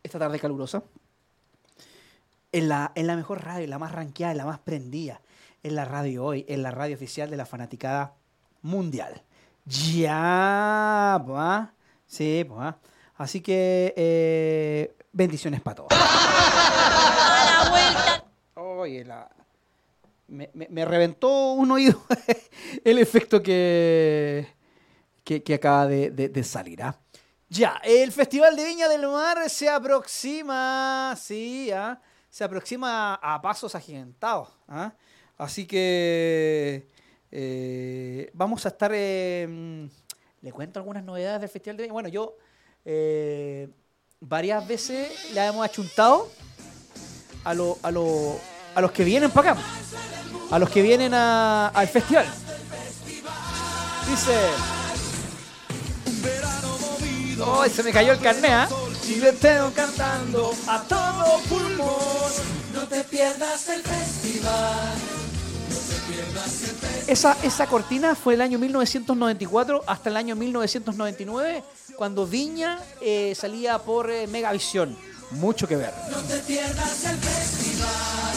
esta 0.01 0.17
tarde 0.17 0.39
calurosa, 0.39 0.83
en 2.53 2.69
la, 2.69 2.93
en 2.95 3.05
la 3.05 3.17
mejor 3.17 3.43
radio, 3.43 3.65
en 3.65 3.69
la 3.69 3.79
más 3.79 3.91
ranqueada, 3.91 4.33
la 4.33 4.45
más 4.45 4.59
prendida, 4.59 5.19
en 5.61 5.75
la 5.75 5.83
Radio 5.83 6.23
Hoy, 6.23 6.45
en 6.47 6.63
la 6.63 6.71
radio 6.71 6.95
oficial 6.95 7.29
de 7.29 7.35
la 7.35 7.45
fanaticada 7.45 8.13
mundial. 8.61 9.23
Ya, 9.65 11.15
¿ah? 11.15 11.73
Sí, 12.11 12.43
pues. 12.45 12.59
¿ah? 12.61 12.77
Así 13.15 13.39
que 13.39 13.93
eh, 13.95 14.93
bendiciones 15.13 15.61
para 15.61 15.75
todos. 15.75 15.89
Oye, 18.55 19.05
la... 19.05 19.29
me, 20.27 20.49
me- 20.53 20.67
me 20.69 20.83
reventó 20.85 21.53
un 21.53 21.71
oído 21.71 22.03
el 22.83 22.97
efecto 22.97 23.41
que, 23.41 24.45
que, 25.23 25.41
que 25.41 25.53
acaba 25.53 25.87
de, 25.87 26.09
de- 26.11 26.27
de 26.29 26.43
salir. 26.43 26.83
¿ah? 26.83 26.99
Ya, 27.47 27.79
el 27.83 28.11
Festival 28.11 28.55
de 28.57 28.65
Viña 28.65 28.89
del 28.89 29.07
Mar 29.07 29.49
se 29.49 29.69
aproxima, 29.69 31.15
sí, 31.17 31.71
¿ah? 31.71 32.01
se 32.29 32.43
aproxima 32.43 33.15
a 33.15 33.41
pasos 33.41 33.73
agigantados. 33.75 34.49
¿ah? 34.67 34.93
Así 35.37 35.65
que 35.65 36.87
eh, 37.31 38.29
vamos 38.33 38.65
a 38.65 38.69
estar... 38.69 38.91
eh, 38.93 39.87
le 40.41 40.51
cuento 40.51 40.79
algunas 40.79 41.03
novedades 41.03 41.41
del 41.41 41.49
Festival 41.49 41.77
de 41.77 41.83
Viña. 41.83 41.93
Bueno, 41.93 42.09
yo 42.09 42.35
eh, 42.85 43.69
varias 44.19 44.67
veces 44.67 45.31
le 45.33 45.45
hemos 45.45 45.63
achuntado 45.65 46.29
a, 47.43 47.53
lo- 47.53 47.77
a, 47.83 47.91
lo- 47.91 48.39
a 48.75 48.81
los 48.81 48.91
que 48.91 49.03
vienen 49.03 49.29
para 49.31 49.51
acá. 49.51 49.61
A 50.51 50.59
los 50.59 50.69
que 50.69 50.81
vienen 50.81 51.13
a- 51.13 51.67
al 51.69 51.87
festival. 51.87 52.25
Dice... 54.09 54.33
¡Ay, 57.43 57.69
se 57.71 57.81
me 57.81 57.91
cayó 57.91 58.11
el 58.13 58.19
carnet, 58.19 58.51
¿ah? 58.51 58.69
Y 59.07 59.15
le 59.15 59.33
tengo 59.33 59.71
cantando 59.73 60.53
a 60.67 60.83
todo 60.83 61.39
pulmón. 61.49 62.31
No 62.73 62.87
te 62.87 63.03
pierdas 63.03 63.67
el 63.69 63.81
festival. 63.81 65.20
Esa, 67.07 67.37
esa 67.43 67.67
cortina 67.67 68.15
fue 68.15 68.35
el 68.35 68.41
año 68.41 68.57
1994 68.59 69.83
hasta 69.87 70.09
el 70.09 70.17
año 70.17 70.35
1999, 70.35 71.63
cuando 71.95 72.25
Viña 72.25 72.79
eh, 73.01 73.33
salía 73.35 73.79
por 73.79 74.09
eh, 74.09 74.27
Megavisión. 74.27 74.97
Mucho 75.31 75.67
que 75.67 75.77
ver. 75.77 75.93
No 76.09 76.17
te 76.19 76.37
pierdas 76.39 77.05
el 77.05 77.17
festival. 77.17 78.33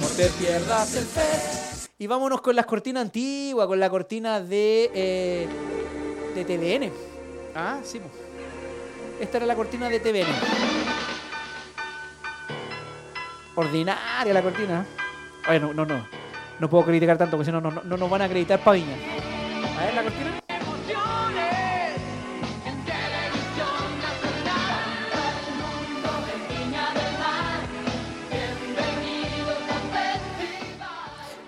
No 0.00 0.06
te 0.08 0.28
pierdas 0.30 0.94
el 0.94 1.04
festival. 1.04 1.90
Y 1.98 2.06
vámonos 2.06 2.40
con 2.42 2.54
las 2.54 2.66
cortinas 2.66 3.02
antiguas, 3.02 3.66
con 3.66 3.80
la 3.80 3.88
cortina 3.88 4.40
de, 4.40 4.90
eh, 4.94 5.48
de 6.34 6.44
TVN. 6.44 6.92
Ah, 7.54 7.80
sí. 7.82 8.00
Esta 9.18 9.38
era 9.38 9.46
la 9.46 9.54
cortina 9.54 9.88
de 9.88 10.00
TVN. 10.00 10.26
Ordinaria 13.54 14.34
la 14.34 14.42
cortina. 14.42 14.86
Oye, 15.48 15.58
no, 15.58 15.72
no, 15.72 15.86
no. 15.86 16.25
No 16.58 16.70
puedo 16.70 16.84
criticar 16.86 17.18
tanto, 17.18 17.36
porque 17.36 17.46
si 17.46 17.52
no, 17.52 17.60
no, 17.60 17.70
no, 17.70 17.82
no 17.82 17.96
nos 17.96 18.08
van 18.08 18.22
a 18.22 18.24
acreditar 18.24 18.58
para 18.60 18.76
Viña. 18.76 18.96
A 19.78 19.84
ver 19.84 19.94
la 19.94 20.02
cortina. 20.02 20.40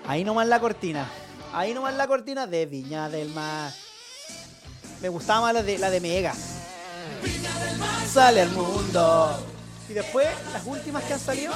Ahí 0.05 0.23
nomás 0.23 0.47
la 0.47 0.59
cortina. 0.59 1.07
Ahí 1.53 1.73
nomás 1.73 1.93
la 1.95 2.07
cortina 2.07 2.47
de 2.47 2.65
Viña 2.65 3.09
del 3.09 3.29
Mar. 3.29 3.71
Me 5.01 5.09
gustaba 5.09 5.41
más 5.41 5.53
la 5.53 5.63
de, 5.63 5.77
la 5.77 5.89
de 5.89 6.01
Mega. 6.01 6.33
Sale 8.11 8.41
al 8.41 8.49
mundo. 8.49 9.39
Y 9.87 9.93
después, 9.93 10.27
las 10.51 10.65
últimas 10.65 11.03
que 11.03 11.13
han 11.13 11.19
salido. 11.19 11.53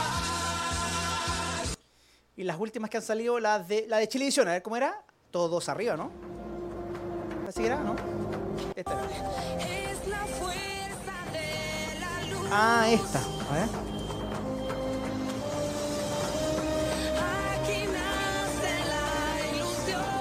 Y 2.36 2.44
las 2.44 2.60
últimas 2.60 2.90
que 2.90 2.98
han 2.98 3.04
salido, 3.04 3.40
las 3.40 3.68
de, 3.68 3.86
la 3.88 3.98
de 3.98 4.08
Chilevisión. 4.08 4.48
A 4.48 4.54
ver 4.54 4.64
cómo 4.64 4.76
era. 4.76 5.04
Todos 5.30 5.70
arriba, 5.70 5.96
¿no? 5.96 6.12
¿Así 7.48 7.66
era? 7.66 7.78
¿No? 7.78 7.96
Esta 8.76 8.94
era. 8.94 9.02
Ah, 12.52 12.88
esta. 12.90 13.20
A 13.20 13.54
ver. 13.54 13.68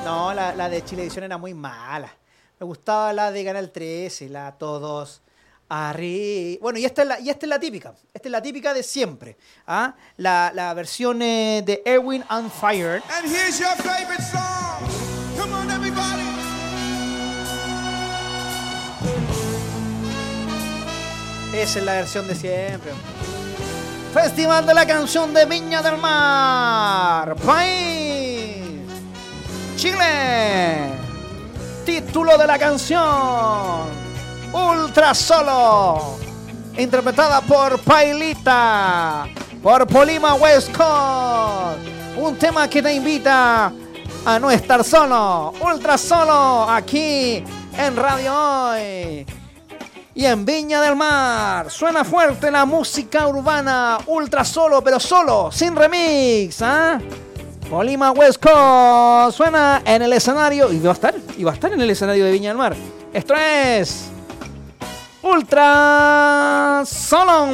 No, 0.05 0.35
la, 0.35 0.55
la 0.55 0.69
de 0.69 0.85
Chilevisión 0.85 1.25
era 1.25 1.39
muy 1.39 1.55
mala. 1.55 2.13
Me 2.59 2.67
gustaba 2.67 3.13
la 3.13 3.31
de 3.31 3.45
Canal 3.45 3.71
13, 3.71 4.29
la 4.29 4.53
Todos 4.53 5.23
Bueno, 5.69 6.79
y 6.79 6.85
esta 6.85 7.03
es 7.03 7.09
la, 7.09 7.21
y 7.21 7.31
esta 7.31 7.47
es 7.47 7.51
la 7.51 7.59
típica. 7.59 7.95
Esta 8.13 8.29
es 8.29 8.33
la 8.33 8.43
típica 8.43 8.75
de 8.75 8.83
siempre. 8.83 9.37
¿ah? 9.67 9.95
La, 10.19 10.53
la 10.55 10.75
versión 10.75 11.23
eh, 11.23 11.63
de 11.65 11.83
Erwin 11.85 12.23
on 12.31 12.51
Fire. 12.51 13.03
And 13.17 13.27
here's 13.27 13.59
your 13.59 13.75
favorite 13.77 14.23
song. 14.23 14.87
Come 15.39 15.55
on, 15.55 15.71
everybody. 15.71 16.23
Esa 21.55 21.79
es 21.79 21.85
la 21.85 21.95
versión 21.95 22.27
de 22.27 22.35
siempre. 22.35 22.93
Festival 24.13 24.67
de 24.67 24.75
la 24.75 24.87
canción 24.87 25.33
de 25.33 25.47
Viña 25.47 25.83
del 25.83 25.97
Mar. 25.97 27.35
País. 27.37 28.57
Chile. 29.77 30.91
Título 31.85 32.37
de 32.37 32.47
la 32.47 32.59
canción. 32.59 34.02
Ultra 34.53 35.15
Solo. 35.15 36.19
interpretada 36.79 37.41
por 37.43 37.79
Pailita, 37.81 39.27
por 39.63 39.87
Polima 39.87 40.35
West 40.35 40.77
Coast. 40.77 41.79
Un 42.17 42.37
tema 42.37 42.69
que 42.69 42.83
te 42.83 42.93
invita 42.93 43.73
a 44.25 44.39
no 44.39 44.51
estar 44.51 44.85
solo, 44.85 45.53
ultra 45.61 45.99
solo, 45.99 46.69
aquí 46.69 47.43
en 47.77 47.97
Radio 47.97 48.33
Hoy. 48.35 49.27
Y 50.15 50.27
en 50.27 50.45
Viña 50.45 50.81
del 50.81 50.95
Mar 50.95 51.71
suena 51.71 52.05
fuerte 52.05 52.51
la 52.51 52.67
música 52.67 53.27
urbana, 53.27 53.99
ultra 54.07 54.45
solo, 54.45 54.83
pero 54.83 55.01
solo, 55.01 55.51
sin 55.51 55.75
remix, 55.75 56.61
¿ah? 56.63 57.01
Polima 57.71 58.13
Coast 58.15 59.37
suena 59.37 59.83
en 59.85 60.03
el 60.03 60.13
escenario 60.13 60.71
y 60.71 60.79
va 60.79 60.91
a 60.91 60.93
estar, 60.93 61.15
y 61.37 61.45
va 61.45 61.53
a 61.53 61.55
estar 61.55 61.73
en 61.73 61.81
el 61.81 61.89
escenario 61.89 62.27
de 62.27 62.33
Viña 62.33 62.51
del 62.51 62.59
Mar. 62.59 62.77
Esto 63.15 63.35
es 63.35 64.12
Ultra 65.23 66.83
Solo. 66.85 67.45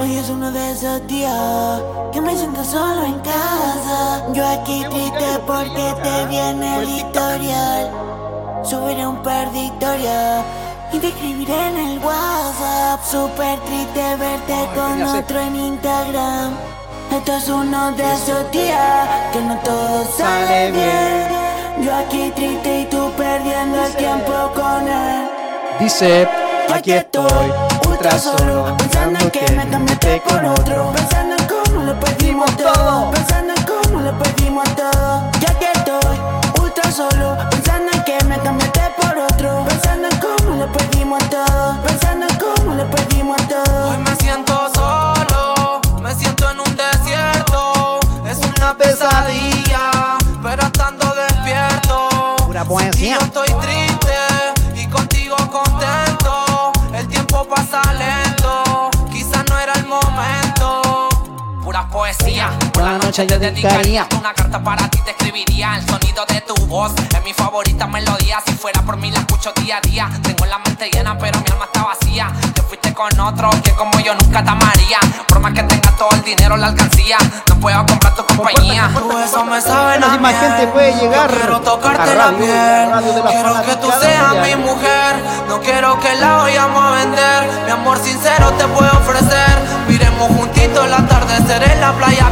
Hoy 0.00 0.16
es 0.16 0.28
uno 0.28 0.50
de 0.50 0.72
esos 0.72 1.06
días 1.06 1.82
que 2.12 2.20
me 2.20 2.36
siento 2.36 2.64
solo 2.64 3.04
en 3.04 3.20
casa. 3.20 4.26
Yo 4.32 4.44
aquí 4.44 4.84
triste 4.90 5.38
porque 5.46 5.94
te 6.02 6.26
viene 6.26 6.78
el 6.82 6.88
historial. 6.88 7.90
Subiré 8.64 9.06
un 9.06 9.22
par 9.22 9.52
de 9.52 9.66
historias 9.66 10.44
y 10.92 10.98
te 10.98 11.08
escribiré 11.08 11.68
en 11.68 11.76
el 11.78 11.98
WhatsApp. 12.00 13.00
Súper 13.04 13.60
triste 13.60 14.16
verte 14.16 14.68
con 14.74 15.00
otro 15.00 15.38
en 15.38 15.54
Instagram. 15.54 16.79
Esto 17.12 17.36
es 17.36 17.48
uno 17.48 17.92
de 17.92 18.04
esos 18.14 18.50
días 18.52 19.08
que 19.32 19.40
no 19.40 19.56
todo 19.58 20.04
sale 20.16 20.70
bien. 20.70 21.84
Yo 21.84 21.94
aquí 21.94 22.32
triste 22.34 22.80
y 22.82 22.84
tú 22.86 23.10
perdiendo 23.16 23.84
el 23.84 23.94
tiempo 23.96 24.32
con 24.54 24.88
él. 24.88 25.28
Dice, 25.80 26.28
Aquí 26.72 26.92
estoy, 26.92 27.52
ultra 27.88 28.16
solo, 28.16 28.76
pensando 28.76 29.18
en 29.18 29.30
que 29.30 29.52
me 29.52 29.68
cambiaste 29.68 30.20
por 30.20 30.44
otro, 30.44 30.92
pensando 30.92 31.34
en 31.36 31.48
cómo 31.48 31.82
lo 31.82 31.98
perdimos 31.98 32.56
todo, 32.56 33.10
pensando 33.10 33.54
en 33.54 33.62
cómo 33.64 34.00
lo 34.00 34.16
perdimos 34.18 34.64
todo. 34.76 35.30
Ya 35.40 35.58
que 35.58 35.66
estoy, 35.74 36.16
ultra 36.62 36.92
solo, 36.92 37.36
pensando 37.50 37.90
en 37.92 38.04
que 38.04 38.24
me 38.24 38.38
cambiaste 38.38 38.82
por 39.00 39.18
otro, 39.18 39.64
pensando 39.68 40.08
en 40.08 40.18
cómo 40.20 40.56
lo 40.58 40.72
perdimos 40.72 41.28
todo, 41.28 41.82
pensando 41.82 42.26
en 42.28 42.36
cómo 42.36 42.74
lo 42.74 42.88
perdimos 42.88 43.09
noche 63.10 63.26
yo 63.26 63.40
dedicaría 63.40 64.06
una 64.16 64.32
carta 64.32 64.62
para 64.62 64.88
ti, 64.88 65.00
te 65.04 65.10
escribiría 65.10 65.74
el 65.74 65.84
sonido 65.84 66.24
de 66.26 66.42
tu 66.42 66.54
voz. 66.66 66.92
Es 67.12 67.24
mi 67.24 67.32
favorita 67.32 67.88
melodía. 67.88 68.38
Si 68.46 68.52
fuera 68.52 68.82
por 68.82 68.96
mí, 68.98 69.10
la 69.10 69.18
escucho 69.18 69.52
día 69.60 69.78
a 69.78 69.80
día. 69.80 70.08
Tengo 70.22 70.46
la 70.46 70.58
mente 70.58 70.88
llena, 70.92 71.18
pero 71.18 71.40
mi 71.40 71.50
alma 71.50 71.64
está 71.64 71.82
vacía. 71.82 72.30
Te 72.54 72.62
fuiste 72.62 72.94
con 72.94 73.18
otro 73.18 73.50
que 73.64 73.72
como 73.72 73.98
yo 73.98 74.14
nunca 74.14 74.44
te 74.44 74.50
amaría. 74.50 75.00
Por 75.26 75.40
más 75.40 75.52
que 75.54 75.64
tengas 75.64 75.96
todo 75.96 76.10
el 76.12 76.22
dinero, 76.22 76.56
la 76.56 76.68
alcancía. 76.68 77.16
No 77.48 77.56
puedo 77.58 77.84
comprar 77.84 78.14
tu 78.14 78.24
compañía. 78.26 78.88
Tú 78.94 79.18
eso 79.18 79.44
me 79.44 79.60
sabe 79.60 79.98
Bueno, 79.98 80.06
a 80.06 80.12
si 80.12 80.18
más 80.20 80.32
miel. 80.32 80.44
gente 80.52 80.66
puede 80.68 80.94
llegar 81.00 81.30
Yo 81.32 81.36
quiero 81.36 81.60
tocarte 81.62 82.14
la 82.14 82.28
piel. 82.28 83.22
quiero 83.28 83.62
que 83.62 83.76
tú 83.76 83.90
seas 84.00 84.34
mi 84.46 84.54
mujer. 84.54 85.16
No 85.48 85.60
quiero 85.60 85.98
que 85.98 86.14
la 86.14 86.36
vayamos 86.36 86.84
a 86.84 86.90
vender. 86.92 87.64
Mi 87.66 87.72
amor 87.72 87.98
sincero 87.98 88.52
te 88.52 88.68
puedo 88.68 88.92
ofrecer. 88.92 89.58
Miremos 89.88 90.28
juntitos 90.28 90.86
el 90.86 90.94
atardecer 90.94 91.72
en 91.72 91.80
la 91.80 91.92
playa 91.94 92.26
a 92.28 92.30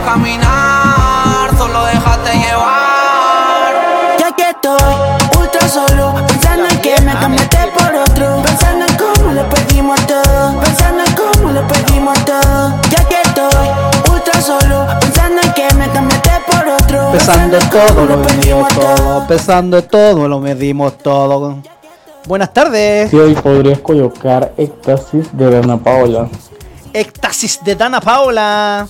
Solo 1.56 1.84
déjate 1.84 2.32
llevar. 2.38 3.72
Ya 4.18 4.32
que 4.32 4.50
estoy 4.50 4.94
ultra 5.40 5.68
solo, 5.68 6.14
pensando 6.26 6.68
en 6.68 6.80
que 6.80 7.00
me 7.00 7.12
cambiaste 7.14 7.58
por 7.76 7.94
otro, 7.94 8.42
pensando 8.42 8.84
en 8.86 8.96
cómo 8.96 9.32
lo 9.32 9.48
perdimos 9.48 10.06
todo, 10.06 10.60
pensando 10.60 11.04
en 11.04 11.14
cómo 11.14 11.52
lo 11.52 11.66
perdimos 11.66 12.24
todo. 12.24 12.74
Ya 12.90 13.04
que 13.04 13.20
estoy 13.22 14.12
ultra 14.12 14.40
solo, 14.40 14.86
pensando 15.00 15.40
en 15.42 15.52
que 15.52 15.74
me 15.74 15.88
cambiaste 15.90 16.30
por 16.50 16.68
otro, 16.68 17.12
Pesando 17.12 17.58
en 17.58 17.70
todo, 17.70 18.04
lo 18.06 18.16
medimos 18.18 18.68
todo. 18.74 19.26
Pesando 19.26 19.84
todo, 19.84 20.28
lo 20.28 20.40
medimos 20.40 20.98
todo. 20.98 21.56
Buenas 22.26 22.52
tardes. 22.52 23.10
Si 23.10 23.16
hoy 23.16 23.34
podrías 23.34 23.78
colocar 23.80 24.52
Éxtasis 24.56 25.28
de 25.32 25.50
Dana 25.50 25.78
Paola. 25.78 26.28
Éxtasis 26.92 27.60
de 27.64 27.74
Dana 27.74 28.00
Paola. 28.00 28.86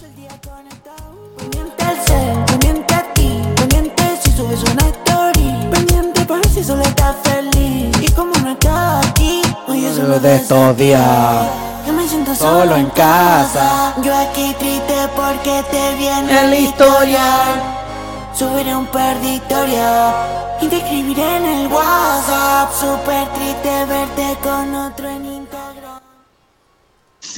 Solo 6.69 6.83
estás 6.83 7.17
feliz. 7.25 7.97
Y 8.03 8.11
como 8.13 8.33
no 8.45 8.51
estás 8.51 9.07
aquí, 9.07 9.41
hoy 9.67 9.87
es 9.87 9.97
uno 9.97 10.19
De 10.19 10.37
estos 10.37 10.77
días. 10.77 11.47
que 11.85 11.93
me 11.93 12.07
siento 12.07 12.35
Solo 12.35 12.61
solo 12.61 12.77
en 12.77 12.91
casa. 12.91 13.95
Yo 14.03 14.15
aquí 14.15 14.55
triste 14.59 14.97
porque 15.17 15.65
te 15.71 15.95
viene 15.97 16.45
El 16.45 16.55
historial. 16.65 17.49
Subiré 18.35 18.77
un 18.77 18.87
par 18.87 19.19
de 19.21 19.29
historias 19.37 20.15
y 20.61 20.67
te 20.67 20.77
escribiré 20.77 21.37
en 21.39 21.47
el 21.47 21.67
WhatsApp. 21.69 22.69
Súper 22.79 23.27
triste 23.33 23.85
verte 23.87 24.37
con 24.43 24.75
otro 24.75 25.09
en 25.09 25.25
Instagram. 25.25 26.01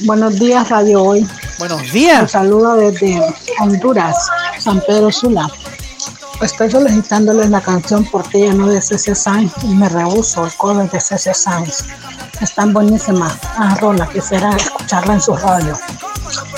Buenos 0.01 0.39
días, 0.39 0.69
Radio 0.69 1.03
Hoy. 1.03 1.25
Buenos 1.57 1.89
días. 1.93 2.21
Un 2.23 2.27
saludo 2.27 2.75
desde 2.75 3.21
Honduras, 3.61 4.29
San 4.59 4.81
Pedro 4.81 5.09
Sula. 5.09 5.49
Estoy 6.41 6.71
solicitándoles 6.71 7.51
la 7.51 7.61
canción 7.61 8.03
Portilla 8.03 8.51
no 8.53 8.67
de 8.67 8.81
CC 8.81 9.13
Sainz 9.13 9.53
y 9.63 9.75
me 9.75 9.87
rehuso 9.87 10.43
el 10.43 10.51
cover 10.55 10.89
de 10.89 10.99
CC 10.99 11.35
Sainz. 11.35 11.85
Están 12.41 12.73
buenísimas. 12.73 13.37
Ah, 13.43 13.77
Rola, 13.79 14.09
quisiera 14.09 14.49
escucharla 14.55 15.13
en 15.13 15.21
su 15.21 15.35
radio. 15.35 15.77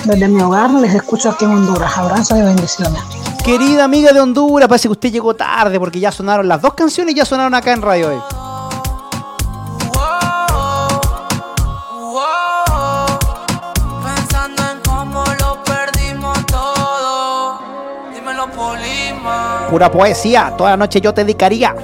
Desde 0.06 0.28
mi 0.30 0.42
hogar 0.42 0.72
les 0.72 0.96
escucho 0.96 1.32
aquí 1.32 1.44
en 1.44 1.52
Honduras. 1.52 1.98
Abrazo 1.98 2.38
y 2.38 2.42
bendiciones. 2.44 3.02
Querida 3.44 3.84
amiga 3.84 4.14
de 4.14 4.22
Honduras, 4.22 4.70
parece 4.70 4.88
que 4.88 4.94
usted 4.94 5.12
llegó 5.12 5.34
tarde 5.34 5.78
porque 5.78 6.00
ya 6.00 6.14
sonaron 6.14 6.48
las 6.48 6.62
dos 6.62 6.74
canciones, 6.76 7.14
ya 7.14 7.26
sonaron 7.26 7.54
acá 7.54 7.74
en 7.74 7.82
radio 7.82 8.10
hoy. 8.10 8.43
Pura 19.74 19.92
poesía, 19.92 20.54
toda 20.56 20.78
noche 20.78 21.02
yo 21.02 21.16
te 21.16 21.24
dedicaría. 21.24 21.76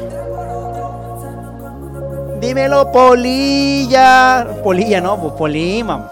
Dímelo, 2.40 2.92
Polilla. 2.92 4.46
Polilla, 4.64 5.02
no, 5.02 5.20
pues 5.20 5.34
Polima. 5.34 6.08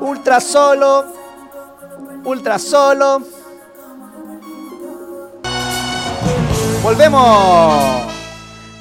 Ultra 0.00 0.40
solo. 0.40 1.04
Ultra 2.24 2.58
solo. 2.58 3.20
Volvemos. 6.82 8.02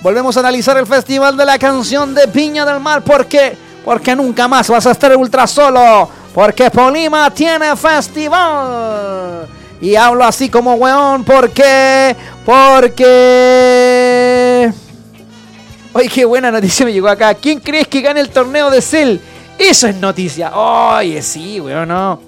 Volvemos 0.02 0.38
a 0.38 0.40
analizar 0.40 0.78
el 0.78 0.88
Festival 0.88 1.36
de 1.36 1.44
la 1.44 1.60
Canción 1.60 2.16
de 2.16 2.30
Piña 2.30 2.66
del 2.66 2.80
Mar. 2.80 3.02
¿Por 3.02 3.26
qué? 3.26 3.58
Porque 3.84 4.16
nunca 4.16 4.48
más 4.48 4.70
vas 4.70 4.88
a 4.88 4.92
estar 4.92 5.14
ultra 5.18 5.46
solo. 5.46 6.08
Porque 6.34 6.72
Polima 6.72 7.30
tiene 7.32 7.76
festival. 7.76 9.51
Y 9.82 9.96
hablo 9.96 10.24
así 10.24 10.48
como 10.50 10.76
weón. 10.76 11.24
¿Por 11.24 11.50
qué? 11.52 12.16
Porque... 13.32 14.72
Oye, 15.94 16.08
qué 16.08 16.24
buena 16.26 16.52
noticia 16.52 16.86
me 16.86 16.94
llegó 16.94 17.10
acá. 17.10 17.34
¿Quién 17.34 17.60
crees 17.60 17.88
que 17.88 18.02
gane 18.02 18.20
el 18.22 18.30
torneo 18.30 18.70
de 18.70 18.82
Cell? 18.82 19.18
Eso 19.58 19.88
es 19.88 19.96
noticia. 19.98 20.56
Oye, 20.56 21.22
sí, 21.22 21.60
weón, 21.60 21.90
no. 21.90 22.22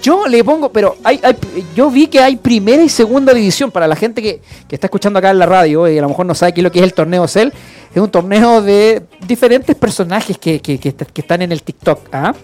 Yo 0.00 0.26
le 0.26 0.42
pongo, 0.42 0.72
pero 0.72 0.96
hay, 1.04 1.20
hay- 1.22 1.36
yo 1.76 1.90
vi 1.90 2.06
que 2.06 2.18
hay 2.18 2.36
primera 2.36 2.82
y 2.82 2.88
segunda 2.88 3.34
división 3.34 3.70
para 3.70 3.86
la 3.86 3.94
gente 3.94 4.22
que, 4.22 4.40
que 4.66 4.74
está 4.76 4.86
escuchando 4.86 5.18
acá 5.18 5.30
en 5.30 5.38
la 5.38 5.44
radio 5.46 5.86
y 5.88 5.98
a 5.98 6.02
lo 6.02 6.08
mejor 6.08 6.24
no 6.24 6.34
sabe 6.34 6.54
qué 6.54 6.60
es 6.60 6.64
lo 6.64 6.72
que 6.72 6.78
es 6.78 6.84
el 6.84 6.94
torneo 6.94 7.28
Cell. 7.28 7.50
Es 7.94 8.00
un 8.02 8.10
torneo 8.10 8.62
de 8.62 9.02
diferentes 9.26 9.76
personajes 9.76 10.38
que, 10.38 10.60
que- 10.60 10.78
que 10.80 10.88
est- 10.88 11.02
que 11.02 11.20
están 11.20 11.42
en 11.42 11.52
el 11.52 11.62
TikTok. 11.62 12.00
¿ah? 12.12 12.34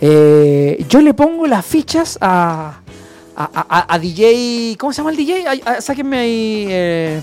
Eh, 0.00 0.84
yo 0.88 1.00
le 1.02 1.12
pongo 1.12 1.46
las 1.48 1.66
fichas 1.66 2.16
a, 2.20 2.80
a, 3.36 3.66
a- 3.68 3.94
a 3.94 3.98
DJ. 3.98 4.76
¿Cómo 4.78 4.92
se 4.92 4.98
llama 4.98 5.10
el 5.10 5.16
DJ? 5.16 5.46
Ay, 5.48 5.62
ay, 5.64 5.76
sáquenme 5.82 6.18
ahí. 6.18 6.66
eh, 6.68 7.22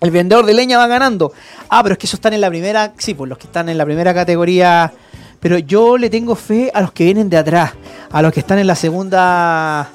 el 0.00 0.10
vendedor 0.10 0.44
de 0.44 0.52
leña 0.54 0.76
va 0.78 0.86
ganando. 0.86 1.32
Ah, 1.70 1.82
pero 1.82 1.94
es 1.94 1.98
que 1.98 2.06
esos 2.06 2.18
están 2.18 2.34
en 2.34 2.40
la 2.42 2.48
primera. 2.48 2.92
Sí, 2.98 3.14
pues 3.14 3.28
los 3.28 3.38
que 3.38 3.46
están 3.46 3.68
en 3.68 3.78
la 3.78 3.84
primera 3.84 4.12
categoría. 4.14 4.92
Pero 5.40 5.58
yo 5.58 5.96
le 5.98 6.10
tengo 6.10 6.34
fe 6.34 6.70
a 6.74 6.80
los 6.80 6.92
que 6.92 7.04
vienen 7.04 7.28
de 7.30 7.36
atrás. 7.38 7.72
A 8.10 8.20
los 8.22 8.32
que 8.32 8.40
están 8.40 8.58
en 8.58 8.66
la 8.66 8.74
segunda 8.74 9.90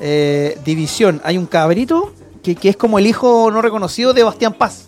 eh, 0.00 0.58
división. 0.64 1.20
Hay 1.24 1.36
un 1.38 1.46
cabrito 1.46 2.12
que, 2.42 2.54
que 2.54 2.68
es 2.70 2.76
como 2.76 2.98
el 2.98 3.06
hijo 3.06 3.50
no 3.50 3.60
reconocido 3.62 4.12
de 4.14 4.22
Bastián 4.22 4.54
Paz. 4.54 4.86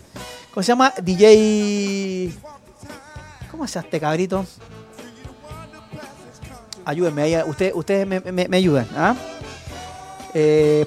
¿Cómo 0.55 0.63
se 0.63 0.69
llama? 0.73 0.93
DJ. 1.03 2.33
¿Cómo 3.51 3.67
se 3.67 3.75
llama 3.75 3.85
este 3.87 4.01
cabrito? 4.01 4.47
Ayúdenme, 6.85 7.23
ahí, 7.23 7.37
usted- 7.47 7.73
ustedes 7.75 8.07
me, 8.07 8.21
me- 8.49 8.57
ayudan. 8.57 8.87
¿ah? 8.97 9.15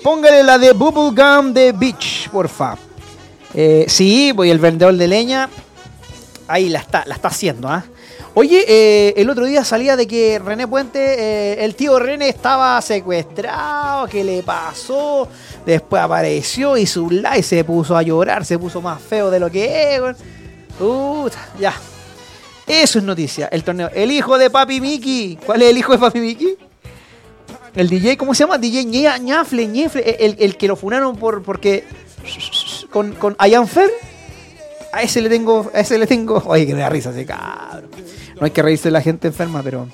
Póngale 0.03 0.43
la 0.43 0.57
de 0.57 0.73
Bubblegum 0.73 1.53
de 1.53 1.71
Beach, 1.71 2.29
porfa. 2.29 2.77
Eh, 3.53 3.85
sí, 3.87 4.31
voy 4.31 4.49
el 4.49 4.59
vendedor 4.59 4.95
de 4.95 5.07
leña. 5.07 5.49
Ahí 6.47 6.69
la 6.69 6.79
está, 6.79 7.03
la 7.05 7.15
está 7.15 7.29
haciendo, 7.29 7.67
¿ah? 7.67 7.83
Oye, 8.35 8.63
eh, 8.67 9.13
el 9.17 9.29
otro 9.29 9.45
día 9.45 9.63
salía 9.63 9.95
de 9.95 10.07
que 10.07 10.39
René 10.39 10.67
Puente, 10.67 10.99
eh, 10.99 11.63
el 11.65 11.75
tío 11.75 11.97
René 11.99 12.29
estaba 12.29 12.79
secuestrado, 12.81 14.07
¿qué 14.07 14.23
le 14.23 14.43
pasó? 14.43 15.27
Después 15.65 16.01
apareció, 16.01 16.77
hizo 16.77 17.03
un 17.03 17.21
live, 17.21 17.43
se 17.43 17.63
puso 17.63 17.97
a 17.97 18.03
llorar, 18.03 18.45
se 18.45 18.57
puso 18.57 18.81
más 18.81 19.01
feo 19.01 19.29
de 19.31 19.39
lo 19.39 19.49
que 19.49 19.95
es, 19.95 20.01
ya. 21.59 21.73
Eso 22.67 22.99
es 22.99 23.03
noticia, 23.03 23.47
el 23.51 23.63
torneo. 23.63 23.89
El 23.93 24.11
hijo 24.11 24.37
de 24.37 24.49
Papi 24.51 24.79
Miki. 24.79 25.39
¿Cuál 25.43 25.63
es 25.63 25.71
el 25.71 25.77
hijo 25.79 25.91
de 25.91 25.97
Papi 25.97 26.19
Miki? 26.19 26.55
El 27.75 27.89
DJ, 27.89 28.17
¿cómo 28.17 28.33
se 28.33 28.43
llama? 28.43 28.57
DJ 28.57 28.85
Ña- 28.85 29.19
Ñafle, 29.19 29.67
Ñefle, 29.67 30.17
el, 30.19 30.35
el 30.39 30.57
que 30.57 30.67
lo 30.67 30.75
funaron 30.75 31.15
por 31.15 31.43
porque 31.43 31.83
con, 32.91 33.13
con 33.13 33.35
Ian 33.47 33.67
Fer. 33.67 33.89
A 34.91 35.03
ese 35.03 35.21
le 35.21 35.29
tengo, 35.29 35.69
a 35.73 35.79
ese 35.81 35.97
le 35.97 36.07
tengo. 36.07 36.41
Oye, 36.47 36.65
que 36.65 36.73
me 36.73 36.81
da 36.81 36.89
risa 36.89 37.11
ese 37.11 37.25
cabrón. 37.25 37.89
No 38.39 38.45
hay 38.45 38.51
que 38.51 38.61
reírse 38.61 38.85
de 38.85 38.91
la 38.91 39.01
gente 39.01 39.27
enferma, 39.27 39.61
pero. 39.63 39.87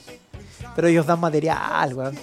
Pero 0.75 0.87
ellos 0.87 1.05
dan 1.05 1.19
material, 1.19 1.93
weón. 1.93 2.17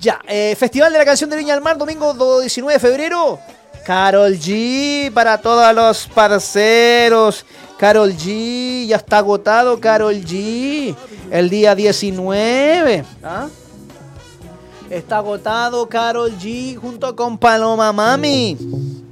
Ya, 0.00 0.20
eh, 0.28 0.54
Festival 0.58 0.92
de 0.92 0.98
la 0.98 1.04
Canción 1.04 1.28
de 1.28 1.36
Viña 1.36 1.54
del 1.54 1.62
Mar, 1.62 1.76
domingo 1.76 2.14
do- 2.14 2.40
19 2.40 2.74
de 2.74 2.78
febrero. 2.80 3.38
Carol 3.84 4.34
G 4.38 5.10
para 5.12 5.38
todos 5.38 5.74
los 5.74 6.06
parceros. 6.08 7.44
Carol 7.78 8.12
G, 8.14 8.86
ya 8.86 8.96
está 8.96 9.18
agotado 9.18 9.78
Carol 9.80 10.14
G. 10.16 10.94
El 11.30 11.48
día 11.50 11.74
19. 11.74 13.04
¿ah? 13.22 13.48
Está 14.90 15.18
agotado 15.18 15.86
Carol 15.88 16.32
G 16.38 16.76
junto 16.76 17.14
con 17.14 17.36
Paloma 17.36 17.92
Mami. 17.92 18.56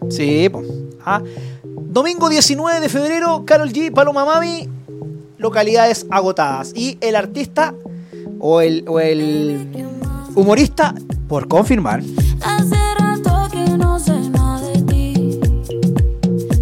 Sí, 0.08 0.48
po. 0.48 0.62
Ah. 1.04 1.22
Domingo 1.64 2.28
19 2.28 2.80
de 2.80 2.88
febrero, 2.88 3.44
Carol 3.44 3.70
G, 3.70 3.92
Paloma 3.92 4.24
Mami, 4.24 4.68
localidades 5.38 6.06
agotadas. 6.10 6.72
Y 6.74 6.96
el 7.00 7.14
artista 7.14 7.74
o 8.38 8.60
el, 8.60 8.84
o 8.88 9.00
el 9.00 9.86
humorista, 10.34 10.94
por 11.28 11.48
confirmar, 11.48 12.02
Hace 12.42 12.76
rato 12.98 13.48
que 13.50 13.76
no 13.76 13.98
sé 13.98 14.12
nada 14.30 14.60
de 14.60 14.82
ti. 14.82 15.40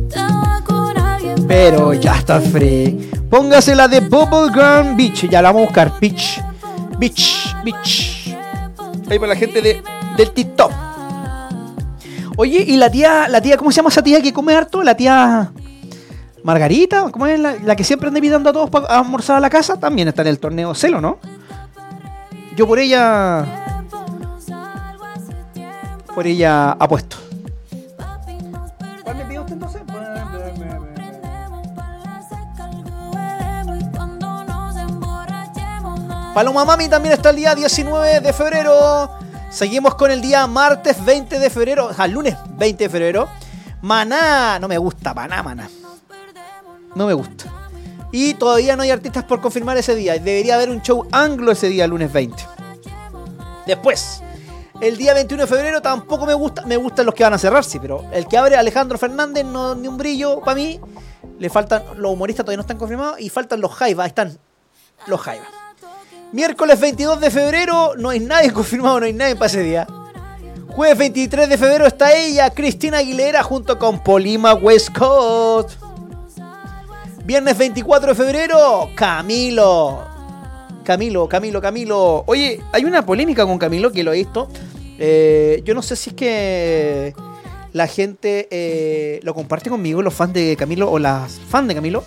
Estaba 0.08 0.62
con 0.64 0.96
alguien, 0.96 1.46
pero 1.46 1.92
ya 1.92 2.16
está 2.16 2.40
free. 2.40 3.10
Póngase 3.30 3.74
la 3.74 3.88
de 3.88 4.00
Bubblegum 4.00 4.96
Beach. 4.96 5.28
Ya 5.28 5.42
la 5.42 5.50
vamos 5.50 5.62
a 5.62 5.66
buscar. 5.66 6.00
Beach. 6.00 6.40
Beach. 6.98 7.54
Beach. 7.64 8.13
Ahí 9.08 9.18
para 9.18 9.34
la 9.34 9.36
gente 9.36 9.60
de, 9.60 9.82
del 10.16 10.30
TikTok. 10.30 10.72
Oye, 12.36 12.64
y 12.66 12.76
la 12.76 12.90
tía, 12.90 13.28
la 13.28 13.40
tía, 13.40 13.56
¿cómo 13.56 13.70
se 13.70 13.76
llama 13.76 13.90
esa 13.90 14.02
tía 14.02 14.20
que 14.20 14.32
come 14.32 14.54
harto? 14.54 14.82
La 14.82 14.96
tía 14.96 15.52
Margarita, 16.42 17.10
¿cómo 17.10 17.26
es 17.26 17.38
la, 17.38 17.56
la 17.64 17.76
que 17.76 17.84
siempre 17.84 18.08
anda 18.08 18.18
invitando 18.18 18.50
a 18.50 18.52
todos 18.52 18.70
para 18.70 18.86
almorzar 18.86 19.36
a 19.36 19.40
la 19.40 19.50
casa? 19.50 19.78
También 19.78 20.08
está 20.08 20.22
en 20.22 20.28
el 20.28 20.38
torneo 20.38 20.74
Celo, 20.74 21.00
¿no? 21.00 21.18
Yo 22.56 22.66
por 22.66 22.78
ella. 22.78 23.74
Por 26.14 26.26
ella 26.26 26.72
apuesto. 26.72 27.23
Paloma 36.34 36.64
Mami 36.64 36.88
también 36.88 37.12
está 37.12 37.30
el 37.30 37.36
día 37.36 37.54
19 37.54 38.18
de 38.18 38.32
febrero. 38.32 39.08
Seguimos 39.50 39.94
con 39.94 40.10
el 40.10 40.20
día 40.20 40.48
martes 40.48 41.02
20 41.04 41.38
de 41.38 41.48
febrero. 41.48 41.90
Al 41.96 42.10
lunes 42.10 42.34
20 42.56 42.82
de 42.82 42.90
febrero. 42.90 43.28
Maná. 43.82 44.58
No 44.58 44.66
me 44.66 44.76
gusta, 44.76 45.14
Maná, 45.14 45.44
Maná. 45.44 45.70
No 46.96 47.06
me 47.06 47.14
gusta. 47.14 47.44
Y 48.10 48.34
todavía 48.34 48.74
no 48.74 48.82
hay 48.82 48.90
artistas 48.90 49.22
por 49.22 49.40
confirmar 49.40 49.76
ese 49.76 49.94
día. 49.94 50.14
Debería 50.14 50.56
haber 50.56 50.70
un 50.70 50.82
show 50.82 51.06
anglo 51.12 51.52
ese 51.52 51.68
día, 51.68 51.86
lunes 51.86 52.12
20. 52.12 52.36
Después, 53.64 54.20
el 54.80 54.96
día 54.96 55.14
21 55.14 55.44
de 55.44 55.46
febrero 55.46 55.80
tampoco 55.82 56.26
me 56.26 56.34
gusta. 56.34 56.62
Me 56.66 56.76
gustan 56.76 57.06
los 57.06 57.14
que 57.14 57.22
van 57.22 57.34
a 57.34 57.38
cerrar, 57.38 57.62
sí, 57.62 57.78
pero 57.78 58.04
el 58.12 58.26
que 58.26 58.36
abre 58.36 58.56
Alejandro 58.56 58.98
Fernández, 58.98 59.44
no 59.44 59.76
ni 59.76 59.86
un 59.86 59.96
brillo 59.96 60.40
para 60.40 60.56
mí. 60.56 60.80
Le 61.38 61.48
faltan, 61.48 61.84
los 61.96 62.12
humoristas 62.12 62.44
todavía 62.44 62.56
no 62.56 62.62
están 62.62 62.78
confirmados 62.78 63.20
y 63.20 63.28
faltan 63.28 63.60
los 63.60 63.72
Jaivas. 63.72 64.02
Ahí 64.02 64.08
están 64.08 64.36
los 65.06 65.20
Jaivas. 65.20 65.63
Miércoles 66.34 66.80
22 66.80 67.20
de 67.20 67.30
febrero, 67.30 67.92
no 67.96 68.08
hay 68.10 68.18
nadie 68.18 68.52
confirmado, 68.52 68.98
no 68.98 69.06
hay 69.06 69.12
nadie 69.12 69.36
para 69.36 69.46
ese 69.46 69.62
día. 69.62 69.86
Jueves 70.66 70.98
23 70.98 71.48
de 71.48 71.56
febrero 71.56 71.86
está 71.86 72.12
ella, 72.12 72.50
Cristina 72.50 72.98
Aguilera, 72.98 73.44
junto 73.44 73.78
con 73.78 74.02
Polima 74.02 74.52
Westcott. 74.52 75.70
Viernes 77.24 77.56
24 77.56 78.08
de 78.08 78.14
febrero, 78.16 78.90
Camilo. 78.96 80.02
Camilo, 80.82 81.28
Camilo, 81.28 81.60
Camilo. 81.60 82.24
Oye, 82.26 82.60
hay 82.72 82.84
una 82.84 83.06
polémica 83.06 83.46
con 83.46 83.56
Camilo 83.56 83.92
que 83.92 84.02
lo 84.02 84.12
he 84.12 84.16
visto. 84.16 84.48
Eh, 84.98 85.62
yo 85.64 85.72
no 85.72 85.82
sé 85.82 85.94
si 85.94 86.10
es 86.10 86.16
que 86.16 87.14
la 87.72 87.86
gente 87.86 88.48
eh, 88.50 89.20
lo 89.22 89.34
comparte 89.34 89.70
conmigo, 89.70 90.02
los 90.02 90.12
fans 90.12 90.32
de 90.32 90.56
Camilo 90.56 90.90
o 90.90 90.98
las 90.98 91.38
fans 91.48 91.68
de 91.68 91.76
Camilo. 91.76 92.02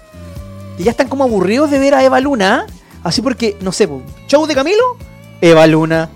Y 0.78 0.84
ya 0.84 0.92
están 0.92 1.08
como 1.08 1.24
aburridos 1.24 1.72
de 1.72 1.80
ver 1.80 1.96
a 1.96 2.04
Eva 2.04 2.20
Luna. 2.20 2.68
Así 3.08 3.22
porque, 3.22 3.56
no 3.62 3.72
sé, 3.72 3.88
show 4.28 4.46
de 4.46 4.54
Camilo, 4.54 4.84
Eva 5.40 5.66
Luna. 5.66 6.10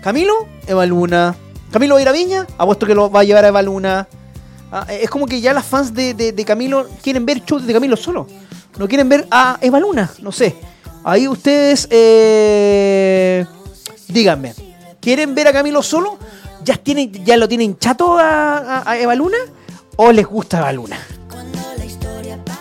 Camilo, 0.00 0.46
Eva 0.68 0.86
Luna. 0.86 1.34
Camilo 1.72 1.94
va 1.94 1.98
a 1.98 2.02
ir 2.02 2.08
a 2.08 2.12
Viña, 2.12 2.46
apuesto 2.58 2.86
que 2.86 2.94
lo 2.94 3.10
va 3.10 3.20
a 3.20 3.24
llevar 3.24 3.44
a 3.44 3.48
Eva 3.48 3.60
Luna. 3.60 4.06
Ah, 4.70 4.86
es 4.88 5.10
como 5.10 5.26
que 5.26 5.40
ya 5.40 5.52
las 5.52 5.64
fans 5.66 5.92
de, 5.92 6.14
de- 6.14 6.30
de 6.30 6.44
Camilo 6.44 6.86
quieren 7.02 7.26
ver 7.26 7.42
shows 7.44 7.66
de 7.66 7.72
Camilo 7.72 7.96
solo. 7.96 8.28
No 8.78 8.86
quieren 8.86 9.08
ver 9.08 9.26
a 9.32 9.58
Eva 9.60 9.80
Luna, 9.80 10.08
no 10.20 10.30
sé. 10.30 10.54
Ahí 11.02 11.26
ustedes, 11.26 11.88
eh, 11.90 13.44
díganme, 14.06 14.54
¿quieren 15.00 15.34
ver 15.34 15.48
a 15.48 15.52
Camilo 15.52 15.82
solo? 15.82 16.18
¿Ya, 16.64 16.76
tienen, 16.76 17.10
ya 17.24 17.36
lo 17.36 17.48
tienen 17.48 17.76
chato 17.78 18.16
a, 18.16 18.58
a- 18.58 18.90
a 18.92 18.96
Eva 18.96 19.16
Luna? 19.16 19.38
¿O 19.96 20.12
les 20.12 20.24
gusta 20.24 20.58
Eva 20.58 20.72
Luna? 20.72 20.98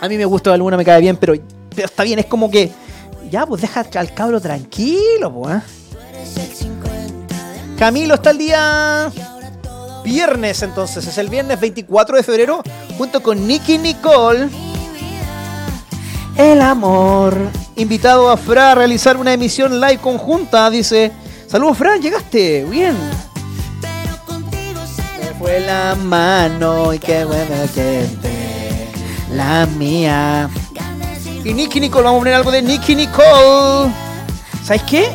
A 0.01 0.09
mí 0.09 0.17
me 0.17 0.25
gusta 0.25 0.49
Eva 0.49 0.57
Luna, 0.57 0.77
me 0.77 0.83
cae 0.85 0.99
bien, 0.99 1.15
pero, 1.17 1.35
pero 1.75 1.85
está 1.87 2.01
bien, 2.03 2.17
es 2.17 2.25
como 2.25 2.49
que, 2.49 2.71
ya, 3.29 3.45
pues 3.45 3.61
deja 3.61 3.85
al 3.95 4.13
cabro 4.13 4.41
tranquilo, 4.41 5.33
pues. 5.33 5.63
Camilo 7.77 8.15
está 8.15 8.31
el 8.31 8.37
día 8.37 9.11
viernes, 10.03 10.61
entonces, 10.63 11.05
es 11.05 11.17
el 11.17 11.29
viernes 11.29 11.59
24 11.59 12.17
de 12.17 12.23
febrero, 12.23 12.63
junto 12.97 13.21
con 13.21 13.47
Nicky 13.47 13.77
Nicole. 13.77 14.49
El 16.35 16.61
amor. 16.61 17.37
Invitado 17.75 18.29
a 18.29 18.37
Fra 18.37 18.71
a 18.71 18.75
realizar 18.75 19.17
una 19.17 19.33
emisión 19.33 19.79
live 19.79 19.99
conjunta, 19.99 20.69
dice. 20.69 21.11
Saludos, 21.47 21.77
Fran, 21.77 22.01
llegaste. 22.01 22.65
Bien. 22.65 22.95
Me 25.19 25.33
fue 25.37 25.59
la 25.59 25.95
mano 25.95 26.93
y 26.93 26.99
qué 26.99 27.25
buena 27.25 27.67
gente. 27.67 28.89
La 29.33 29.65
mía. 29.65 30.49
Y 31.43 31.53
Nicky 31.53 31.79
Nicole, 31.79 32.03
vamos 32.03 32.17
a 32.17 32.21
poner 32.21 32.33
algo 32.33 32.51
de 32.51 32.61
Nicky 32.61 32.95
Nicole. 32.95 33.91
¿Sabes 34.63 34.83
qué? 34.83 35.09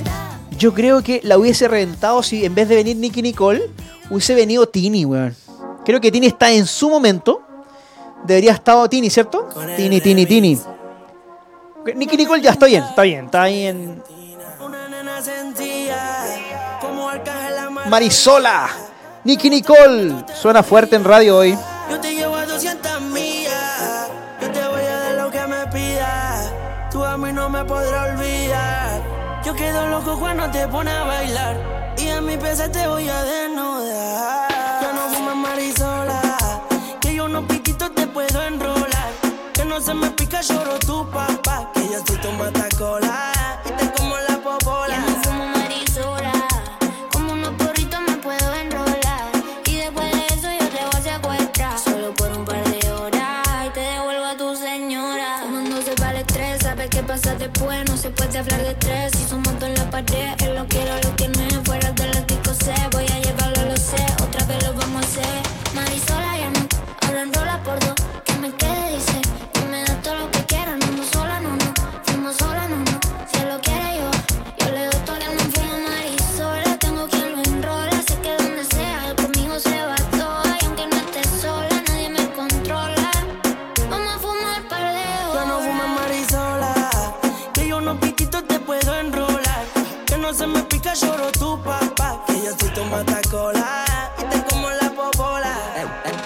Yo 0.57 0.73
creo 0.73 1.03
que 1.03 1.21
la 1.23 1.37
hubiese 1.37 1.69
reventado 1.69 2.23
si 2.23 2.45
en 2.45 2.55
vez 2.55 2.69
de 2.69 2.77
venir 2.77 2.97
Nicky 2.97 3.21
Nicole, 3.21 3.71
hubiese 4.11 4.35
venido 4.35 4.67
Tini, 4.67 5.05
weón. 5.05 5.37
Creo 5.85 6.01
que 6.01 6.11
Tini 6.11 6.27
está 6.27 6.51
en 6.51 6.67
su 6.67 6.89
momento. 6.89 7.43
Debería 8.25 8.53
haber 8.53 8.61
estado 8.61 8.89
Tini, 8.89 9.11
¿cierto? 9.11 9.49
Tini, 9.77 10.01
Tini, 10.01 10.25
Tini. 10.25 10.59
Nicky 11.95 12.17
Nicole 12.17 12.41
ya 12.41 12.53
está 12.53 12.67
bien, 12.67 12.83
está 12.85 13.03
bien, 13.03 13.25
está 13.27 13.43
ahí 13.43 13.67
en. 13.67 14.03
Marisola. 17.89 18.71
Nicky 19.25 19.51
Nicole. 19.51 20.25
Suena 20.35 20.63
fuerte 20.63 20.97
en 20.97 21.05
radio 21.05 21.37
hoy. 21.37 21.59
Yo 21.91 22.01
te 22.01 22.15
llevo 22.15 22.35
a 22.35 22.47
200 22.47 22.94
me 27.65 27.69
podrás 27.69 28.11
olvidar. 28.11 29.03
Yo 29.45 29.55
quedo 29.55 29.87
loco 29.89 30.19
cuando 30.19 30.51
te 30.51 30.67
pones 30.69 30.95
a 30.95 31.05
bailar. 31.05 31.95
Y 31.99 32.09
a 32.09 32.21
mi 32.21 32.37
pieza 32.37 32.71
te 32.71 32.87
voy 32.87 33.09
a 33.09 33.23
desnudar. 33.23 34.83
Yo 34.83 34.93
no 34.93 35.15
fumo 35.15 35.35
marisola. 35.35 36.21
Que 37.01 37.15
yo 37.15 37.29
no 37.29 37.47
piquito 37.47 37.91
te 37.91 38.07
puedo 38.07 38.43
enrolar. 38.43 39.11
Que 39.53 39.65
no 39.65 39.81
se 39.81 39.95
me 39.95 40.11
pica, 40.11 40.41
lloro 40.43 40.79
tu 40.79 41.09
papá. 41.11 41.71
Que 41.75 41.85
yo 41.85 41.99
soy 42.07 42.17
tu 42.19 42.31
matacola. 42.33 43.14
Después. 57.75 57.91
No 57.91 57.97
se 57.97 58.11
puede 58.11 58.39
hablar 58.39 58.63
de 58.63 58.75
tres 58.75 59.13
si 59.13 59.25
somos 59.25 59.53
dos 59.59 59.69
en 59.69 59.75
la 59.75 59.91
pared. 59.91 60.44
Lloro 90.95 91.31
tu 91.33 91.61
papá. 91.63 92.21
Que 92.27 92.35
yo 92.35 92.53
soy 92.59 92.69
tu 92.71 92.85
matacola 92.85 93.85
y 94.19 94.25
te 94.25 94.45
como 94.45 94.71
la 94.71 94.91
popola. 94.91 95.57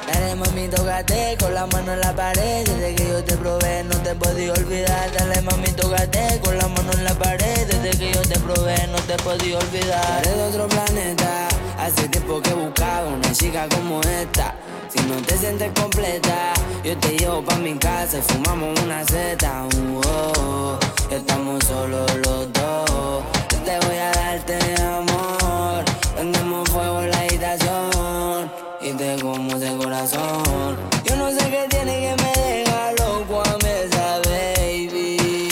Dale 0.07 0.35
mami, 0.35 0.69
tócate 0.69 1.37
con 1.41 1.55
la 1.55 1.67
mano 1.67 1.93
en 1.93 2.01
la 2.01 2.15
pared. 2.15 2.67
Desde 2.67 2.95
que 2.95 3.09
yo 3.09 3.25
te 3.25 3.37
probé, 3.37 3.85
no 3.85 3.97
te 3.97 4.15
podía 4.15 4.53
olvidar. 4.53 5.13
Dale 5.13 5.41
mami, 5.43 5.69
tócate 5.69 6.41
con 6.45 6.59
la 6.59 6.69
mano 6.69 6.93
en 6.93 7.05
la 7.05 7.15
pared. 7.15 7.67
Desde 7.67 7.99
que 7.99 8.13
yo 8.13 8.23
te 8.23 8.39
probé, 8.41 8.87
no 8.89 8.99
te 8.99 9.17
podía 9.23 9.59
olvidar. 9.59 10.27
Eres 10.27 10.37
de 10.37 10.45
otro 10.45 10.69
planeta. 10.69 11.49
Hace 11.79 12.09
tiempo 12.09 12.41
que 12.43 12.53
buscaba 12.53 13.09
una 13.09 13.33
chica 13.33 13.69
como 13.69 14.01
esta. 14.03 14.55
Si 14.89 15.01
no 15.01 15.17
te 15.23 15.37
sientes 15.37 15.71
completa, 15.79 16.55
yo 16.83 16.97
te 16.99 17.17
llevo 17.17 17.43
pa' 17.43 17.57
mi 17.57 17.75
casa 17.79 18.19
y 18.19 18.23
fumamos 18.23 18.79
una 18.81 19.05
seta. 19.05 19.65
Uh, 19.65 20.01
oh, 20.05 20.33
oh. 20.39 20.79
Estamos 21.11 21.63
solos 21.65 22.11
los 22.17 22.53
dos. 22.53 23.38
Te 23.69 23.79
voy 23.87 23.97
a 23.99 24.11
darte 24.13 24.59
amor. 24.83 25.85
Prendemos 26.15 26.67
fuego 26.71 27.03
en 27.03 27.11
la 27.11 27.19
habitación 27.19 28.51
y 28.81 28.93
te 28.93 29.21
como 29.21 29.59
de 29.59 29.77
corazón. 29.77 30.79
Yo 31.05 31.17
no 31.17 31.31
sé 31.31 31.51
qué 31.51 31.67
tiene 31.69 32.01
que 32.01 32.17
me 32.23 32.65
deja 32.65 32.93
loco 32.93 33.43
a 33.43 33.59
esa 33.69 34.21
baby. 34.21 35.49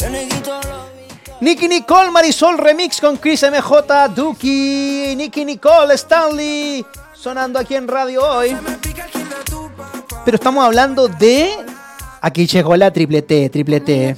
Yo 0.00 0.10
no 0.10 0.18
quito 0.28 0.60
lo 0.62 1.40
Nicky 1.40 1.68
Nicole 1.68 2.10
Marisol 2.10 2.58
Remix 2.58 3.00
con 3.00 3.18
Chris 3.18 3.44
MJ, 3.44 4.08
Duki, 4.12 5.14
Nicky 5.16 5.44
Nicole, 5.44 5.94
Stanley, 5.94 6.84
sonando 7.12 7.60
aquí 7.60 7.76
en 7.76 7.86
radio 7.86 8.28
hoy. 8.28 8.56
Pero 10.24 10.34
estamos 10.34 10.64
hablando 10.64 11.06
de... 11.06 11.52
Aquí 12.20 12.48
llegó 12.48 12.76
la 12.76 12.90
triple 12.90 13.22
T, 13.22 13.48
triple 13.48 13.78
T. 13.78 14.16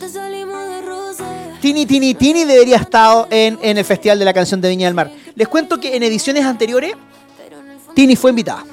Tini 1.61 1.87
Tini 1.87 2.15
Tini 2.15 2.45
debería 2.45 2.77
estar 2.77 3.27
en, 3.31 3.59
en 3.63 3.79
el 3.79 3.85
Festival 3.85 4.19
de 4.19 4.25
la 4.25 4.35
Canción 4.35 4.61
de 4.61 4.69
Viña 4.69 4.87
del 4.87 4.95
Mar. 4.95 5.11
Les 5.35 5.49
cuento 5.49 5.79
que 5.81 5.97
en 5.97 6.03
ediciones 6.03 6.45
anteriores 6.45 6.95
Tini 7.95 8.15
fue 8.15 8.31
invitada. 8.31 8.65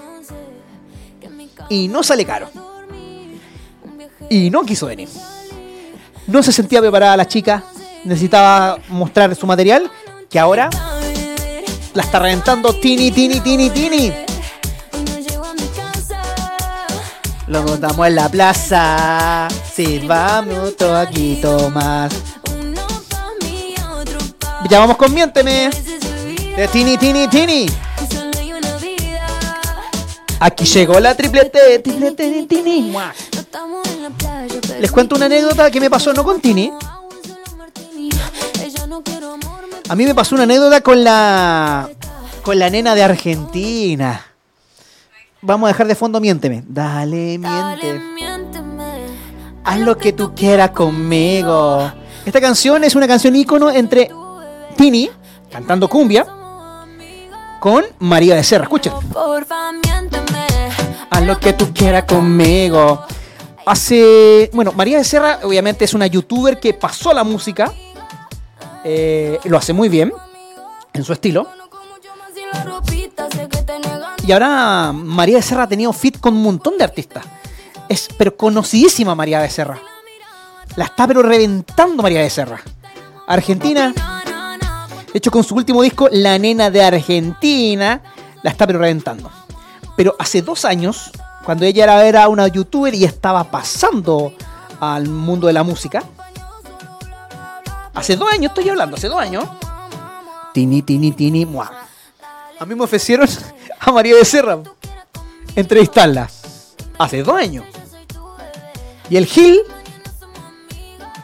Y 1.69 1.87
no 1.87 2.03
sale 2.03 2.25
caro. 2.25 2.49
Y 4.29 4.49
no 4.49 4.63
quiso 4.63 4.87
venir. 4.87 5.07
No 6.27 6.43
se 6.43 6.51
sentía 6.51 6.81
preparada 6.81 7.15
la 7.15 7.27
chica. 7.27 7.63
Necesitaba 8.03 8.77
mostrar 8.89 9.33
su 9.35 9.47
material. 9.47 9.89
Que 10.29 10.39
ahora 10.39 10.69
la 11.93 12.03
está 12.03 12.19
reventando 12.19 12.73
Tini, 12.73 13.11
Tini, 13.11 13.39
Tini, 13.39 13.69
Tini. 13.69 14.11
Lo 17.47 17.63
montamos 17.63 18.07
en 18.07 18.15
la 18.15 18.29
plaza. 18.29 19.47
Vamos, 20.05 20.75
todo 20.75 20.97
aquí, 20.97 21.41
más. 21.73 22.13
Ya 24.73 24.79
vamos 24.79 24.97
con 24.97 25.13
Miénteme. 25.13 25.69
De 26.57 26.67
Tini, 26.67 26.97
Tini, 26.97 27.27
Tini. 27.27 27.67
Aquí 30.39 30.65
llegó 30.65 30.99
la 30.99 31.13
triplete, 31.13 31.77
triplete 31.77 32.31
de 32.31 32.43
Tini. 32.47 32.91
Les 34.79 34.91
cuento 34.91 35.15
una 35.15 35.27
anécdota 35.27 35.69
que 35.69 35.79
me 35.79 35.91
pasó 35.91 36.11
no 36.11 36.23
con 36.23 36.41
Tini. 36.41 36.71
A 39.89 39.95
mí 39.95 40.05
me 40.05 40.15
pasó 40.15 40.33
una 40.33 40.45
anécdota 40.45 40.81
con 40.81 41.03
la 41.03 41.87
con 42.41 42.57
la 42.57 42.71
nena 42.71 42.95
de 42.95 43.03
Argentina. 43.03 44.25
Vamos 45.43 45.67
a 45.67 45.73
dejar 45.73 45.85
de 45.85 45.93
fondo 45.93 46.19
Miénteme. 46.19 46.63
Dale, 46.67 47.37
miente. 47.37 48.01
Haz 49.65 49.79
lo 49.81 49.95
que 49.99 50.13
tú 50.13 50.33
quieras 50.33 50.71
conmigo. 50.71 51.91
Esta 52.25 52.41
canción 52.41 52.83
es 52.83 52.95
una 52.95 53.07
canción 53.07 53.35
ícono 53.35 53.69
entre 53.69 54.09
Tini 54.73 55.09
cantando 55.51 55.87
cumbia 55.87 56.25
con 57.59 57.85
María 57.99 58.35
de 58.35 58.43
Serra. 58.43 58.63
Escuchen. 58.63 58.91
Haz 61.09 61.23
lo 61.23 61.39
que 61.39 61.53
tú 61.53 61.73
quieras 61.73 62.03
conmigo. 62.03 63.05
Hace. 63.65 64.49
Bueno, 64.51 64.73
María 64.73 64.97
de 64.97 65.03
Serra, 65.03 65.39
obviamente, 65.43 65.85
es 65.85 65.93
una 65.93 66.07
youtuber 66.07 66.59
que 66.59 66.73
pasó 66.73 67.13
la 67.13 67.23
música. 67.23 67.71
Eh, 68.83 69.39
lo 69.45 69.57
hace 69.57 69.71
muy 69.71 69.87
bien. 69.87 70.11
En 70.91 71.03
su 71.03 71.13
estilo. 71.13 71.47
Y 74.25 74.31
ahora 74.31 74.91
María 74.93 75.37
de 75.37 75.41
Serra 75.41 75.63
ha 75.63 75.67
tenido 75.67 75.93
fit 75.93 76.19
con 76.19 76.33
un 76.35 76.43
montón 76.43 76.77
de 76.77 76.83
artistas. 76.83 77.23
Es 77.87 78.09
pero 78.17 78.35
conocidísima 78.35 79.15
María 79.15 79.39
de 79.39 79.49
Serra. 79.49 79.79
La 80.75 80.85
está 80.85 81.07
pero 81.07 81.21
reventando 81.21 82.03
María 82.03 82.21
de 82.21 82.29
Serra. 82.29 82.59
Argentina. 83.27 83.93
De 85.13 85.19
hecho, 85.19 85.29
con 85.29 85.43
su 85.43 85.53
último 85.53 85.83
disco, 85.83 86.09
La 86.11 86.39
Nena 86.39 86.71
de 86.71 86.83
Argentina, 86.83 88.01
la 88.41 88.49
está 88.49 88.65
pero 88.65 88.79
reventando. 88.79 89.29
Pero 89.95 90.15
hace 90.17 90.41
dos 90.41 90.65
años, 90.65 91.11
cuando 91.45 91.65
ella 91.65 91.83
era, 91.83 92.03
era 92.03 92.27
una 92.29 92.47
youtuber 92.47 92.95
y 92.95 93.05
estaba 93.05 93.43
pasando 93.43 94.33
al 94.79 95.07
mundo 95.07 95.45
de 95.45 95.53
la 95.53 95.61
música, 95.61 96.03
hace 97.93 98.15
dos 98.15 98.33
años 98.33 98.49
estoy 98.49 98.69
hablando, 98.69 98.95
hace 98.97 99.07
dos 99.07 99.19
años, 99.19 99.45
tini, 100.51 100.81
tini, 100.81 101.11
tini, 101.11 101.45
muah. 101.45 101.69
A 102.59 102.65
mí 102.65 102.73
me 102.73 102.83
ofrecieron 102.83 103.29
a 103.79 103.91
María 103.91 104.15
de 104.15 104.25
Serra 104.25 104.57
entrevistarla. 105.55 106.27
Hace 106.97 107.21
dos 107.21 107.35
años. 107.35 107.65
Y 109.11 109.17
el 109.17 109.27
Gil 109.27 109.59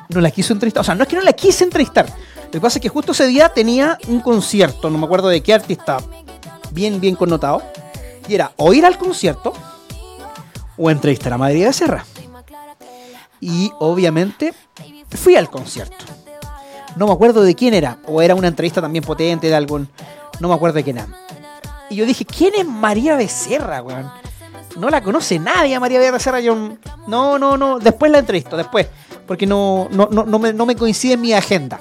no 0.09 0.21
la 0.21 0.29
quiso 0.29 0.53
entrevistar. 0.53 0.81
O 0.81 0.83
sea, 0.83 0.93
no 0.93 1.03
es 1.03 1.09
que 1.09 1.15
no 1.15 1.23
la 1.23 1.33
quise 1.33 1.63
entrevistar. 1.63 2.05
Lo 2.49 2.53
que 2.53 2.61
pasa 2.61 2.79
es 2.79 2.81
que 2.81 2.89
justo 2.89 3.11
ese 3.11 3.27
día 3.27 3.49
tenía 3.49 3.99
un 4.07 4.21
concierto, 4.21 4.89
no 4.89 4.97
me 4.97 5.05
acuerdo 5.05 5.27
de 5.27 5.43
qué 5.43 5.53
artista, 5.53 5.99
bien, 6.71 6.99
bien 6.99 7.15
connotado. 7.15 7.61
Y 8.27 8.33
era 8.33 8.53
o 8.57 8.73
ir 8.73 8.87
al 8.87 8.97
concierto 8.97 9.53
o 10.75 10.89
entrevistar 10.89 11.31
a 11.31 11.37
María 11.37 11.67
de 11.67 11.73
Serra. 11.73 12.05
Y 13.39 13.71
obviamente 13.77 14.55
fui 15.11 15.35
al 15.35 15.47
concierto. 15.47 16.05
No 16.95 17.05
me 17.05 17.13
acuerdo 17.13 17.43
de 17.43 17.53
quién 17.53 17.75
era. 17.75 17.99
O 18.07 18.19
era 18.19 18.33
una 18.33 18.47
entrevista 18.47 18.81
también 18.81 19.03
potente 19.03 19.47
de 19.47 19.55
algún. 19.55 19.87
No 20.39 20.47
me 20.47 20.55
acuerdo 20.55 20.77
de 20.77 20.83
quién 20.83 20.97
era. 20.97 21.07
Y 21.91 21.97
yo 21.97 22.05
dije, 22.07 22.25
¿quién 22.25 22.55
es 22.55 22.65
María 22.65 23.15
Becerra, 23.15 23.83
weón? 23.83 24.11
No 24.75 24.89
la 24.89 25.03
conoce 25.03 25.37
nadie 25.37 25.75
a 25.75 25.79
María 25.79 25.99
Becerra. 26.11 26.39
Yo, 26.39 26.55
no, 27.07 27.37
no, 27.37 27.57
no. 27.57 27.77
Después 27.77 28.11
la 28.11 28.17
entrevisto, 28.17 28.57
después. 28.57 28.87
Porque 29.27 29.45
no, 29.45 29.87
no, 29.91 30.07
no, 30.11 30.23
no, 30.23 30.39
me, 30.39 30.51
no 30.51 30.65
me 30.65 30.75
coincide 30.75 31.13
en 31.13 31.21
mi 31.21 31.33
agenda. 31.33 31.79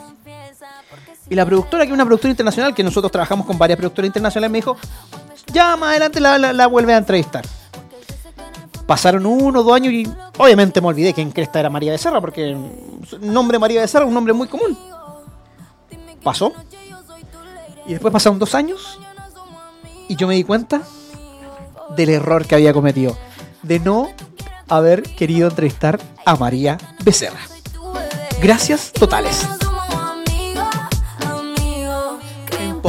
Y 1.30 1.34
la 1.34 1.44
productora, 1.44 1.84
que 1.84 1.90
es 1.90 1.94
una 1.94 2.04
productora 2.04 2.30
internacional, 2.30 2.74
que 2.74 2.82
nosotros 2.82 3.12
trabajamos 3.12 3.46
con 3.46 3.58
varias 3.58 3.76
productoras 3.76 4.06
internacionales, 4.06 4.50
me 4.50 4.58
dijo, 4.58 4.76
ya 5.52 5.76
más 5.76 5.90
adelante 5.90 6.20
la, 6.20 6.38
la, 6.38 6.52
la 6.52 6.66
vuelve 6.66 6.94
a 6.94 6.96
entrevistar. 6.96 7.44
Pasaron 8.86 9.26
uno 9.26 9.60
o 9.60 9.62
dos 9.62 9.74
años 9.74 9.92
y 9.92 10.08
obviamente 10.38 10.80
me 10.80 10.88
olvidé 10.88 11.12
quién 11.12 11.30
cresta 11.30 11.60
era 11.60 11.68
María 11.68 11.92
Becerra, 11.92 12.20
porque 12.22 12.50
el 12.50 12.70
nombre 13.20 13.58
María 13.58 13.82
Becerra 13.82 14.04
es 14.04 14.08
un 14.08 14.14
nombre 14.14 14.32
muy 14.32 14.48
común. 14.48 14.78
Pasó. 16.22 16.52
Y 17.86 17.92
después 17.92 18.12
pasaron 18.12 18.38
dos 18.38 18.54
años 18.54 18.98
y 20.08 20.16
yo 20.16 20.26
me 20.26 20.34
di 20.34 20.44
cuenta 20.44 20.82
del 21.96 22.08
error 22.08 22.46
que 22.46 22.54
había 22.54 22.72
cometido. 22.72 23.16
De 23.62 23.78
no 23.78 24.10
haber 24.68 25.02
querido 25.02 25.48
entrevistar 25.48 26.00
a 26.24 26.36
María 26.36 26.78
Becerra. 27.04 27.40
Gracias 28.40 28.92
totales. 28.92 29.46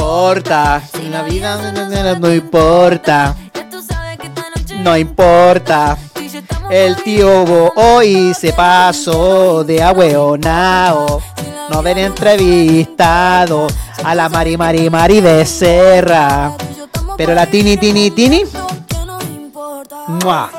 Importa, 0.00 0.82
en 0.94 1.12
la 1.12 1.22
vida 1.22 2.18
no 2.18 2.32
importa. 2.32 3.36
No 4.78 4.96
importa. 4.96 5.98
El 6.70 6.96
tío 6.96 7.44
Bo 7.44 7.72
hoy 7.76 8.32
se 8.32 8.54
pasó 8.54 9.62
de 9.62 9.82
ahueonao. 9.82 11.20
No 11.68 11.78
haber 11.78 11.98
entrevistado 11.98 13.66
a 14.02 14.14
la 14.14 14.30
Mari 14.30 14.56
Mari 14.56 14.88
Mari 14.88 15.20
Becerra. 15.20 16.56
Pero 17.18 17.34
la 17.34 17.44
Tini 17.44 17.76
Tini 17.76 18.10
Tini. 18.10 18.44
¡Mua! 20.24 20.50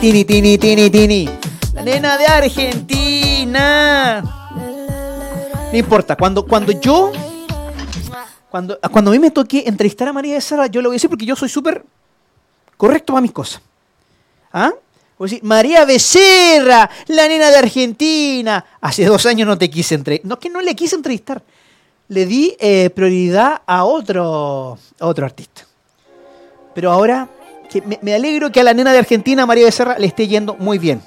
Tini 0.00 0.24
Tini 0.24 0.56
Tini 0.56 0.88
Tini. 0.88 1.28
La 1.74 1.82
nena 1.82 2.16
de 2.16 2.26
Argentina. 2.26 2.80
Argentina. 4.18 4.40
No 5.72 5.78
importa, 5.78 6.16
cuando, 6.16 6.44
cuando 6.44 6.72
yo. 6.72 7.12
Cuando, 8.50 8.78
cuando 8.90 9.10
a 9.10 9.14
mí 9.14 9.18
me 9.20 9.30
toque 9.30 9.62
entrevistar 9.66 10.08
a 10.08 10.12
María 10.12 10.34
Becerra, 10.34 10.66
yo 10.66 10.82
lo 10.82 10.88
voy 10.88 10.94
a 10.94 10.96
decir 10.96 11.08
porque 11.08 11.24
yo 11.24 11.36
soy 11.36 11.48
súper 11.48 11.84
correcto 12.76 13.12
para 13.12 13.22
mis 13.22 13.30
cosas. 13.30 13.62
¿Ah? 14.52 14.72
Voy 15.16 15.28
a 15.28 15.30
decir, 15.30 15.44
María 15.44 15.84
Becerra, 15.84 16.90
la 17.06 17.28
nena 17.28 17.50
de 17.50 17.56
Argentina. 17.56 18.64
Hace 18.80 19.04
dos 19.04 19.24
años 19.26 19.46
no 19.46 19.56
te 19.56 19.70
quise 19.70 19.94
entrevistar. 19.94 20.28
No, 20.28 20.38
que 20.40 20.50
no 20.50 20.60
le 20.60 20.74
quise 20.74 20.96
entrevistar. 20.96 21.42
Le 22.08 22.26
di 22.26 22.56
eh, 22.58 22.90
prioridad 22.90 23.62
a 23.64 23.84
otro, 23.84 24.78
a 24.98 25.06
otro 25.06 25.24
artista. 25.24 25.62
Pero 26.74 26.90
ahora 26.90 27.28
que 27.70 27.82
me, 27.82 28.00
me 28.02 28.14
alegro 28.14 28.50
que 28.50 28.60
a 28.60 28.64
la 28.64 28.74
nena 28.74 28.92
de 28.92 28.98
Argentina, 28.98 29.46
María 29.46 29.66
Becerra, 29.66 29.96
le 29.96 30.08
esté 30.08 30.26
yendo 30.26 30.54
muy 30.56 30.78
bien. 30.78 31.00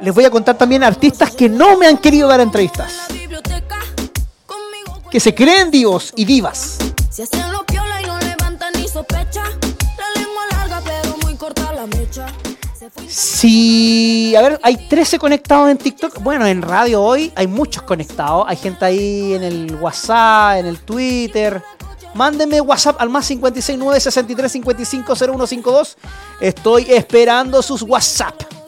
Les 0.00 0.14
voy 0.14 0.24
a 0.24 0.30
contar 0.30 0.58
también 0.58 0.82
artistas 0.82 1.30
que 1.30 1.48
no 1.48 1.78
me 1.78 1.86
han 1.86 1.96
querido 1.96 2.28
dar 2.28 2.40
entrevistas. 2.40 3.08
Que 5.10 5.18
se 5.18 5.34
creen 5.34 5.72
divos 5.72 6.12
y 6.14 6.24
divas. 6.24 6.78
Si 7.10 7.22
hacen 7.22 7.50
lo 7.52 7.66
piola 7.66 8.00
y 8.00 8.06
no 8.06 8.18
levantan 8.20 8.72
ni 8.76 8.86
sospecha. 8.86 9.42
La 9.42 10.20
lengua 10.20 10.42
larga 10.52 10.80
pero 10.84 11.16
muy 11.22 11.34
corta 11.34 11.72
la 11.72 11.86
mecha. 11.86 12.26
Si, 13.08 14.34
a 14.36 14.42
ver, 14.42 14.60
hay 14.62 14.88
13 14.88 15.18
conectados 15.18 15.68
en 15.68 15.78
TikTok. 15.78 16.20
Bueno, 16.22 16.46
en 16.46 16.62
radio 16.62 17.02
hoy 17.02 17.32
hay 17.34 17.48
muchos 17.48 17.82
conectados. 17.82 18.44
Hay 18.46 18.56
gente 18.56 18.84
ahí 18.84 19.34
en 19.34 19.42
el 19.42 19.74
WhatsApp, 19.74 20.58
en 20.58 20.66
el 20.66 20.78
Twitter. 20.78 21.60
Mándenme 22.14 22.60
WhatsApp 22.60 22.96
al 23.00 23.08
más 23.08 23.26
569 23.26 24.00
63 24.00 24.52
55 24.52 25.16
0152. 25.16 25.96
Estoy 26.40 26.86
esperando 26.88 27.62
sus 27.62 27.82
WhatsApp. 27.82 28.59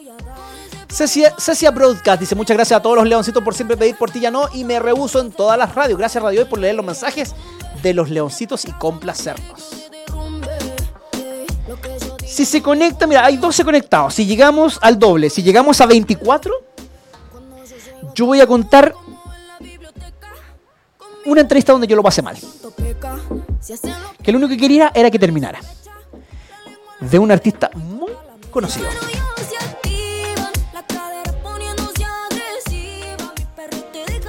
Cecia, 0.93 1.33
Cecia 1.39 1.71
Broadcast 1.71 2.19
dice 2.19 2.35
muchas 2.35 2.55
gracias 2.55 2.77
a 2.77 2.81
todos 2.81 2.95
los 2.95 3.07
leoncitos 3.07 3.43
por 3.43 3.55
siempre 3.55 3.75
pedir 3.75 3.95
por 3.95 4.11
ti 4.11 4.19
ya 4.19 4.29
no 4.29 4.47
y 4.53 4.63
me 4.63 4.79
rehuso 4.79 5.19
en 5.19 5.31
todas 5.31 5.57
las 5.57 5.73
radios. 5.73 5.97
Gracias 5.97 6.23
Radio 6.23 6.41
Hoy 6.41 6.45
por 6.47 6.59
leer 6.59 6.75
los 6.75 6.85
mensajes 6.85 7.33
de 7.81 7.95
los 7.95 8.11
leoncitos 8.11 8.65
y 8.65 8.71
complacernos. 8.73 9.89
Si 12.23 12.45
se 12.45 12.61
conecta, 12.61 13.07
mira, 13.07 13.25
hay 13.25 13.37
12 13.37 13.65
conectados. 13.65 14.13
Si 14.13 14.27
llegamos 14.27 14.77
al 14.83 14.99
doble, 14.99 15.31
si 15.31 15.41
llegamos 15.41 15.81
a 15.81 15.87
24, 15.87 16.53
yo 18.13 18.27
voy 18.27 18.41
a 18.41 18.45
contar 18.45 18.93
una 21.25 21.41
entrevista 21.41 21.71
donde 21.71 21.87
yo 21.87 21.95
lo 21.95 22.03
pasé 22.03 22.21
mal. 22.21 22.37
Que 24.21 24.31
lo 24.31 24.37
único 24.37 24.49
que 24.49 24.57
quería 24.57 24.91
era 24.93 25.09
que 25.09 25.17
terminara. 25.17 25.59
De 26.99 27.17
un 27.17 27.31
artista 27.31 27.71
muy 27.73 28.11
conocido. 28.51 28.89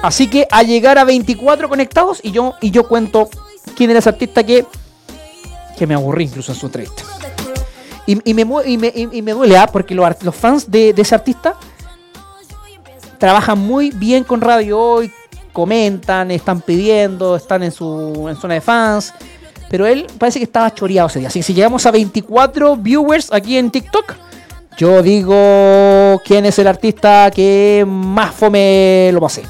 Así 0.07 0.27
que 0.27 0.47
a 0.51 0.61
llegar 0.63 0.97
a 0.97 1.03
24 1.03 1.67
conectados 1.69 2.19
y 2.23 2.31
yo, 2.31 2.53
y 2.61 2.71
yo 2.71 2.87
cuento 2.87 3.29
quién 3.75 3.89
era 3.89 3.99
ese 3.99 4.09
artista 4.09 4.43
que, 4.43 4.65
que 5.77 5.87
me 5.87 5.93
aburrí 5.95 6.25
incluso 6.25 6.51
en 6.51 6.57
su 6.59 6.65
entrevista. 6.67 7.03
Y, 8.07 8.19
y 8.29 8.33
me, 8.35 8.45
y 8.65 8.77
me- 8.77 8.93
y- 8.95 9.21
me 9.21 9.31
duele, 9.33 9.57
¿ah? 9.57 9.67
porque 9.67 9.95
los, 9.95 10.07
los 10.23 10.35
fans 10.35 10.69
de, 10.69 10.93
de 10.93 11.01
ese 11.01 11.15
artista 11.15 11.55
trabajan 13.17 13.57
muy 13.57 13.89
bien 13.91 14.23
con 14.23 14.41
Radio 14.41 14.79
Hoy, 14.79 15.11
comentan, 15.53 16.29
están 16.31 16.61
pidiendo, 16.61 17.35
están 17.35 17.63
en 17.63 17.71
su 17.71 18.27
en 18.29 18.35
zona 18.35 18.55
de 18.55 18.61
fans. 18.61 19.13
Pero 19.69 19.87
él 19.87 20.05
parece 20.19 20.37
que 20.39 20.45
estaba 20.45 20.71
choreado 20.73 21.07
ese 21.07 21.19
día. 21.19 21.29
Así 21.29 21.39
que 21.39 21.43
si 21.43 21.53
llegamos 21.55 21.85
a 21.87 21.91
24 21.91 22.75
viewers 22.77 23.33
aquí 23.33 23.57
en 23.57 23.71
TikTok, 23.71 24.13
yo 24.77 25.01
digo 25.01 26.21
quién 26.23 26.45
es 26.45 26.59
el 26.59 26.67
artista 26.67 27.31
que 27.31 27.83
más 27.87 28.35
fome 28.35 29.09
lo 29.11 29.21
pasé. 29.21 29.41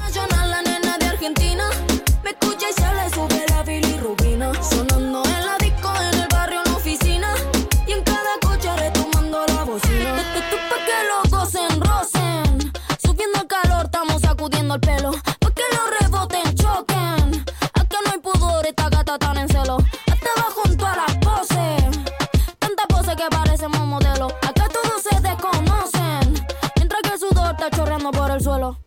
Por 28.12 28.30
el 28.30 28.40
suelo. 28.40 28.78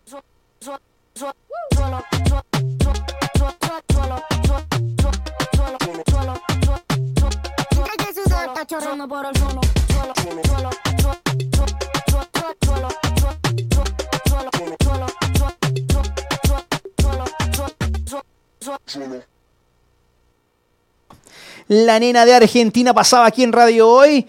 La 21.67 21.99
nena 21.99 22.25
de 22.25 22.33
Argentina 22.33 22.93
pasaba 22.93 23.25
aquí 23.25 23.43
en 23.43 23.51
radio 23.51 23.89
hoy. 23.89 24.27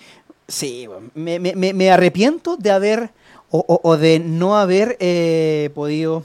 Sí, 0.48 0.88
me, 1.14 1.38
me, 1.38 1.54
me 1.54 1.90
arrepiento 1.92 2.56
de 2.56 2.72
haber 2.72 3.19
o, 3.50 3.96
de 3.96 4.18
no 4.20 4.56
haber 4.56 4.96
eh, 5.00 5.70
podido 5.74 6.22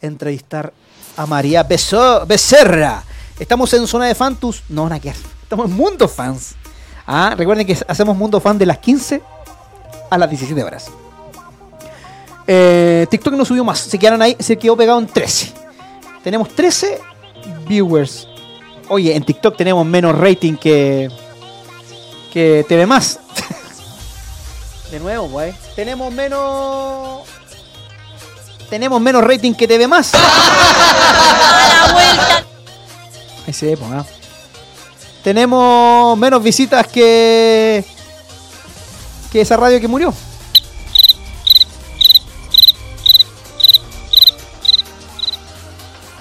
entrevistar 0.00 0.72
a 1.16 1.26
María 1.26 1.66
Beso- 1.68 2.26
Becerra. 2.26 3.02
Estamos 3.38 3.72
en 3.74 3.86
zona 3.86 4.06
de 4.06 4.14
Fantus. 4.14 4.62
No, 4.68 4.88
ver. 4.88 5.14
Estamos 5.42 5.66
en 5.66 5.76
Mundo 5.76 6.08
Fans. 6.08 6.54
Ah, 7.06 7.34
recuerden 7.36 7.66
que 7.66 7.76
hacemos 7.88 8.16
Mundo 8.16 8.40
Fan 8.40 8.58
de 8.58 8.66
las 8.66 8.78
15 8.78 9.20
a 10.10 10.18
las 10.18 10.30
17 10.30 10.62
horas. 10.62 10.90
Eh, 12.46 13.06
TikTok 13.10 13.34
no 13.34 13.44
subió 13.44 13.64
más. 13.64 13.78
Se 13.80 13.98
quedaron 13.98 14.22
ahí, 14.22 14.36
se 14.38 14.56
quedó 14.56 14.76
pegado 14.76 14.98
en 14.98 15.06
13. 15.06 15.52
Tenemos 16.22 16.48
13 16.50 17.00
viewers. 17.66 18.28
Oye, 18.88 19.14
en 19.16 19.24
TikTok 19.24 19.56
tenemos 19.56 19.84
menos 19.86 20.16
rating 20.16 20.54
que. 20.56 21.08
que 22.32 22.64
TV 22.68 22.86
más. 22.86 23.18
De 24.92 25.00
nuevo, 25.00 25.26
güey. 25.26 25.54
Tenemos 25.74 26.12
menos. 26.12 27.22
Tenemos 28.68 29.00
menos 29.00 29.24
rating 29.24 29.54
que 29.54 29.66
TV 29.66 29.88
más. 29.88 30.12
Ahí 33.46 33.54
se 33.54 33.64
ve, 33.66 33.78
pues, 33.78 33.90
ah. 33.90 34.04
Tenemos 35.24 36.18
menos 36.18 36.42
visitas 36.42 36.86
que. 36.88 37.82
que 39.32 39.40
esa 39.40 39.56
radio 39.56 39.80
que 39.80 39.88
murió. 39.88 40.12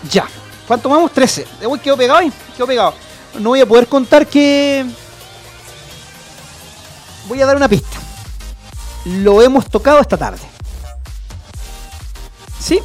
Ya. 0.10 0.30
¿Cuánto 0.66 0.88
vamos? 0.88 1.12
13. 1.12 1.46
Uy, 1.68 1.78
quedó 1.80 1.98
pegado 1.98 2.20
ahí. 2.20 2.32
Quedó 2.56 2.68
pegado. 2.68 2.94
No 3.38 3.50
voy 3.50 3.60
a 3.60 3.66
poder 3.66 3.88
contar 3.88 4.26
que. 4.28 4.86
Voy 7.28 7.42
a 7.42 7.46
dar 7.46 7.58
una 7.58 7.68
pista. 7.68 7.98
Lo 9.06 9.42
hemos 9.42 9.70
tocado 9.70 10.00
esta 10.00 10.18
tarde. 10.18 10.42
¿Sí? 12.60 12.80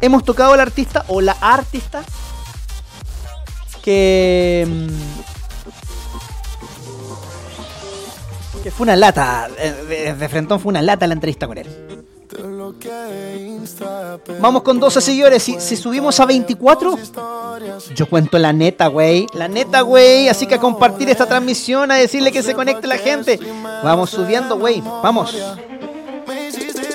Hemos 0.00 0.24
tocado 0.24 0.52
al 0.52 0.60
artista 0.60 1.04
o 1.08 1.20
la 1.20 1.32
artista 1.40 2.02
que. 3.82 4.66
mm, 4.68 4.88
que 8.62 8.70
fue 8.70 8.84
una 8.84 8.96
lata. 8.96 9.48
eh, 9.58 9.72
De, 9.88 10.14
de 10.14 10.28
frentón 10.28 10.60
fue 10.60 10.70
una 10.70 10.82
lata 10.82 11.06
la 11.06 11.14
entrevista 11.14 11.46
con 11.46 11.58
él. 11.58 11.85
Vamos 14.40 14.62
con 14.62 14.78
12 14.78 15.00
seguidores. 15.00 15.42
Si, 15.42 15.60
si 15.60 15.76
subimos 15.76 16.18
a 16.20 16.26
24, 16.26 16.98
yo 17.94 18.08
cuento 18.08 18.38
la 18.38 18.52
neta, 18.52 18.86
güey. 18.88 19.26
La 19.34 19.48
neta, 19.48 19.80
güey. 19.82 20.28
Así 20.28 20.46
que 20.46 20.56
a 20.56 20.60
compartir 20.60 21.08
esta 21.10 21.26
transmisión, 21.26 21.90
a 21.90 21.96
decirle 21.96 22.32
que 22.32 22.42
se 22.42 22.54
conecte 22.54 22.86
la 22.86 22.98
gente. 22.98 23.38
Vamos 23.82 24.10
subiendo, 24.10 24.58
güey. 24.58 24.80
Vamos. 24.80 25.36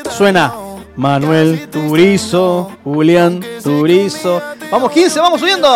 Suena 0.09 0.53
Manuel 0.95 1.69
Turizo, 1.69 2.71
Julián 2.83 3.43
Turizo. 3.63 4.41
Vamos, 4.69 4.91
15, 4.91 5.19
vamos 5.19 5.39
subiendo. 5.39 5.67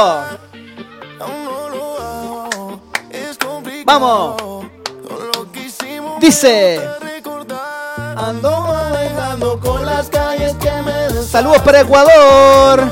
Vamos. 3.86 4.36
Dice. 6.20 6.82
Ando 8.18 8.62
manejando 8.62 9.55
Saludos 11.36 11.62
para 11.64 11.82
Ecuador. 11.82 12.90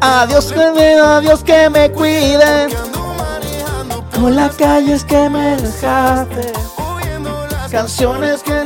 Adiós 0.00 0.50
que 0.50 0.70
me, 0.70 0.94
adiós 0.94 1.44
que 1.44 1.68
me 1.68 1.92
cuide. 1.92 2.68
Por 4.18 4.30
las 4.30 4.56
calles 4.56 5.04
que 5.04 5.28
me 5.28 5.54
dejaste. 5.56 6.52
Canciones 7.70 8.42
que 8.42 8.57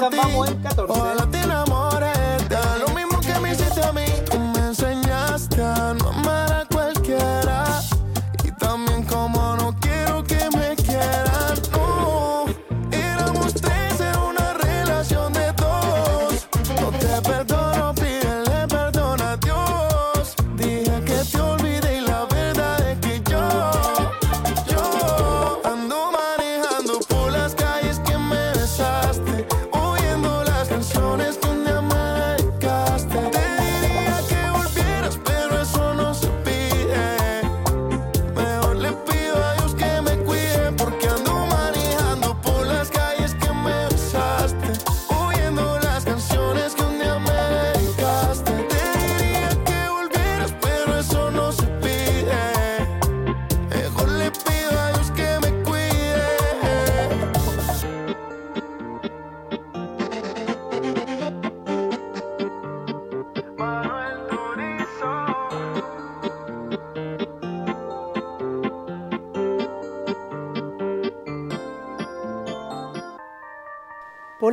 por 0.00 0.10
ti. 0.10 0.16
Ojalá 0.88 1.30
te 1.30 1.35
enamores. 1.35 1.35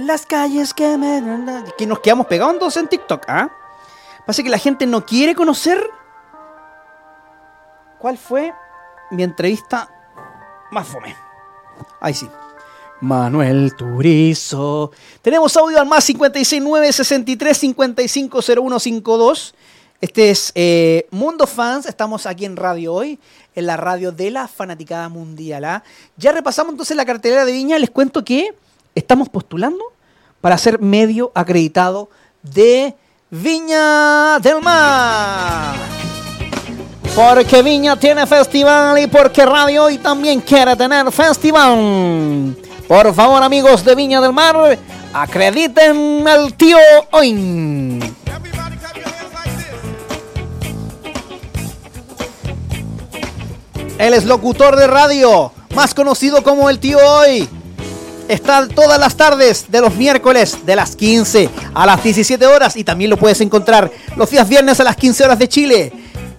Las 0.04 0.26
calles 0.26 0.74
que 0.74 0.98
me. 0.98 1.22
Que 1.78 1.86
nos 1.86 2.00
quedamos 2.00 2.28
pegados 2.28 2.78
en 2.78 2.88
TikTok, 2.88 3.26
¿ah? 3.28 3.52
Pasa 4.26 4.44
que 4.44 4.50
la 4.50 4.58
gente 4.58 4.86
no 4.86 5.06
quiere 5.06 5.36
conocer. 5.36 5.84
¿Cuál 8.00 8.18
fue 8.18 8.54
mi 9.12 9.24
entrevista 9.24 9.90
más 10.72 10.88
fome? 10.88 11.16
Ahí 12.00 12.14
sí. 12.14 12.30
Manuel 13.02 13.76
Turizo. 13.76 14.92
Tenemos 15.22 15.56
audio 15.58 15.80
al 15.80 15.88
más 15.88 16.06
569 16.06 16.94
63 16.94 17.58
55 17.58 18.42
0152. 18.42 19.56
Este 20.00 20.30
es 20.30 20.52
eh, 20.56 21.08
Mundo 21.12 21.48
Fans. 21.48 21.86
Estamos 21.86 22.26
aquí 22.26 22.46
en 22.46 22.56
Radio 22.56 22.94
Hoy, 22.94 23.20
en 23.56 23.68
la 23.68 23.78
radio 23.78 24.12
de 24.12 24.32
la 24.32 24.48
Fanaticada 24.48 25.08
Mundial. 25.10 25.64
¿ah? 25.66 25.84
Ya 26.18 26.32
repasamos 26.32 26.72
entonces 26.72 26.96
la 26.96 27.06
cartelera 27.06 27.46
de 27.46 27.52
Viña. 27.52 27.80
Les 27.80 27.90
cuento 27.90 28.24
que 28.26 28.54
estamos 28.96 29.30
postulando 29.30 29.93
para 30.44 30.58
ser 30.58 30.78
medio 30.82 31.32
acreditado 31.34 32.10
de 32.42 32.94
Viña 33.30 34.40
del 34.40 34.62
Mar. 34.62 35.74
Porque 37.16 37.64
Viña 37.64 37.96
tiene 37.98 38.28
festival 38.28 39.00
y 39.00 39.08
porque 39.08 39.46
Radio 39.46 39.86
Hoy 39.86 40.00
también 40.00 40.42
quiere 40.42 40.76
tener 40.76 41.10
festival. 41.14 42.58
Por 42.90 43.14
favor, 43.14 43.42
amigos 43.42 43.86
de 43.86 43.96
Viña 43.96 44.20
del 44.20 44.34
Mar, 44.34 44.78
acrediten 45.14 46.28
al 46.28 46.54
tío 46.56 46.78
Hoy. 47.12 48.02
Él 53.98 54.14
es 54.14 54.26
locutor 54.26 54.76
de 54.76 54.88
radio, 54.88 55.54
más 55.74 55.94
conocido 55.94 56.44
como 56.44 56.70
el 56.70 56.80
tío 56.80 56.98
Hoy. 56.98 57.48
Está 58.28 58.68
todas 58.68 59.00
las 59.00 59.16
tardes 59.16 59.66
de 59.70 59.82
los 59.82 59.94
miércoles 59.96 60.66
de 60.66 60.76
las 60.76 60.96
15 60.96 61.50
a 61.74 61.86
las 61.86 62.02
17 62.04 62.46
horas 62.48 62.76
y 62.76 62.84
también 62.84 63.10
lo 63.10 63.18
puedes 63.18 63.42
encontrar 63.42 63.92
los 64.16 64.30
días 64.30 64.48
viernes 64.48 64.80
a 64.80 64.84
las 64.84 64.96
15 64.96 65.26
horas 65.26 65.40
de 65.40 65.50
Chile. 65.50 65.92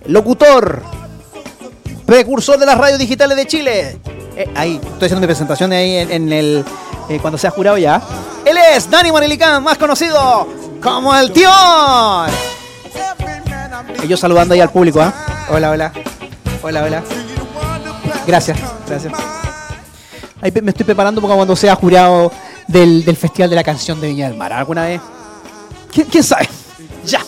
Locutor, 0.07 0.83
precursor 2.07 2.59
de 2.59 2.67
las 2.67 2.79
radios 2.79 2.99
digitales 2.99 3.37
de 3.37 3.47
Chile. 3.47 3.99
Eh, 4.37 4.51
ahí, 4.57 4.77
estoy 4.77 5.07
haciendo 5.07 5.21
mi 5.21 5.27
presentación 5.27 5.73
ahí 5.73 5.97
en, 5.97 6.33
el. 6.33 6.65
eh, 7.09 7.19
cuando 7.21 7.39
sea 7.39 7.51
jurado 7.51 7.79
ya. 7.79 8.03
Él 8.45 8.57
es 8.75 8.91
Dani 8.91 9.13
Manilicán, 9.13 9.63
más 9.63 9.79
conocido 9.79 10.49
como 10.83 11.15
el 11.15 11.33
tío. 11.33 11.51
Yo 14.09 14.17
saludando 14.17 14.55
ahí 14.55 14.61
al 14.61 14.71
público, 14.71 15.01
¿ah? 15.01 15.13
Hola, 15.51 15.71
hola. 15.71 15.93
Hola, 16.63 16.83
hola. 16.83 17.03
Gracias, 18.27 18.59
gracias. 18.87 19.13
Ahí 20.45 20.53
me 20.61 20.73
estoy 20.73 20.85
preparando 20.85 21.23
para 21.23 21.37
cuando 21.37 21.57
sea 21.57 21.75
jurado 21.75 22.31
del, 22.69 23.03
del 23.03 23.17
Festival 23.17 23.49
de 23.49 23.57
la 23.57 23.65
Canción 23.65 23.99
de 23.99 24.09
Viña 24.09 24.29
del 24.29 24.37
Mar. 24.37 24.53
¿Alguna 24.53 24.85
vez? 24.85 25.01
¿Quién, 25.91 26.07
quién 26.07 26.23
sabe? 26.23 26.47
Ya. 27.07 27.25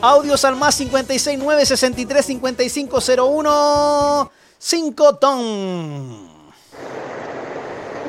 Audios 0.00 0.44
al 0.44 0.54
más 0.54 0.76
569 0.76 1.66
63 1.66 2.24
55 2.24 2.98
01 3.16 4.30
5 4.56 5.16
ton. 5.16 6.28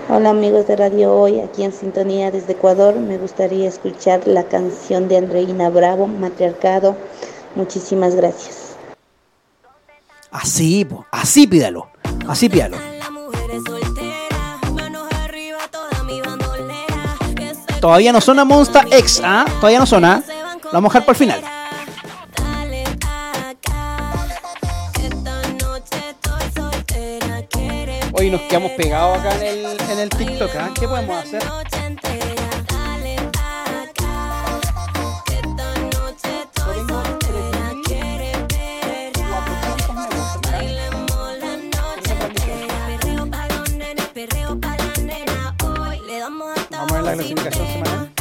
Hola 0.09 0.29
amigos 0.29 0.67
de 0.67 0.75
Radio 0.75 1.15
Hoy, 1.15 1.39
aquí 1.39 1.63
en 1.63 1.73
sintonía 1.73 2.29
desde 2.29 2.53
Ecuador. 2.53 2.95
Me 2.95 3.17
gustaría 3.17 3.67
escuchar 3.67 4.27
la 4.27 4.43
canción 4.43 5.07
de 5.07 5.17
Andreina 5.17 5.71
Bravo, 5.71 6.05
Matriarcado. 6.05 6.95
Muchísimas 7.55 8.13
gracias. 8.13 8.75
Así, 10.29 10.87
así 11.11 11.47
pídalo. 11.47 11.87
Así 12.27 12.47
pídalo. 12.47 12.92
Todavía 17.83 18.13
no 18.13 18.21
suena 18.21 18.45
Monster 18.45 18.87
X, 18.91 19.21
¿ah? 19.25 19.43
Todavía 19.59 19.77
no 19.77 19.85
suena. 19.85 20.23
Lo 20.63 20.71
vamos 20.71 20.95
a 20.95 20.99
dejar 20.99 21.05
para 21.05 21.11
el 21.11 21.17
final. 21.17 21.43
Hoy 28.13 28.29
nos 28.29 28.39
quedamos 28.43 28.71
pegados 28.77 29.19
acá 29.19 29.35
en 29.35 29.41
el, 29.41 29.81
en 29.91 29.99
el 29.99 30.09
TikTok, 30.09 30.55
¿ah? 30.55 30.71
¿Qué 30.73 30.87
podemos 30.87 31.25
hacer? 31.25 31.43
Vamos 47.03 47.19
a 47.19 47.23
ver 47.23 47.35
la 47.35 47.35
clasificación 47.35 47.67
semanal. 47.67 48.12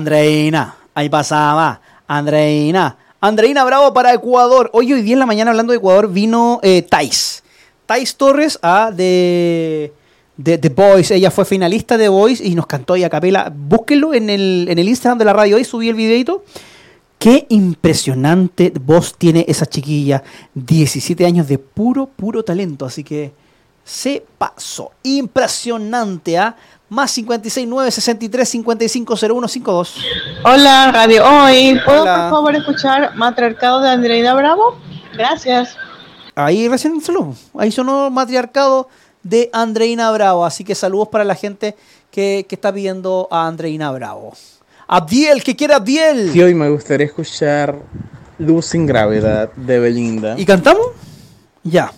Andreina, 0.00 0.76
ahí 0.94 1.10
pasaba. 1.10 1.78
Andreina. 2.08 2.96
Andreina 3.20 3.64
Bravo 3.64 3.92
para 3.92 4.14
Ecuador. 4.14 4.70
Hoy, 4.72 4.94
hoy 4.94 5.02
día 5.02 5.12
en 5.12 5.18
la 5.18 5.26
mañana 5.26 5.50
hablando 5.50 5.72
de 5.72 5.76
Ecuador 5.76 6.10
vino 6.10 6.58
eh, 6.62 6.80
Thais. 6.80 7.42
Thais 7.84 8.16
Torres 8.16 8.58
a 8.62 8.90
de, 8.90 9.92
de 10.38 10.56
The 10.56 10.70
Voice. 10.70 11.14
Ella 11.14 11.30
fue 11.30 11.44
finalista 11.44 11.98
de 11.98 12.08
Voice 12.08 12.42
y 12.42 12.54
nos 12.54 12.66
cantó 12.66 12.94
ahí 12.94 13.04
a 13.04 13.10
capela. 13.10 13.52
Búsquenlo 13.54 14.14
en 14.14 14.30
el, 14.30 14.68
en 14.70 14.78
el 14.78 14.88
Instagram 14.88 15.18
de 15.18 15.24
la 15.26 15.34
radio. 15.34 15.56
Hoy 15.56 15.64
subí 15.64 15.90
el 15.90 15.96
videito. 15.96 16.44
Qué 17.18 17.44
impresionante 17.50 18.72
voz 18.80 19.14
tiene 19.18 19.44
esa 19.48 19.66
chiquilla. 19.66 20.22
17 20.54 21.26
años 21.26 21.46
de 21.46 21.58
puro, 21.58 22.06
puro 22.06 22.42
talento. 22.42 22.86
Así 22.86 23.04
que 23.04 23.32
se 23.84 24.24
pasó. 24.38 24.92
Impresionante, 25.02 26.38
¿ah? 26.38 26.56
Más 26.90 27.12
56 27.12 27.68
9 27.68 27.88
63 27.92 28.48
55 28.48 29.14
01 29.14 29.48
52. 29.48 29.94
Hola, 30.44 30.90
Radio 30.92 31.24
Hoy. 31.24 31.80
¿Puedo 31.84 32.02
Hola. 32.02 32.14
por 32.22 32.30
favor 32.30 32.56
escuchar 32.56 33.14
Matriarcado 33.14 33.80
de 33.80 33.90
Andreina 33.90 34.34
Bravo? 34.34 34.76
Gracias. 35.14 35.76
Ahí 36.34 36.66
recién 36.66 37.00
sonó. 37.00 37.36
Ahí 37.56 37.70
sonó 37.70 38.10
matriarcado 38.10 38.88
de 39.22 39.50
Andreina 39.52 40.10
Bravo. 40.10 40.44
Así 40.44 40.64
que 40.64 40.74
saludos 40.74 41.06
para 41.06 41.22
la 41.22 41.36
gente 41.36 41.76
que, 42.10 42.44
que 42.48 42.56
está 42.56 42.72
pidiendo 42.72 43.28
a 43.30 43.46
Andreina 43.46 43.92
Bravo. 43.92 44.32
Abdiel, 44.88 45.44
que 45.44 45.54
quiera 45.54 45.76
Abdiel. 45.76 46.32
Sí, 46.32 46.42
hoy 46.42 46.54
me 46.54 46.68
gustaría 46.70 47.06
escuchar 47.06 47.76
Luz 48.38 48.66
sin 48.66 48.84
Gravedad 48.86 49.52
de 49.54 49.78
Belinda. 49.78 50.34
¿Y 50.36 50.44
cantamos? 50.44 50.88
Ya. 51.62 51.92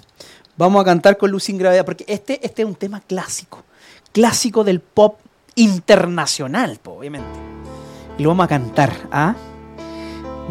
Vamos 0.59 0.83
a 0.83 0.85
cantar 0.85 1.17
con 1.17 1.31
Luz 1.31 1.45
sin 1.45 1.57
Gravedad, 1.57 1.87
porque 1.87 2.05
este, 2.07 2.45
este 2.45 2.61
es 2.61 2.69
un 2.69 2.75
tema 2.75 3.01
clásico. 3.01 3.65
Clásico 4.13 4.65
del 4.65 4.81
pop 4.81 5.19
internacional, 5.55 6.79
obviamente. 6.85 7.29
Y 8.19 8.23
lo 8.23 8.31
vamos 8.31 8.45
a 8.45 8.49
cantar, 8.49 8.93
¿ah? 9.11 9.35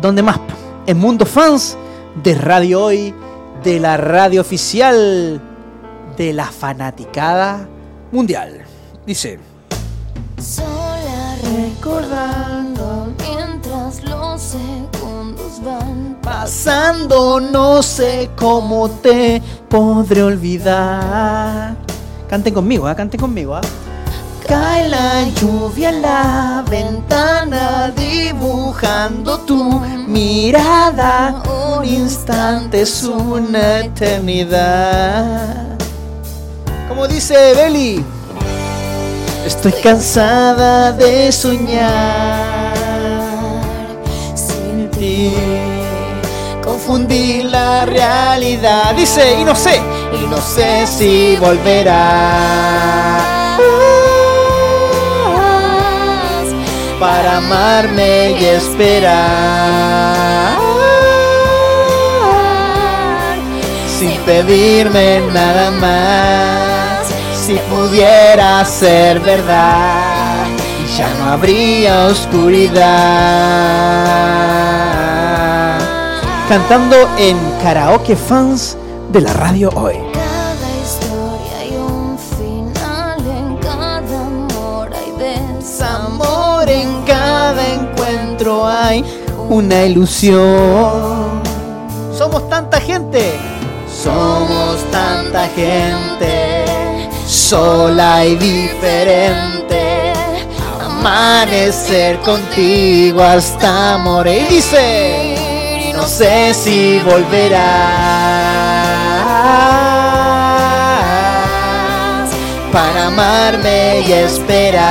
¿Dónde 0.02 0.24
más? 0.24 0.40
En 0.88 0.98
Mundo 0.98 1.26
Fans 1.26 1.78
de 2.24 2.36
Radio 2.36 2.86
Hoy, 2.86 3.14
de 3.64 3.80
la 3.80 3.98
radio 3.98 4.42
oficial 4.42 5.42
de 6.18 6.34
la 6.34 6.46
fanaticada 6.46 7.68
mundial. 8.12 8.64
Dice. 9.06 9.40
Sola 10.42 11.36
recordando 11.44 13.14
mientras 13.20 14.04
los 14.04 14.42
segundos 14.42 15.64
van 15.64 16.18
Pasando, 16.22 17.40
no 17.40 17.82
sé 17.84 18.30
cómo 18.36 18.90
te 18.90 19.42
podré 19.70 20.24
olvidar. 20.24 21.76
Canten 22.32 22.54
conmigo, 22.54 22.88
¿ah? 22.88 22.96
canten 22.96 23.20
conmigo. 23.20 23.56
¿ah? 23.56 23.62
Cae 24.48 24.88
la 24.88 25.28
lluvia 25.36 25.90
en 25.90 26.02
la 26.02 26.64
ventana 26.66 27.92
dibujando 27.94 29.38
tu 29.40 29.82
mirada. 30.08 31.44
Un 31.44 31.84
instante 31.84 32.84
es 32.84 33.04
una 33.04 33.80
eternidad. 33.82 35.78
Como 36.88 37.06
dice 37.06 37.36
Beli, 37.54 38.02
estoy 39.46 39.74
cansada 39.84 40.94
de 40.94 41.34
soñar 41.34 42.72
sin 44.36 44.90
ti. 44.92 45.34
Confundí 46.64 47.44
la 47.44 47.86
realidad. 47.86 48.96
Dice, 48.96 49.38
y 49.38 49.44
no 49.44 49.54
sé, 49.54 49.82
y 50.14 50.28
no 50.28 50.38
sé 50.38 50.86
si 50.88 51.36
volverás 51.38 53.22
para 57.02 57.38
amarme 57.38 58.32
y 58.40 58.46
esperar. 58.46 59.12
Sin 64.00 64.20
pedirme 64.22 65.22
nada 65.34 65.72
más, 65.72 67.08
si 67.36 67.56
pudiera 67.72 68.64
ser 68.66 69.20
verdad, 69.20 70.46
ya 70.96 71.10
no 71.20 71.32
habría 71.32 72.06
oscuridad. 72.06 72.82
Cantando 76.48 76.98
en 77.18 77.38
karaoke 77.64 78.16
fans 78.16 78.78
de 79.12 79.22
la 79.22 79.34
radio 79.34 79.70
hoy. 79.76 79.96
Cada 80.14 80.70
historia 80.82 81.58
hay 81.60 81.76
un 81.76 82.18
final, 82.18 83.20
en 83.28 83.58
cada 83.58 84.26
amor 84.26 84.90
hay 84.94 85.82
Amor 85.82 86.70
en 86.70 87.02
cada 87.04 87.68
encuentro 87.74 88.66
hay 88.66 89.04
una 89.50 89.84
ilusión. 89.84 91.42
Somos 92.18 92.48
tanta 92.48 92.80
gente. 92.80 93.38
Somos 93.92 94.78
tanta 94.92 95.48
gente. 95.50 96.66
Sola 97.28 98.26
y 98.26 98.36
diferente. 98.36 100.14
Amanecer 100.80 102.20
contigo 102.20 103.22
hasta 103.22 103.98
morir. 103.98 104.46
Y 104.50 104.56
dice. 104.56 105.42
No 105.96 106.08
sé 106.08 106.54
si 106.54 107.00
volverás 107.00 108.51
para 112.72 113.08
amarme 113.08 114.02
y 114.08 114.14
esperar. 114.14 114.82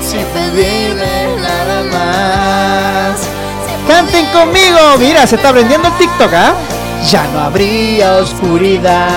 Sin 0.00 0.24
pedirme 0.26 1.36
nada 1.40 1.82
más. 1.92 3.20
Canten 3.86 4.26
conmigo. 4.26 4.78
Mira, 4.98 5.26
se 5.26 5.36
está 5.36 5.48
aprendiendo 5.50 5.88
el 5.88 5.94
TikTok, 5.94 6.32
¿ah? 6.32 6.54
Ya 7.10 7.26
no 7.28 7.40
habría 7.40 8.16
oscuridad. 8.16 9.08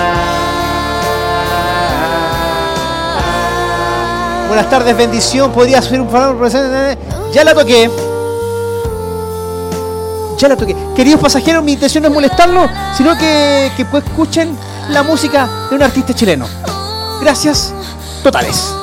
Buenas 4.48 4.68
tardes, 4.68 4.96
bendición. 4.96 5.52
¿Podría 5.52 5.78
hacer 5.78 6.00
un 6.00 6.10
favor? 6.10 6.48
Ya 7.32 7.44
la 7.44 7.54
toqué. 7.54 7.90
Queridos 10.96 11.20
pasajeros, 11.20 11.62
mi 11.62 11.74
intención 11.74 12.02
no 12.02 12.08
es 12.08 12.14
molestarlos, 12.14 12.68
sino 12.96 13.16
que, 13.16 13.70
que 13.76 13.84
pues 13.84 14.02
escuchen 14.04 14.58
la 14.88 15.04
música 15.04 15.48
de 15.70 15.76
un 15.76 15.82
artista 15.84 16.12
chileno. 16.12 16.48
Gracias 17.20 17.72
totales. 18.24 18.74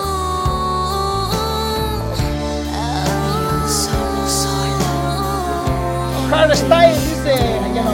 Hardstyle 6.31 6.93
dice. 6.93 7.35
No. 7.75 7.91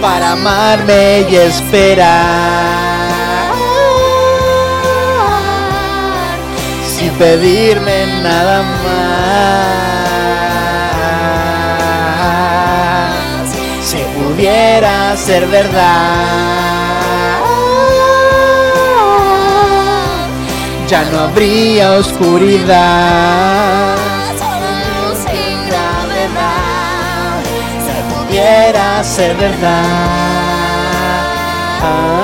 para 0.06 0.32
amarme 0.32 1.26
y 1.28 1.34
esperar 1.34 2.06
sin 6.94 7.10
pedirme 7.14 8.06
nada 8.22 8.62
más. 8.84 9.66
Si 13.88 13.98
pudiera 14.16 15.16
ser 15.16 15.48
verdad, 15.48 17.40
ya 20.88 21.02
no 21.10 21.18
habría 21.18 21.94
oscuridad. 21.94 23.95
Ah, 31.82 32.22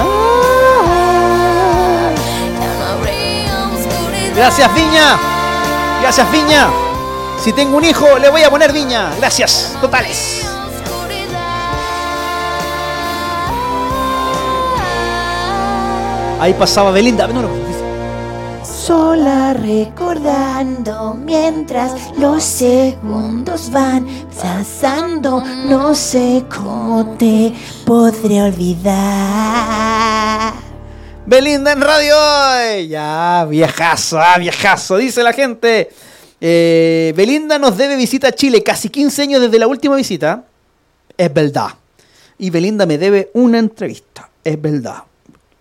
Gracias, 4.35 4.75
Viña. 4.75 5.19
Gracias, 6.01 6.31
Viña. 6.33 6.69
Si 7.43 7.53
tengo 7.53 7.77
un 7.77 7.85
hijo, 7.85 8.19
le 8.19 8.29
voy 8.29 8.43
a 8.45 8.51
poner 8.51 8.73
Viña. 8.73 9.11
Gracias, 9.19 9.77
totales. 9.81 10.47
Ahí 16.41 16.55
pasaba 16.55 16.91
Belinda. 16.91 17.27
Sola 18.87 19.55
recordando 19.55 21.15
mientras 21.15 22.19
los 22.19 22.43
segundos 22.43 23.71
van 23.71 24.05
pasando, 24.35 25.41
no 25.69 25.95
sé 25.95 26.43
cómo 26.53 27.17
te 27.17 27.53
podré 27.87 28.43
olvidar. 28.43 28.93
Belinda 31.25 31.71
en 31.71 31.81
radio. 31.81 32.17
Ya, 32.89 33.47
viejazo, 33.49 34.19
ah, 34.19 34.37
viejazo, 34.39 34.97
dice 34.97 35.23
la 35.23 35.33
gente. 35.33 35.89
Eh, 36.41 37.15
Belinda 37.17 37.61
nos 37.61 37.77
debe 37.77 37.95
visita 37.95 38.27
a 38.27 38.33
Chile, 38.33 38.65
casi 38.65 38.89
15 38.89 39.23
años 39.23 39.43
desde 39.43 39.61
la 39.61 39.69
última 39.69 39.95
visita. 39.95 40.43
Es 41.17 41.33
verdad. 41.33 41.69
Y 42.37 42.51
Belinda 42.51 42.85
me 42.85 42.99
debe 42.99 43.31
una 43.35 43.61
entrevista. 43.61 44.29
Es 44.43 44.61
verdad. 44.61 45.05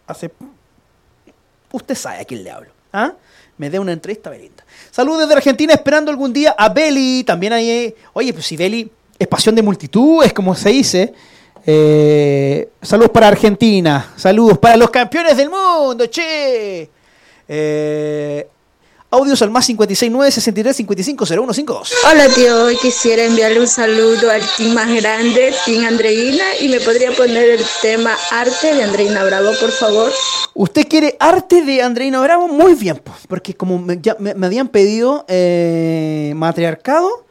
Hace. 0.08 0.32
Usted 1.72 1.94
sabe 1.94 2.22
a 2.22 2.26
quién 2.26 2.44
le 2.44 2.50
hablo. 2.50 2.81
¿Ah? 2.94 3.14
Me 3.58 3.70
dé 3.70 3.80
una 3.80 3.92
entrevista 3.92 4.30
Belinda. 4.30 4.64
Saludos 4.90 5.22
desde 5.22 5.34
Argentina, 5.36 5.74
esperando 5.74 6.10
algún 6.12 6.34
día 6.34 6.56
a 6.58 6.70
Beli. 6.70 7.24
También 7.24 7.54
hay. 7.54 7.70
eh, 7.70 7.96
Oye, 8.14 8.34
pues 8.34 8.46
si 8.46 8.58
Beli 8.58 8.90
es 9.20 9.28
pasión 9.28 9.54
de 9.56 9.62
multitud, 9.62 10.24
es 10.24 10.34
como 10.34 10.56
se 10.56 10.70
dice. 10.70 11.14
Eh, 11.66 12.70
saludos 12.82 13.12
para 13.12 13.28
Argentina. 13.28 14.14
Saludos 14.16 14.58
para 14.58 14.78
los 14.78 14.90
campeones 14.90 15.38
del 15.38 15.50
mundo, 15.50 16.08
che. 16.08 16.90
Eh, 17.48 18.48
audios 19.14 19.42
al 19.42 19.52
más 19.52 19.66
569 19.68 20.32
63 20.32 20.76
55 20.78 21.26
0152. 21.26 21.94
Hola 22.10 22.28
tío, 22.30 22.64
hoy 22.64 22.78
quisiera 22.78 23.26
enviarle 23.26 23.60
un 23.60 23.68
saludo 23.68 24.32
al 24.32 24.42
team 24.58 24.74
más 24.74 24.90
grande, 25.02 25.54
Team 25.66 25.86
Andreina, 25.86 26.44
y 26.62 26.70
me 26.70 26.80
podría 26.80 27.12
poner 27.12 27.50
el 27.50 27.62
tema 27.82 28.16
Arte 28.32 28.74
de 28.74 28.84
Andreina 28.84 29.24
Bravo, 29.26 29.52
por 29.60 29.72
favor. 29.72 30.12
¿Usted 30.54 30.88
quiere 30.88 31.16
arte 31.20 31.62
de 31.62 31.82
Andreina 31.82 32.22
Bravo? 32.22 32.48
Muy 32.48 32.74
bien, 32.76 33.02
pues, 33.04 33.18
porque 33.28 33.54
como 33.54 33.78
me, 33.80 34.00
ya 34.02 34.16
me- 34.20 34.34
me 34.34 34.46
habían 34.48 34.70
pedido 34.70 35.26
eh, 35.28 36.32
matriarcado, 36.36 37.26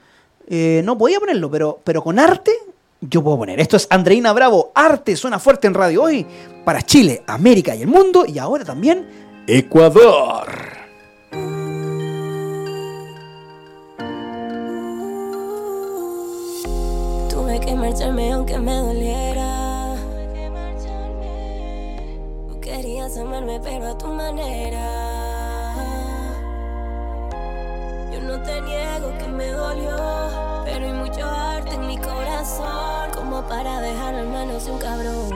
eh, 0.48 0.82
no 0.84 0.98
podía 0.98 1.18
ponerlo, 1.18 1.50
pero, 1.50 1.80
pero 1.82 2.02
con 2.02 2.18
arte 2.18 2.52
yo 3.00 3.22
puedo 3.24 3.38
poner. 3.38 3.58
Esto 3.58 3.78
es 3.78 3.86
Andreina 3.88 4.32
Bravo, 4.34 4.70
arte 4.74 5.16
suena 5.16 5.38
fuerte 5.38 5.66
en 5.66 5.72
radio 5.74 6.02
hoy 6.02 6.26
para 6.64 6.82
Chile, 6.82 7.22
América 7.26 7.74
y 7.74 7.80
el 7.82 7.88
mundo, 7.88 8.26
y 8.26 8.38
ahora 8.38 8.64
también 8.66 9.08
Ecuador. 9.46 10.69
Que 17.70 17.76
marcharme 17.76 18.32
aunque 18.32 18.58
me 18.58 18.76
doliera. 18.76 19.94
Tú 22.48 22.60
querías 22.60 23.16
amarme 23.16 23.60
pero 23.62 23.86
a 23.90 23.98
tu 23.98 24.08
manera. 24.08 24.86
Yo 28.12 28.20
no 28.22 28.42
te 28.42 28.60
niego 28.62 29.16
que 29.18 29.28
me 29.28 29.48
dolió, 29.52 29.96
pero 30.64 30.84
hay 30.84 30.92
mucho 30.92 31.24
arte 31.24 31.74
en 31.76 31.86
mi 31.86 31.96
corazón 31.98 33.10
como 33.14 33.42
para 33.42 33.80
dejar 33.80 34.16
al 34.16 34.26
menos 34.26 34.66
un 34.66 34.78
cabrón. 34.78 35.30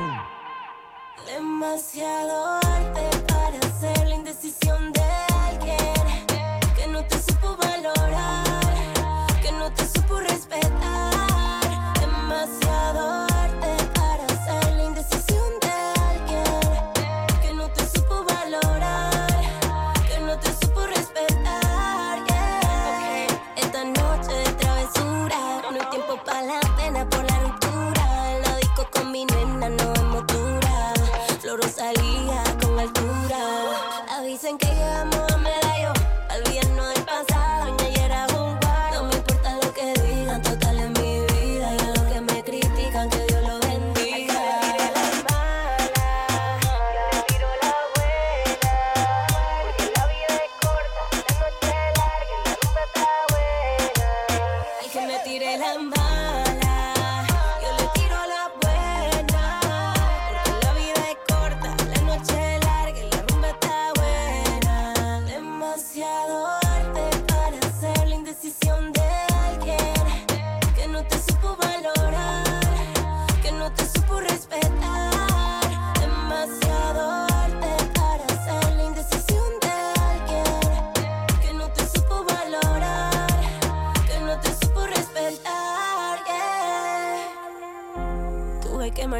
Demasiado 1.26 2.56
arte 2.56 3.10
para 3.28 3.58
hacer 3.58 4.08
la 4.08 4.14
indecisión 4.16 4.92
de 4.92 5.23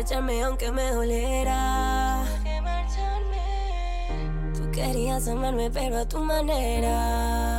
marcharme 0.04 0.42
aunque 0.44 0.70
me 0.70 0.90
doliera. 0.90 2.24
Tú 4.54 4.70
querías 4.70 5.26
amarme 5.28 5.70
pero 5.70 5.96
a 5.96 6.04
tu 6.04 6.18
manera. 6.18 7.53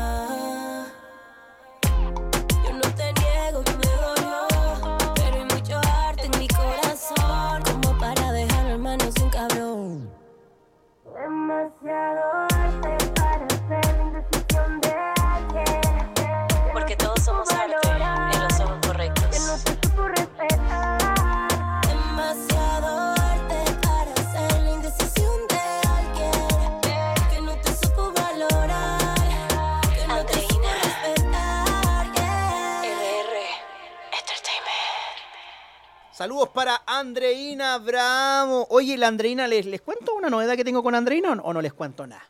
Bravo. 37.78 38.68
Oye, 38.70 38.98
la 38.98 39.08
Andreina, 39.08 39.48
¿les, 39.48 39.66
¿les 39.66 39.82
cuento 39.82 40.14
una 40.16 40.30
novedad 40.30 40.56
que 40.56 40.64
tengo 40.64 40.82
con 40.84 40.96
Andreina 40.96 41.32
o 41.32 41.54
no- 41.54 41.62
les 41.62 41.74
cuento 41.74 42.06
nada? 42.08 42.24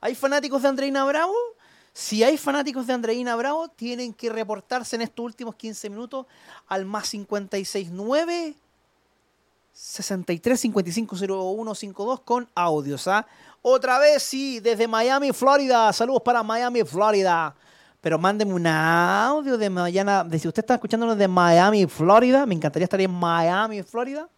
¿Hay 0.00 0.14
fanáticos 0.14 0.62
de 0.62 0.68
Andreina 0.68 1.04
Bravo? 1.04 1.34
Si 1.92 2.22
hay 2.22 2.36
fanáticos 2.36 2.86
de 2.86 2.92
Andreina 2.92 3.34
Bravo, 3.36 3.68
tienen 3.68 4.12
que 4.12 4.28
reportarse 4.28 4.96
en 4.96 5.02
estos 5.02 5.24
últimos 5.24 5.54
15 5.54 5.88
minutos 5.90 6.26
al 6.68 6.84
más 6.84 7.08
569 7.10 8.54
63 9.72 10.60
55 10.60 11.16
01 11.16 11.74
52 11.74 12.20
con 12.20 12.48
audios. 12.54 13.08
¿ah? 13.08 13.26
Otra 13.62 13.98
vez, 13.98 14.22
sí, 14.22 14.60
desde 14.60 14.86
Miami, 14.88 15.32
Florida. 15.32 15.92
Saludos 15.92 16.22
para 16.22 16.42
Miami, 16.42 16.82
Florida. 16.84 17.54
Pero 18.00 18.18
mándenme 18.18 18.54
un 18.54 18.66
audio 18.66 19.58
de 19.58 19.68
mañana. 19.68 20.26
Si 20.38 20.46
usted 20.48 20.62
está 20.62 20.74
escuchándonos 20.74 21.18
de 21.18 21.26
Miami, 21.28 21.86
Florida, 21.86 22.46
me 22.46 22.54
encantaría 22.54 22.84
estar 22.84 23.00
en 23.00 23.10
Miami, 23.10 23.82
Florida. 23.82 24.28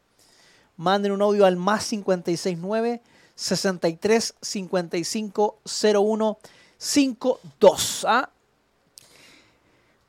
Manden 0.79 1.13
un 1.13 1.21
audio 1.21 1.45
al 1.45 1.57
más 1.57 1.87
569 1.89 3.03
63 3.35 4.35
55 4.41 5.59
01 5.95 6.39
52. 6.79 8.07
¿ah? 8.09 8.31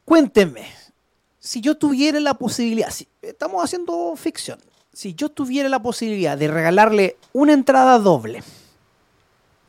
Cuéntenme, 0.05 0.67
si 1.39 1.61
yo 1.61 1.75
tuviera 1.77 2.19
la 2.19 2.33
posibilidad, 2.35 2.89
si- 2.89 3.07
estamos 3.21 3.63
haciendo 3.63 4.15
ficción, 4.15 4.59
si 4.93 5.13
yo 5.13 5.29
tuviera 5.29 5.69
la 5.69 5.81
posibilidad 5.81 6.37
de 6.37 6.47
regalarle 6.47 7.17
una 7.33 7.53
entrada 7.53 7.99
doble, 7.99 8.43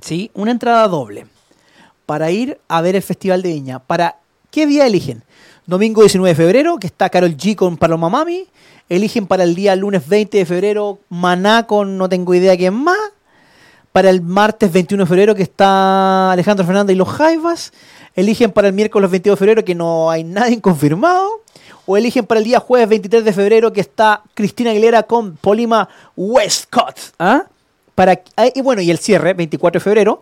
¿sí? 0.03 0.31
Una 0.35 0.51
entrada 0.51 0.89
doble 0.89 1.27
para 2.07 2.31
ir 2.31 2.59
a 2.69 2.81
ver 2.81 2.97
el 2.97 3.03
Festival 3.03 3.43
de 3.43 3.51
Viña. 3.51 3.79
¿Para 3.81 4.19
qué 4.51 4.67
día 4.67 4.87
eligen? 4.87 5.23
Domingo 5.71 6.03
19 6.03 6.31
de 6.31 6.35
febrero, 6.35 6.79
que 6.79 6.89
está 6.89 7.09
Carol 7.11 7.37
G 7.37 7.55
con 7.55 7.77
Paloma 7.77 8.09
Mami. 8.09 8.45
Eligen 8.89 9.29
para 9.29 9.45
el 9.45 9.55
día 9.55 9.77
lunes 9.77 10.09
20 10.09 10.39
de 10.39 10.45
febrero 10.45 10.99
Maná 11.11 11.69
con 11.69 11.97
no 11.97 12.09
tengo 12.09 12.35
idea 12.35 12.57
quién 12.57 12.75
más. 12.75 12.99
Para 13.93 14.11
el 14.11 14.21
martes 14.21 14.73
21 14.73 15.05
de 15.05 15.09
febrero 15.09 15.35
que 15.37 15.45
está 15.45 16.33
Alejandro 16.33 16.67
Fernández 16.67 16.95
y 16.95 16.99
los 16.99 17.09
Jaivas. 17.09 17.73
Eligen 18.17 18.51
para 18.51 18.67
el 18.67 18.75
miércoles 18.75 19.13
22 19.13 19.39
de 19.39 19.39
febrero 19.39 19.65
que 19.65 19.77
no 19.77 20.11
hay 20.11 20.25
nadie 20.25 20.61
confirmado. 20.61 21.29
O 21.87 21.97
eligen 21.97 22.27
para 22.27 22.41
el 22.41 22.45
día 22.47 22.59
jueves 22.59 22.89
23 22.89 23.25
de 23.25 23.33
febrero 23.33 23.73
que 23.73 23.81
está 23.81 24.25
Cristina 24.35 24.73
Aguilera 24.73 25.05
con 25.05 25.37
Polima 25.37 25.89
Westcott. 26.17 26.99
¿ah? 27.21 27.45
Para, 27.95 28.21
ah, 28.37 28.49
y 28.53 28.61
bueno, 28.61 28.83
y 28.83 28.91
el 28.91 28.99
cierre, 28.99 29.35
24 29.35 29.79
de 29.79 29.85
febrero, 29.85 30.21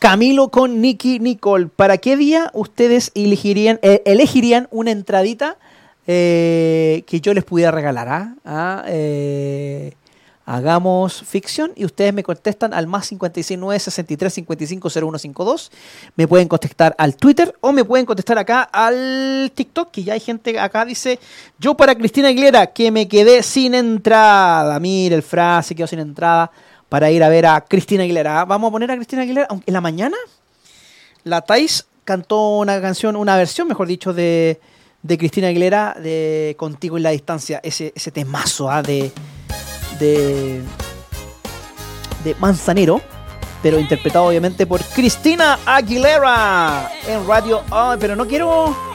Camilo 0.00 0.48
con 0.50 0.80
Nicky 0.80 1.18
Nicole. 1.18 1.66
¿Para 1.66 1.98
qué 1.98 2.16
día 2.16 2.50
ustedes 2.54 3.12
elegirían, 3.14 3.78
eh, 3.82 4.02
una 4.70 4.92
entradita 4.92 5.58
eh, 6.06 7.04
que 7.06 7.20
yo 7.20 7.34
les 7.34 7.44
pudiera 7.44 7.70
regalar? 7.70 8.08
ah? 8.08 8.34
Ah, 8.46 8.84
eh, 8.86 9.92
hagamos 10.46 11.22
ficción 11.22 11.72
y 11.76 11.84
ustedes 11.84 12.14
me 12.14 12.22
contestan 12.22 12.72
al 12.72 12.86
más 12.86 13.10
569 13.10 13.78
63 13.78 14.32
55 14.32 14.88
0152. 14.88 15.70
Me 16.16 16.26
pueden 16.26 16.48
contestar 16.48 16.94
al 16.96 17.14
Twitter 17.16 17.54
o 17.60 17.70
me 17.72 17.84
pueden 17.84 18.06
contestar 18.06 18.38
acá 18.38 18.62
al 18.62 19.52
TikTok, 19.54 19.90
que 19.90 20.02
ya 20.02 20.14
hay 20.14 20.20
gente 20.20 20.58
acá 20.58 20.86
dice, 20.86 21.18
yo 21.58 21.76
para 21.76 21.94
Cristina 21.94 22.28
Aguilera, 22.28 22.68
que 22.68 22.90
me 22.90 23.06
quedé 23.06 23.42
sin 23.42 23.74
entrada. 23.74 24.80
Mire, 24.80 25.14
el 25.14 25.22
frase 25.22 25.74
quedó 25.74 25.86
sin 25.86 25.98
entrada 25.98 26.50
para 26.90 27.10
ir 27.10 27.22
a 27.22 27.30
ver 27.30 27.46
a 27.46 27.62
Cristina 27.62 28.02
Aguilera. 28.02 28.44
Vamos 28.44 28.68
a 28.68 28.72
poner 28.72 28.90
a 28.90 28.96
Cristina 28.96 29.22
Aguilera 29.22 29.48
en 29.64 29.72
la 29.72 29.80
mañana. 29.80 30.16
La 31.24 31.40
Thais 31.40 31.86
cantó 32.04 32.58
una 32.58 32.80
canción, 32.82 33.16
una 33.16 33.36
versión, 33.36 33.68
mejor 33.68 33.86
dicho, 33.86 34.12
de, 34.12 34.60
de 35.02 35.16
Cristina 35.16 35.48
Aguilera 35.48 35.96
de 35.98 36.56
Contigo 36.58 36.96
en 36.96 37.04
la 37.04 37.10
Distancia. 37.10 37.60
Ese, 37.62 37.92
temazo 38.12 38.68
¿ah? 38.68 38.82
de, 38.82 39.12
de, 40.00 40.60
de 42.24 42.34
Manzanero, 42.40 43.00
pero 43.62 43.78
interpretado 43.78 44.26
obviamente 44.26 44.66
por 44.66 44.82
Cristina 44.82 45.60
Aguilera 45.64 46.90
en 47.06 47.24
radio. 47.24 47.62
Ay, 47.70 47.98
pero 48.00 48.16
no 48.16 48.26
quiero. 48.26 48.89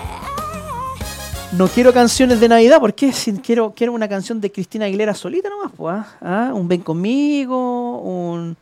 No 1.52 1.68
quiero 1.68 1.94
canciones 1.94 2.40
de 2.40 2.50
Navidad, 2.50 2.80
porque 2.80 3.14
quiero, 3.44 3.74
quiero 3.76 3.94
una 3.94 4.10
canción 4.10 4.42
de 4.42 4.52
Cristina 4.52 4.86
Aguilera 4.86 5.14
solita 5.14 5.50
nomás, 5.50 5.72
pues. 5.76 5.96
¿ah? 5.96 6.08
¿Ah? 6.22 6.52
Un 6.54 6.68
Ven 6.68 6.82
conmigo, 6.82 8.00
un, 8.00 8.58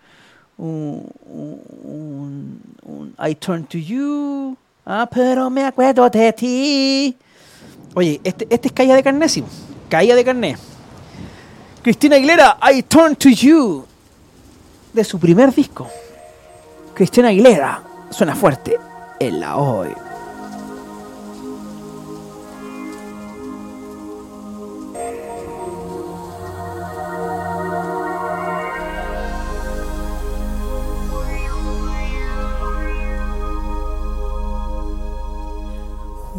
un, 0.57 1.09
I 3.25 3.35
Turn 3.35 3.63
to 3.65 3.77
You. 3.77 4.55
Ah, 4.85 5.09
pero 5.11 5.49
me 5.49 5.63
acuerdo 5.63 6.09
de 6.09 6.33
ti. 6.33 7.17
Oye, 7.95 8.19
este, 8.23 8.47
este 8.49 8.67
es 8.67 8.73
Calle 8.73 8.93
de 8.93 9.03
Carné, 9.03 9.29
sí. 9.29 9.43
De 9.89 10.23
Carné. 10.25 10.57
Cristina 11.81 12.15
Aguilera, 12.15 12.57
I 12.73 12.83
Turn 12.83 13.15
to 13.15 13.29
You. 13.29 13.85
De 14.91 15.03
su 15.03 15.19
primer 15.19 15.53
disco. 15.53 15.87
Cristina 16.93 17.29
Aguilera. 17.29 17.83
Suena 18.09 18.35
fuerte. 18.35 18.77
En 19.19 19.39
la 19.39 19.57
hoy. 19.57 19.89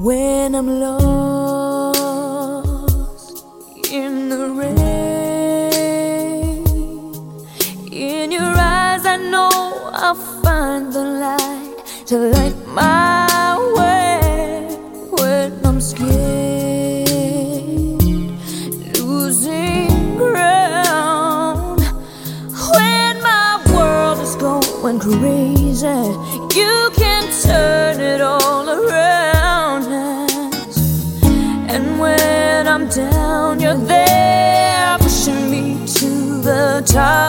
When 0.05 0.55
I'm 0.55 0.69
lost 0.81 1.97
in 3.91 4.29
the 4.29 4.51
rain, 4.51 4.77
in 7.91 8.31
your 8.31 8.43
eyes, 8.43 9.07
I 9.07 9.17
know 9.17 9.49
I'll 9.95 10.15
find 10.15 10.93
the 10.93 11.05
light. 11.05 11.79
To 12.09 12.19
light 12.19 12.54
the 36.95 37.24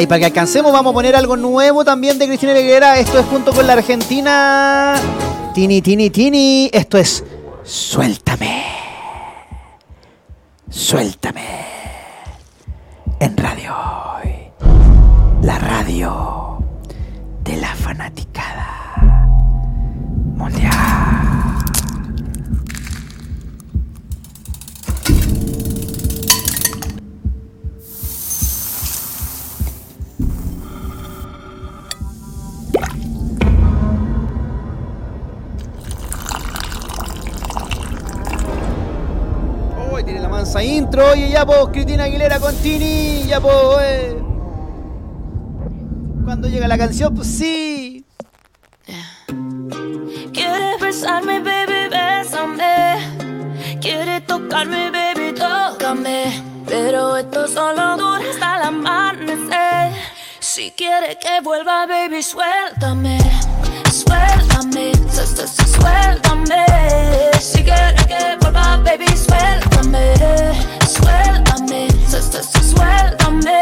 Y 0.00 0.06
para 0.08 0.18
que 0.18 0.24
alcancemos, 0.26 0.72
vamos 0.72 0.90
a 0.90 0.94
poner 0.94 1.14
algo 1.14 1.36
nuevo 1.36 1.84
también 1.84 2.18
de 2.18 2.26
Cristina 2.26 2.52
Aguilera. 2.52 2.98
Esto 2.98 3.20
es 3.20 3.26
junto 3.26 3.52
con 3.52 3.66
la 3.66 3.74
Argentina. 3.74 4.94
Tini, 5.54 5.80
Tini, 5.82 6.10
Tini. 6.10 6.68
Esto 6.72 6.98
es 6.98 7.22
Suéltame. 7.62 8.64
Suéltame. 10.68 11.73
Oye, 40.98 41.30
ya 41.30 41.44
pues, 41.44 41.58
Cristina 41.72 42.04
Aguilera 42.04 42.38
con 42.40 42.54
Tini. 42.56 43.24
Ya 43.26 43.40
pues, 43.40 43.54
eh. 43.82 44.16
Cuando 46.24 46.48
llega 46.48 46.66
la 46.68 46.78
canción, 46.78 47.14
pues 47.14 47.28
sí. 47.28 48.04
Quieres 50.32 50.80
besarme, 50.80 51.40
baby, 51.40 51.88
bésame. 51.90 52.96
Quieres 53.80 54.26
tocarme, 54.26 54.90
baby, 54.90 55.34
tócame. 55.34 56.42
Pero 56.66 57.16
esto 57.16 57.46
solo 57.46 57.96
dura 57.96 58.20
hasta 58.30 58.56
el 58.56 58.62
amanecer. 58.68 59.92
Si 60.40 60.70
quieres 60.72 61.16
que 61.16 61.40
vuelva, 61.42 61.86
baby, 61.86 62.22
suéltame. 62.22 63.18
Suéltame, 63.92 64.92
su- 65.12 65.26
su- 65.26 65.46
su- 65.46 65.80
suéltame. 65.80 66.64
Si 67.40 67.62
quieres 67.62 68.06
que 68.06 68.36
vuelva, 68.40 68.78
baby, 68.78 69.06
suéltame 69.16 70.14
suéltame. 72.42 73.60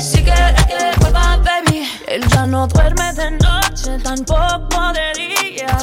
Si 0.00 0.22
quieres 0.22 0.66
que 0.66 1.00
vuelva, 1.00 1.36
baby. 1.38 1.88
Él 2.06 2.22
ya 2.28 2.46
no 2.46 2.66
duerme 2.66 3.12
de 3.14 3.30
noche, 3.32 3.98
tampoco 4.02 4.92
de 4.92 5.12
día. 5.14 5.76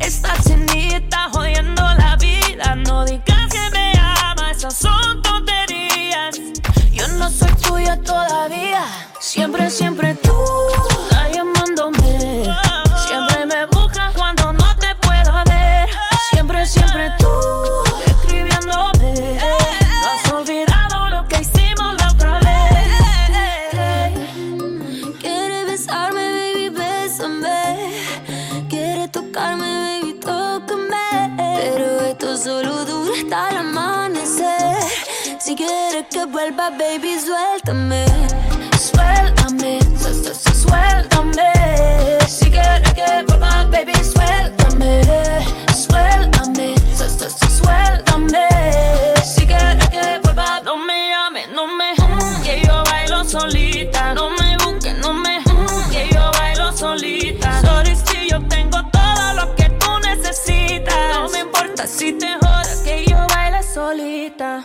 Esta 0.00 0.34
chinita 0.42 1.28
jodiendo 1.32 1.82
la 1.82 2.16
vida. 2.16 2.74
No 2.76 3.04
digas 3.04 3.46
que 3.50 3.70
me 3.72 3.92
ama, 3.98 4.50
esas 4.50 4.74
son 4.74 5.22
tonterías. 5.22 6.36
Yo 6.92 7.08
no 7.08 7.30
soy 7.30 7.52
tuya 7.62 8.00
todavía. 8.02 8.84
Siempre, 9.20 9.70
siempre 9.70 10.14
tú 10.14 10.32
estás. 10.90 11.26
Siempre 13.06 13.46
me 13.46 13.66
buscas 13.66 14.12
cuando 14.14 14.52
no 14.52 14.76
te 14.76 14.94
puedo 14.96 15.32
ver. 15.44 15.88
Siempre, 16.30 16.66
siempre 16.66 17.10
tú. 17.18 17.25
Quieres 35.76 36.06
que 36.10 36.24
vuelva, 36.26 36.70
baby, 36.70 37.18
suéltame. 37.18 38.04
Suéltame, 38.78 39.78
su- 39.98 40.14
su- 40.24 40.34
su- 40.34 40.68
suéltame. 40.68 41.52
Si 42.28 42.50
quieres 42.50 42.92
que 42.94 43.24
vuelva, 43.26 43.64
baby, 43.70 43.92
suéltame. 44.12 45.02
Suéltame, 45.84 46.74
su- 46.96 47.10
su- 47.18 47.30
su- 47.38 47.50
suéltame. 47.62 48.48
Si 49.24 49.46
quieres 49.46 49.88
que 49.88 50.18
vuelva, 50.22 50.60
no 50.64 50.76
me 50.76 51.10
llames, 51.10 51.48
no 51.54 51.66
me 51.66 51.94
que 52.44 52.62
yo 52.66 52.82
bailo 52.84 53.24
solita. 53.24 54.14
No 54.14 54.30
me 54.30 54.56
busques, 54.64 54.96
no 54.98 55.12
me 55.12 55.42
que 55.90 56.08
yo 56.12 56.30
bailo 56.38 56.72
solita. 56.76 57.60
Sorry 57.62 57.96
si 57.96 58.28
yo 58.30 58.38
tengo 58.48 58.78
todo 58.90 59.32
lo 59.34 59.54
que 59.56 59.68
tú 59.80 59.90
necesitas. 60.00 60.96
No 61.14 61.28
me 61.28 61.40
importa 61.40 61.86
si 61.86 62.12
te 62.12 62.28
jodas 62.40 62.80
que 62.84 63.04
yo 63.06 63.18
baile 63.34 63.62
solita. 63.62 64.64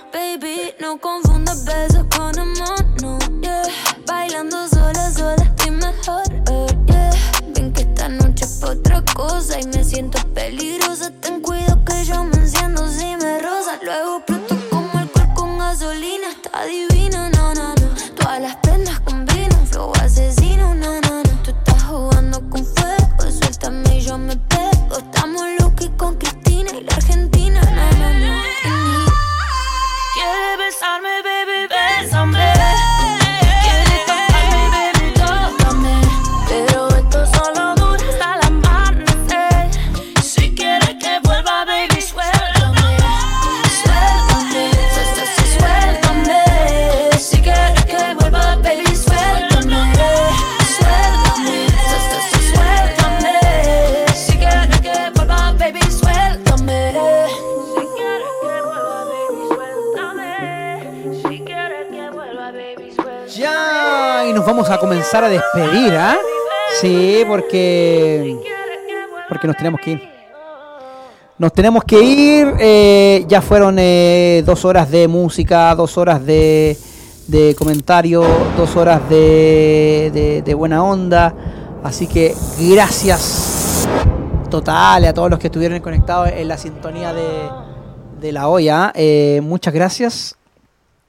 Cosa 9.21 9.59
y 9.59 9.65
me 9.67 9.83
siento 9.83 10.30
a 65.13 65.29
despedir, 65.29 65.93
¿ah? 65.95 66.17
Sí, 66.79 67.23
porque. 67.27 68.37
Porque 69.27 69.47
nos 69.47 69.57
tenemos 69.57 69.79
que 69.81 69.91
ir. 69.91 70.01
Nos 71.37 71.53
tenemos 71.53 71.83
que 71.83 72.01
ir. 72.01 72.53
eh, 72.59 73.25
ya 73.27 73.41
fueron 73.41 73.77
eh, 73.79 74.43
dos 74.45 74.63
horas 74.65 74.89
de 74.91 75.07
música, 75.07 75.73
dos 75.75 75.97
horas 75.97 76.25
de, 76.25 76.77
de 77.27 77.55
comentario, 77.55 78.23
dos 78.57 78.75
horas 78.75 79.07
de, 79.09 80.41
de- 80.45 80.53
buena 80.53 80.83
onda. 80.83 81.33
Así 81.83 82.05
que 82.07 82.35
gracias 82.59 83.87
totales 84.49 85.09
a 85.09 85.13
todos 85.13 85.29
los 85.29 85.39
que 85.39 85.47
estuvieron 85.47 85.79
conectados 85.79 86.29
en 86.35 86.47
la 86.47 86.57
sintonía 86.57 87.13
de, 87.13 87.27
de 88.19 88.31
la 88.31 88.47
olla. 88.47 88.91
eh, 88.95 89.39
muchas 89.43 89.73
gracias. 89.73 90.35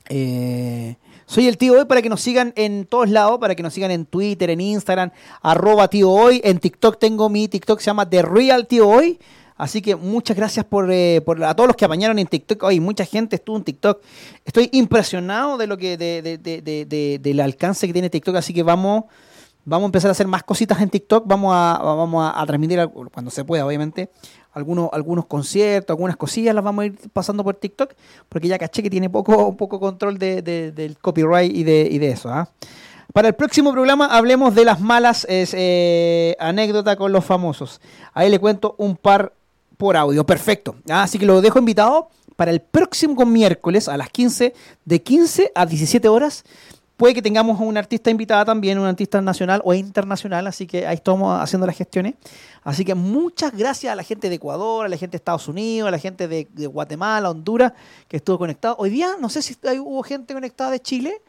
Eh, 0.08 0.96
soy 1.32 1.48
el 1.48 1.56
tío 1.56 1.72
hoy 1.78 1.86
para 1.86 2.02
que 2.02 2.10
nos 2.10 2.20
sigan 2.20 2.52
en 2.56 2.84
todos 2.84 3.08
lados, 3.08 3.38
para 3.38 3.54
que 3.54 3.62
nos 3.62 3.72
sigan 3.72 3.90
en 3.90 4.04
Twitter, 4.04 4.50
en 4.50 4.60
Instagram, 4.60 5.10
arroba 5.40 5.88
tío 5.88 6.10
hoy. 6.10 6.42
En 6.44 6.58
TikTok 6.58 6.98
tengo 6.98 7.30
mi 7.30 7.48
TikTok, 7.48 7.80
se 7.80 7.86
llama 7.86 8.08
The 8.08 8.20
Real 8.22 8.66
Tío 8.66 8.86
Hoy. 8.88 9.18
Así 9.56 9.80
que 9.80 9.96
muchas 9.96 10.36
gracias 10.36 10.66
por, 10.66 10.90
eh, 10.92 11.22
por 11.24 11.42
a 11.44 11.54
todos 11.54 11.68
los 11.68 11.76
que 11.76 11.84
apañaron 11.84 12.18
en 12.18 12.26
TikTok. 12.26 12.62
Hoy 12.64 12.80
mucha 12.80 13.04
gente 13.06 13.36
estuvo 13.36 13.56
en 13.56 13.64
TikTok. 13.64 14.02
Estoy 14.44 14.68
impresionado 14.72 15.56
de 15.56 15.66
lo 15.66 15.78
que 15.78 15.96
de, 15.96 16.20
de- 16.20 16.36
de- 16.38 16.60
de- 16.60 16.84
de- 16.84 17.18
del 17.18 17.40
alcance 17.40 17.86
que 17.86 17.92
tiene 17.94 18.10
TikTok. 18.10 18.36
Así 18.36 18.52
que 18.52 18.62
vamos, 18.62 19.04
vamos 19.64 19.84
a 19.84 19.86
empezar 19.86 20.08
a 20.08 20.12
hacer 20.12 20.26
más 20.26 20.42
cositas 20.42 20.80
en 20.82 20.90
TikTok. 20.90 21.24
Vamos 21.26 21.54
a, 21.54 21.78
vamos 21.82 22.32
a, 22.34 22.44
transmitir 22.46 22.86
cuando 23.12 23.30
se 23.30 23.44
pueda, 23.44 23.64
obviamente. 23.64 24.10
Algunos, 24.54 24.90
algunos 24.92 25.26
conciertos, 25.26 25.94
algunas 25.94 26.16
cosillas 26.16 26.54
las 26.54 26.62
vamos 26.64 26.82
a 26.82 26.86
ir 26.86 26.98
pasando 27.12 27.42
por 27.44 27.54
TikTok. 27.54 27.92
Porque 28.28 28.48
ya 28.48 28.58
caché 28.58 28.82
que 28.82 28.90
tiene 28.90 29.08
poco, 29.10 29.56
poco 29.56 29.80
control 29.80 30.18
de- 30.18 30.42
de- 30.42 30.72
del 30.72 30.98
copyright 30.98 31.54
y 31.54 31.64
de, 31.64 31.88
y 31.90 31.98
de 31.98 32.10
eso. 32.10 32.28
¿ah? 32.28 32.48
Para 33.12 33.28
el 33.28 33.34
próximo 33.34 33.72
programa 33.72 34.06
hablemos 34.06 34.54
de 34.54 34.64
las 34.64 34.80
malas 34.80 35.26
eh, 35.28 36.34
anécdotas 36.38 36.96
con 36.96 37.12
los 37.12 37.24
famosos. 37.24 37.80
Ahí 38.14 38.30
le 38.30 38.38
cuento 38.38 38.74
un 38.78 38.96
par 38.96 39.32
por 39.76 39.96
audio. 39.96 40.24
Perfecto. 40.24 40.76
Ah, 40.88 41.02
Así 41.02 41.18
que 41.18 41.26
lo 41.26 41.40
dejo 41.40 41.58
invitado 41.58 42.08
para 42.36 42.50
el 42.50 42.60
próximo 42.60 43.24
miércoles 43.26 43.88
a 43.88 43.96
las 43.96 44.08
15, 44.10 44.54
de 44.84 45.02
15 45.02 45.52
a 45.54 45.66
17 45.66 46.08
horas. 46.08 46.44
Puede 47.02 47.14
que 47.14 47.22
tengamos 47.22 47.60
a 47.60 47.64
una 47.64 47.80
artista 47.80 48.10
invitada 48.10 48.44
también, 48.44 48.78
una 48.78 48.90
artista 48.90 49.20
nacional 49.20 49.60
o 49.64 49.74
internacional, 49.74 50.46
así 50.46 50.68
que 50.68 50.86
ahí 50.86 50.94
estamos 50.94 51.36
haciendo 51.42 51.66
las 51.66 51.76
gestiones. 51.76 52.14
Así 52.62 52.84
que 52.84 52.94
muchas 52.94 53.52
gracias 53.56 53.92
a 53.92 53.96
la 53.96 54.04
gente 54.04 54.28
de 54.28 54.36
Ecuador, 54.36 54.86
a 54.86 54.88
la 54.88 54.96
gente 54.96 55.10
de 55.10 55.16
Estados 55.16 55.48
Unidos, 55.48 55.88
a 55.88 55.90
la 55.90 55.98
gente 55.98 56.28
de, 56.28 56.46
de 56.52 56.66
Guatemala, 56.68 57.28
Honduras, 57.28 57.72
que 58.06 58.18
estuvo 58.18 58.38
conectado. 58.38 58.76
Hoy 58.78 58.90
día, 58.90 59.16
no 59.18 59.28
sé 59.30 59.42
si 59.42 59.56
hay- 59.64 59.80
hubo 59.80 60.00
gente 60.04 60.32
conectada 60.32 60.70
de 60.70 60.78
Chile. 60.78 61.20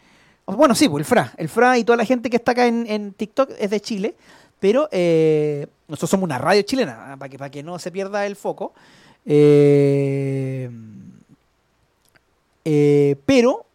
Bueno, 0.45 0.75
sí, 0.75 0.87
pues 0.87 1.01
el 1.01 1.05
Fra. 1.05 1.33
El 1.37 1.49
Fra 1.49 1.75
y 1.79 1.83
toda 1.83 1.97
la 1.97 2.05
gente 2.05 2.29
que 2.29 2.35
está 2.35 2.51
acá 2.51 2.67
en, 2.67 2.85
en 2.87 3.11
TikTok 3.11 3.49
es 3.57 3.71
de 3.71 3.81
Chile. 3.81 4.13
Pero 4.59 4.89
eh, 4.91 5.65
nosotros 5.87 6.11
somos 6.11 6.25
una 6.25 6.37
radio 6.37 6.61
chilena, 6.61 7.13
ah, 7.13 7.17
para 7.17 7.29
que, 7.29 7.39
para 7.39 7.49
que 7.49 7.63
no 7.63 7.79
se 7.79 7.89
pierda 7.89 8.27
el 8.27 8.35
foco. 8.35 8.73
Eh, 9.25 10.69
eh, 12.63 13.15
pero 13.25 13.65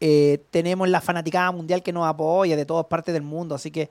eh, 0.00 0.44
tenemos 0.50 0.88
la 0.88 1.00
fanaticada 1.00 1.50
mundial 1.52 1.82
que 1.82 1.92
nos 1.92 2.06
apoya 2.06 2.56
de 2.56 2.66
todas 2.66 2.86
partes 2.86 3.12
del 3.14 3.22
mundo. 3.22 3.54
Así 3.54 3.70
que 3.70 3.88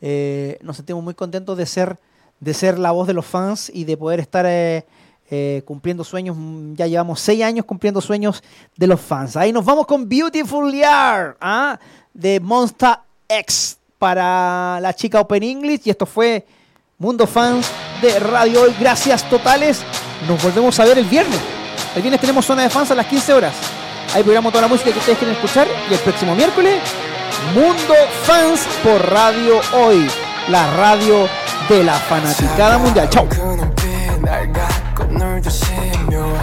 eh, 0.00 0.58
nos 0.62 0.76
sentimos 0.76 1.02
muy 1.02 1.14
contentos 1.14 1.56
de 1.56 1.66
ser, 1.66 1.98
de 2.40 2.54
ser 2.54 2.78
la 2.78 2.90
voz 2.90 3.06
de 3.06 3.14
los 3.14 3.26
fans 3.26 3.70
y 3.72 3.84
de 3.84 3.96
poder 3.96 4.20
estar 4.20 4.46
eh, 4.48 5.62
cumpliendo 5.64 6.04
sueños. 6.04 6.36
Ya 6.74 6.86
llevamos 6.86 7.20
seis 7.20 7.42
años 7.42 7.66
cumpliendo 7.66 8.00
sueños 8.00 8.42
de 8.76 8.86
los 8.86 9.00
fans. 9.00 9.36
Ahí 9.36 9.52
nos 9.52 9.64
vamos 9.64 9.86
con 9.86 10.08
Beautiful 10.08 10.72
Year 10.72 11.36
¿ah? 11.40 11.78
de 12.14 12.40
Monster 12.40 12.96
X 13.28 13.78
para 13.98 14.80
la 14.80 14.94
chica 14.94 15.20
Open 15.20 15.42
English. 15.42 15.82
Y 15.84 15.90
esto 15.90 16.06
fue 16.06 16.46
Mundo 16.98 17.26
Fans 17.26 17.70
de 18.00 18.18
Radio 18.18 18.62
Hoy. 18.62 18.74
Gracias 18.80 19.28
totales. 19.28 19.82
Nos 20.26 20.42
volvemos 20.42 20.78
a 20.80 20.84
ver 20.84 20.98
el 20.98 21.04
viernes. 21.04 21.40
El 21.94 22.00
viernes 22.00 22.20
tenemos 22.20 22.46
zona 22.46 22.62
de 22.62 22.70
fans 22.70 22.90
a 22.90 22.94
las 22.94 23.06
15 23.06 23.32
horas. 23.34 23.81
Ahí 24.13 24.23
programamos 24.23 24.51
toda 24.51 24.63
la 24.63 24.67
música 24.67 24.91
que 24.91 24.99
ustedes 24.99 25.17
quieren 25.17 25.35
escuchar. 25.35 25.67
Y 25.89 25.93
el 25.93 25.99
próximo 25.99 26.35
miércoles, 26.35 26.79
Mundo 27.53 27.95
Fans 28.23 28.61
por 28.83 29.11
Radio 29.11 29.59
Hoy. 29.73 30.09
La 30.49 30.71
radio 30.71 31.27
de 31.69 31.83
la 31.83 31.93
fanaticada 31.93 32.77
mundial. 32.77 33.09
Chao. 33.09 33.27
날 34.27 34.51
갖고 34.51 35.05
놀듯이 35.05 35.65
묘 36.09 36.37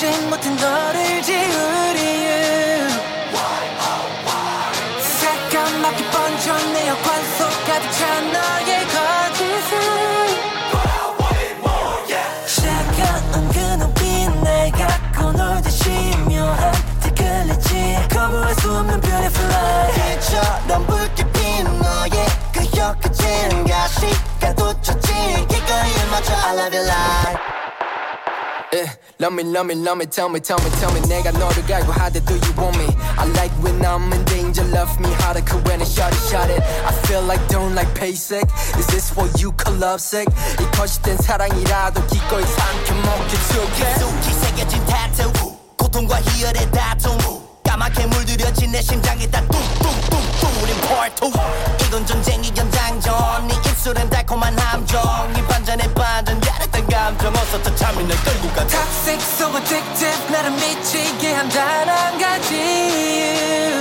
찾지 0.00 0.18
못한 0.30 0.56
너를 0.56 1.20
지우리 1.20 2.00
새까맣게 5.02 6.10
번져 6.10 6.58
내 6.72 6.88
여관 6.88 7.22
속 7.36 7.40
가득 7.66 7.92
찬 7.92 8.32
너의 8.32 8.86
거짓은. 8.88 9.72
차가운 12.46 13.48
그 13.50 13.58
눈빛 13.60 14.30
날 14.42 14.70
갖고 14.72 15.32
놀듯이 15.32 15.90
묘한 16.26 16.72
뒤끌리지. 17.02 18.08
거부할 18.08 18.54
수 18.54 18.72
없는 18.72 19.00
beautiful 19.02 19.92
빛처럼 19.92 20.86
붉게 20.86 21.30
핀 21.32 21.64
너의 21.78 22.26
그 22.54 22.64
혀끝은 22.74 23.66
가시가 23.66 24.54
돋쳤지 24.54 25.12
기꺼이 25.46 26.10
맞춰 26.10 26.32
I 26.46 26.56
love 26.56 26.78
you 26.78 26.86
like. 26.88 27.50
예, 28.72 28.86
Love 29.19 29.33
me, 29.33 29.43
love 29.43 29.65
me, 29.65 29.75
love 29.75 29.97
me, 29.97 30.05
tell 30.05 30.29
me, 30.29 30.39
tell 30.39 30.59
me, 30.59 30.69
tell 30.79 30.91
me 30.93 31.01
내가 31.07 31.31
너를 31.31 31.65
갈고 31.65 31.91
하대 31.91 32.19
do 32.25 32.35
you 32.35 32.53
want 32.57 32.77
me 32.77 32.87
I 33.17 33.25
like 33.37 33.53
when 33.63 33.79
I'm 33.85 34.11
in 34.11 34.25
danger 34.25 34.65
love 34.75 34.91
me 34.99 35.11
harder 35.23 35.43
그 35.45 35.55
when 35.67 35.81
it's 35.81 35.93
shot 35.95 36.11
it, 36.11 36.21
shot 36.27 36.49
it 36.49 36.61
I 36.83 36.91
feel 37.07 37.23
like 37.23 37.41
don't 37.47 37.75
like 37.75 37.91
basic 37.95 38.43
Is 38.77 38.87
this 38.87 39.15
what 39.15 39.31
you 39.41 39.51
call 39.55 39.77
lovesick 39.79 40.27
이 40.59 40.65
거짓된 40.75 41.17
사랑이라도 41.17 42.05
기꺼이 42.07 42.43
삼켜먹게 42.43 43.37
줄게 43.51 43.85
깊숙이 43.95 44.33
새겨진 44.33 44.85
타투 44.85 45.31
고통과 45.77 46.19
희열의 46.21 46.71
다툼 46.71 47.17
까맣게 47.63 48.07
물들여진 48.07 48.71
내 48.71 48.81
심장에다 48.81 49.41
뚱뚱뚱뚱 49.41 50.63
우린 50.63 50.75
part 50.81 51.25
2 51.25 51.31
이건 51.87 52.05
전쟁이 52.05 52.51
연장전 52.55 53.47
네 53.47 53.55
입술엔 53.55 54.09
달콤한 54.09 54.57
함정 54.57 55.01
이 55.37 55.41
반전에 55.47 55.93
더 57.20 57.74
참이 57.74 58.02
날 58.04 58.16
끌고 58.24 58.48
가 58.54 58.66
Toxic 58.66 59.20
so 59.20 59.54
addictive 59.54 60.30
나를 60.30 60.50
미치게 60.52 61.34
한단한 61.34 62.18
가지. 62.18 63.74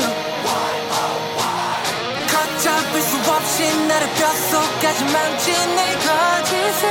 걷잡을 2.27 3.01
수 3.01 3.31
없이 3.31 3.87
나를 3.87 4.07
뼛속까지 4.09 5.03
망친 5.05 5.75
내 5.75 5.93
거짓을. 5.95 6.89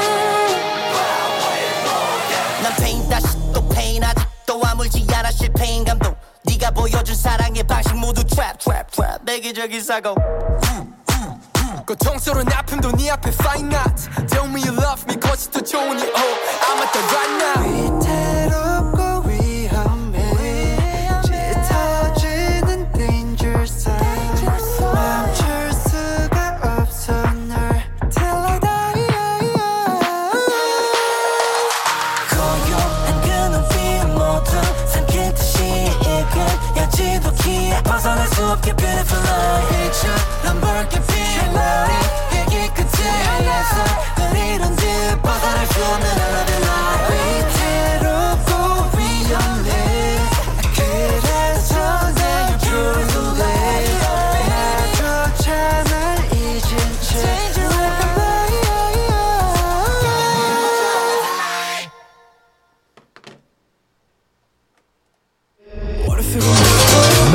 난 2.63 2.75
페인 2.77 3.09
다시 3.11 3.27
또 3.53 3.69
페인 3.69 4.03
아직도 4.03 4.61
아물지 4.65 5.07
않아 5.13 5.31
실패인 5.31 5.85
감동. 5.85 6.17
네가 6.45 6.71
보여준 6.71 7.15
사랑의 7.15 7.63
방식 7.65 7.95
모두 7.95 8.23
트랩 8.25 8.59
트랩 8.59 8.87
트랩 8.91 9.25
매기적인 9.25 9.83
사고 9.83 10.15
고통스러운 11.89 12.47
아픔도 12.53 12.93
네 12.93 13.09
앞에 13.13 13.31
fine 13.31 13.75
art 13.75 14.11
Tell 14.27 14.47
me 14.47 14.61
you 14.61 14.77
love 14.77 15.03
me 15.09 15.19
거짓 15.19 15.51
더 15.51 15.59
좋으니 15.59 16.03
oh 16.03 16.37
I'm 16.69 16.83
at 16.83 16.93
the 16.93 17.01
right 17.17 17.33
now 17.41 17.65
위태롭고 17.65 19.01
위험해 19.27 20.21
짙어지는 21.25 22.93
danger 22.93 23.65
zone 23.65 23.97
멈출 24.93 25.73
수가 25.73 26.61
없어 26.77 27.13
널 27.49 27.57
Till 28.11 28.37
I 28.37 28.61
die 28.61 29.09
고요한 32.29 33.17
그 33.23 33.29
눈빛 33.49 34.05
모두 34.13 34.53
삼키듯이 34.93 35.57
익은 36.03 36.37
야지도 36.77 37.33
기에 37.33 37.83
벗어날 37.83 38.29
수 38.29 38.45
없게 38.45 38.77
beautiful 38.77 39.08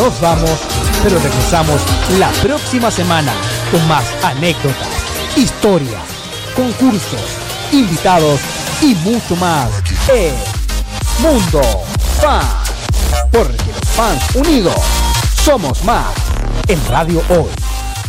Nos 0.04 0.20
vamos, 0.20 0.52
pero 1.02 1.18
regresamos 1.18 1.82
la 2.20 2.30
próxima 2.42 2.92
semana 2.92 3.32
con 3.72 3.88
más 3.88 4.04
anécdotas, 4.22 4.90
historias, 5.38 6.04
concursos, 6.54 7.22
invitados 7.72 8.42
y 8.82 8.96
mucho 8.96 9.38
más 9.38 9.70
en 10.10 10.36
Mundo 11.20 11.62
Fan. 12.20 12.46
Porque 13.32 13.72
los 13.72 13.90
fans 13.96 14.36
unidos 14.36 14.76
somos 15.42 15.82
más 15.86 16.14
en 16.68 16.86
Radio 16.88 17.24
Hoy, 17.30 17.50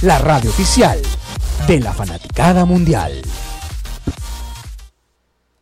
la 0.01 0.19
radio 0.19 0.51
oficial 0.51 1.01
de 1.69 1.79
la 1.79 1.93
fanaticada 1.93 2.65
mundial. 2.65 3.23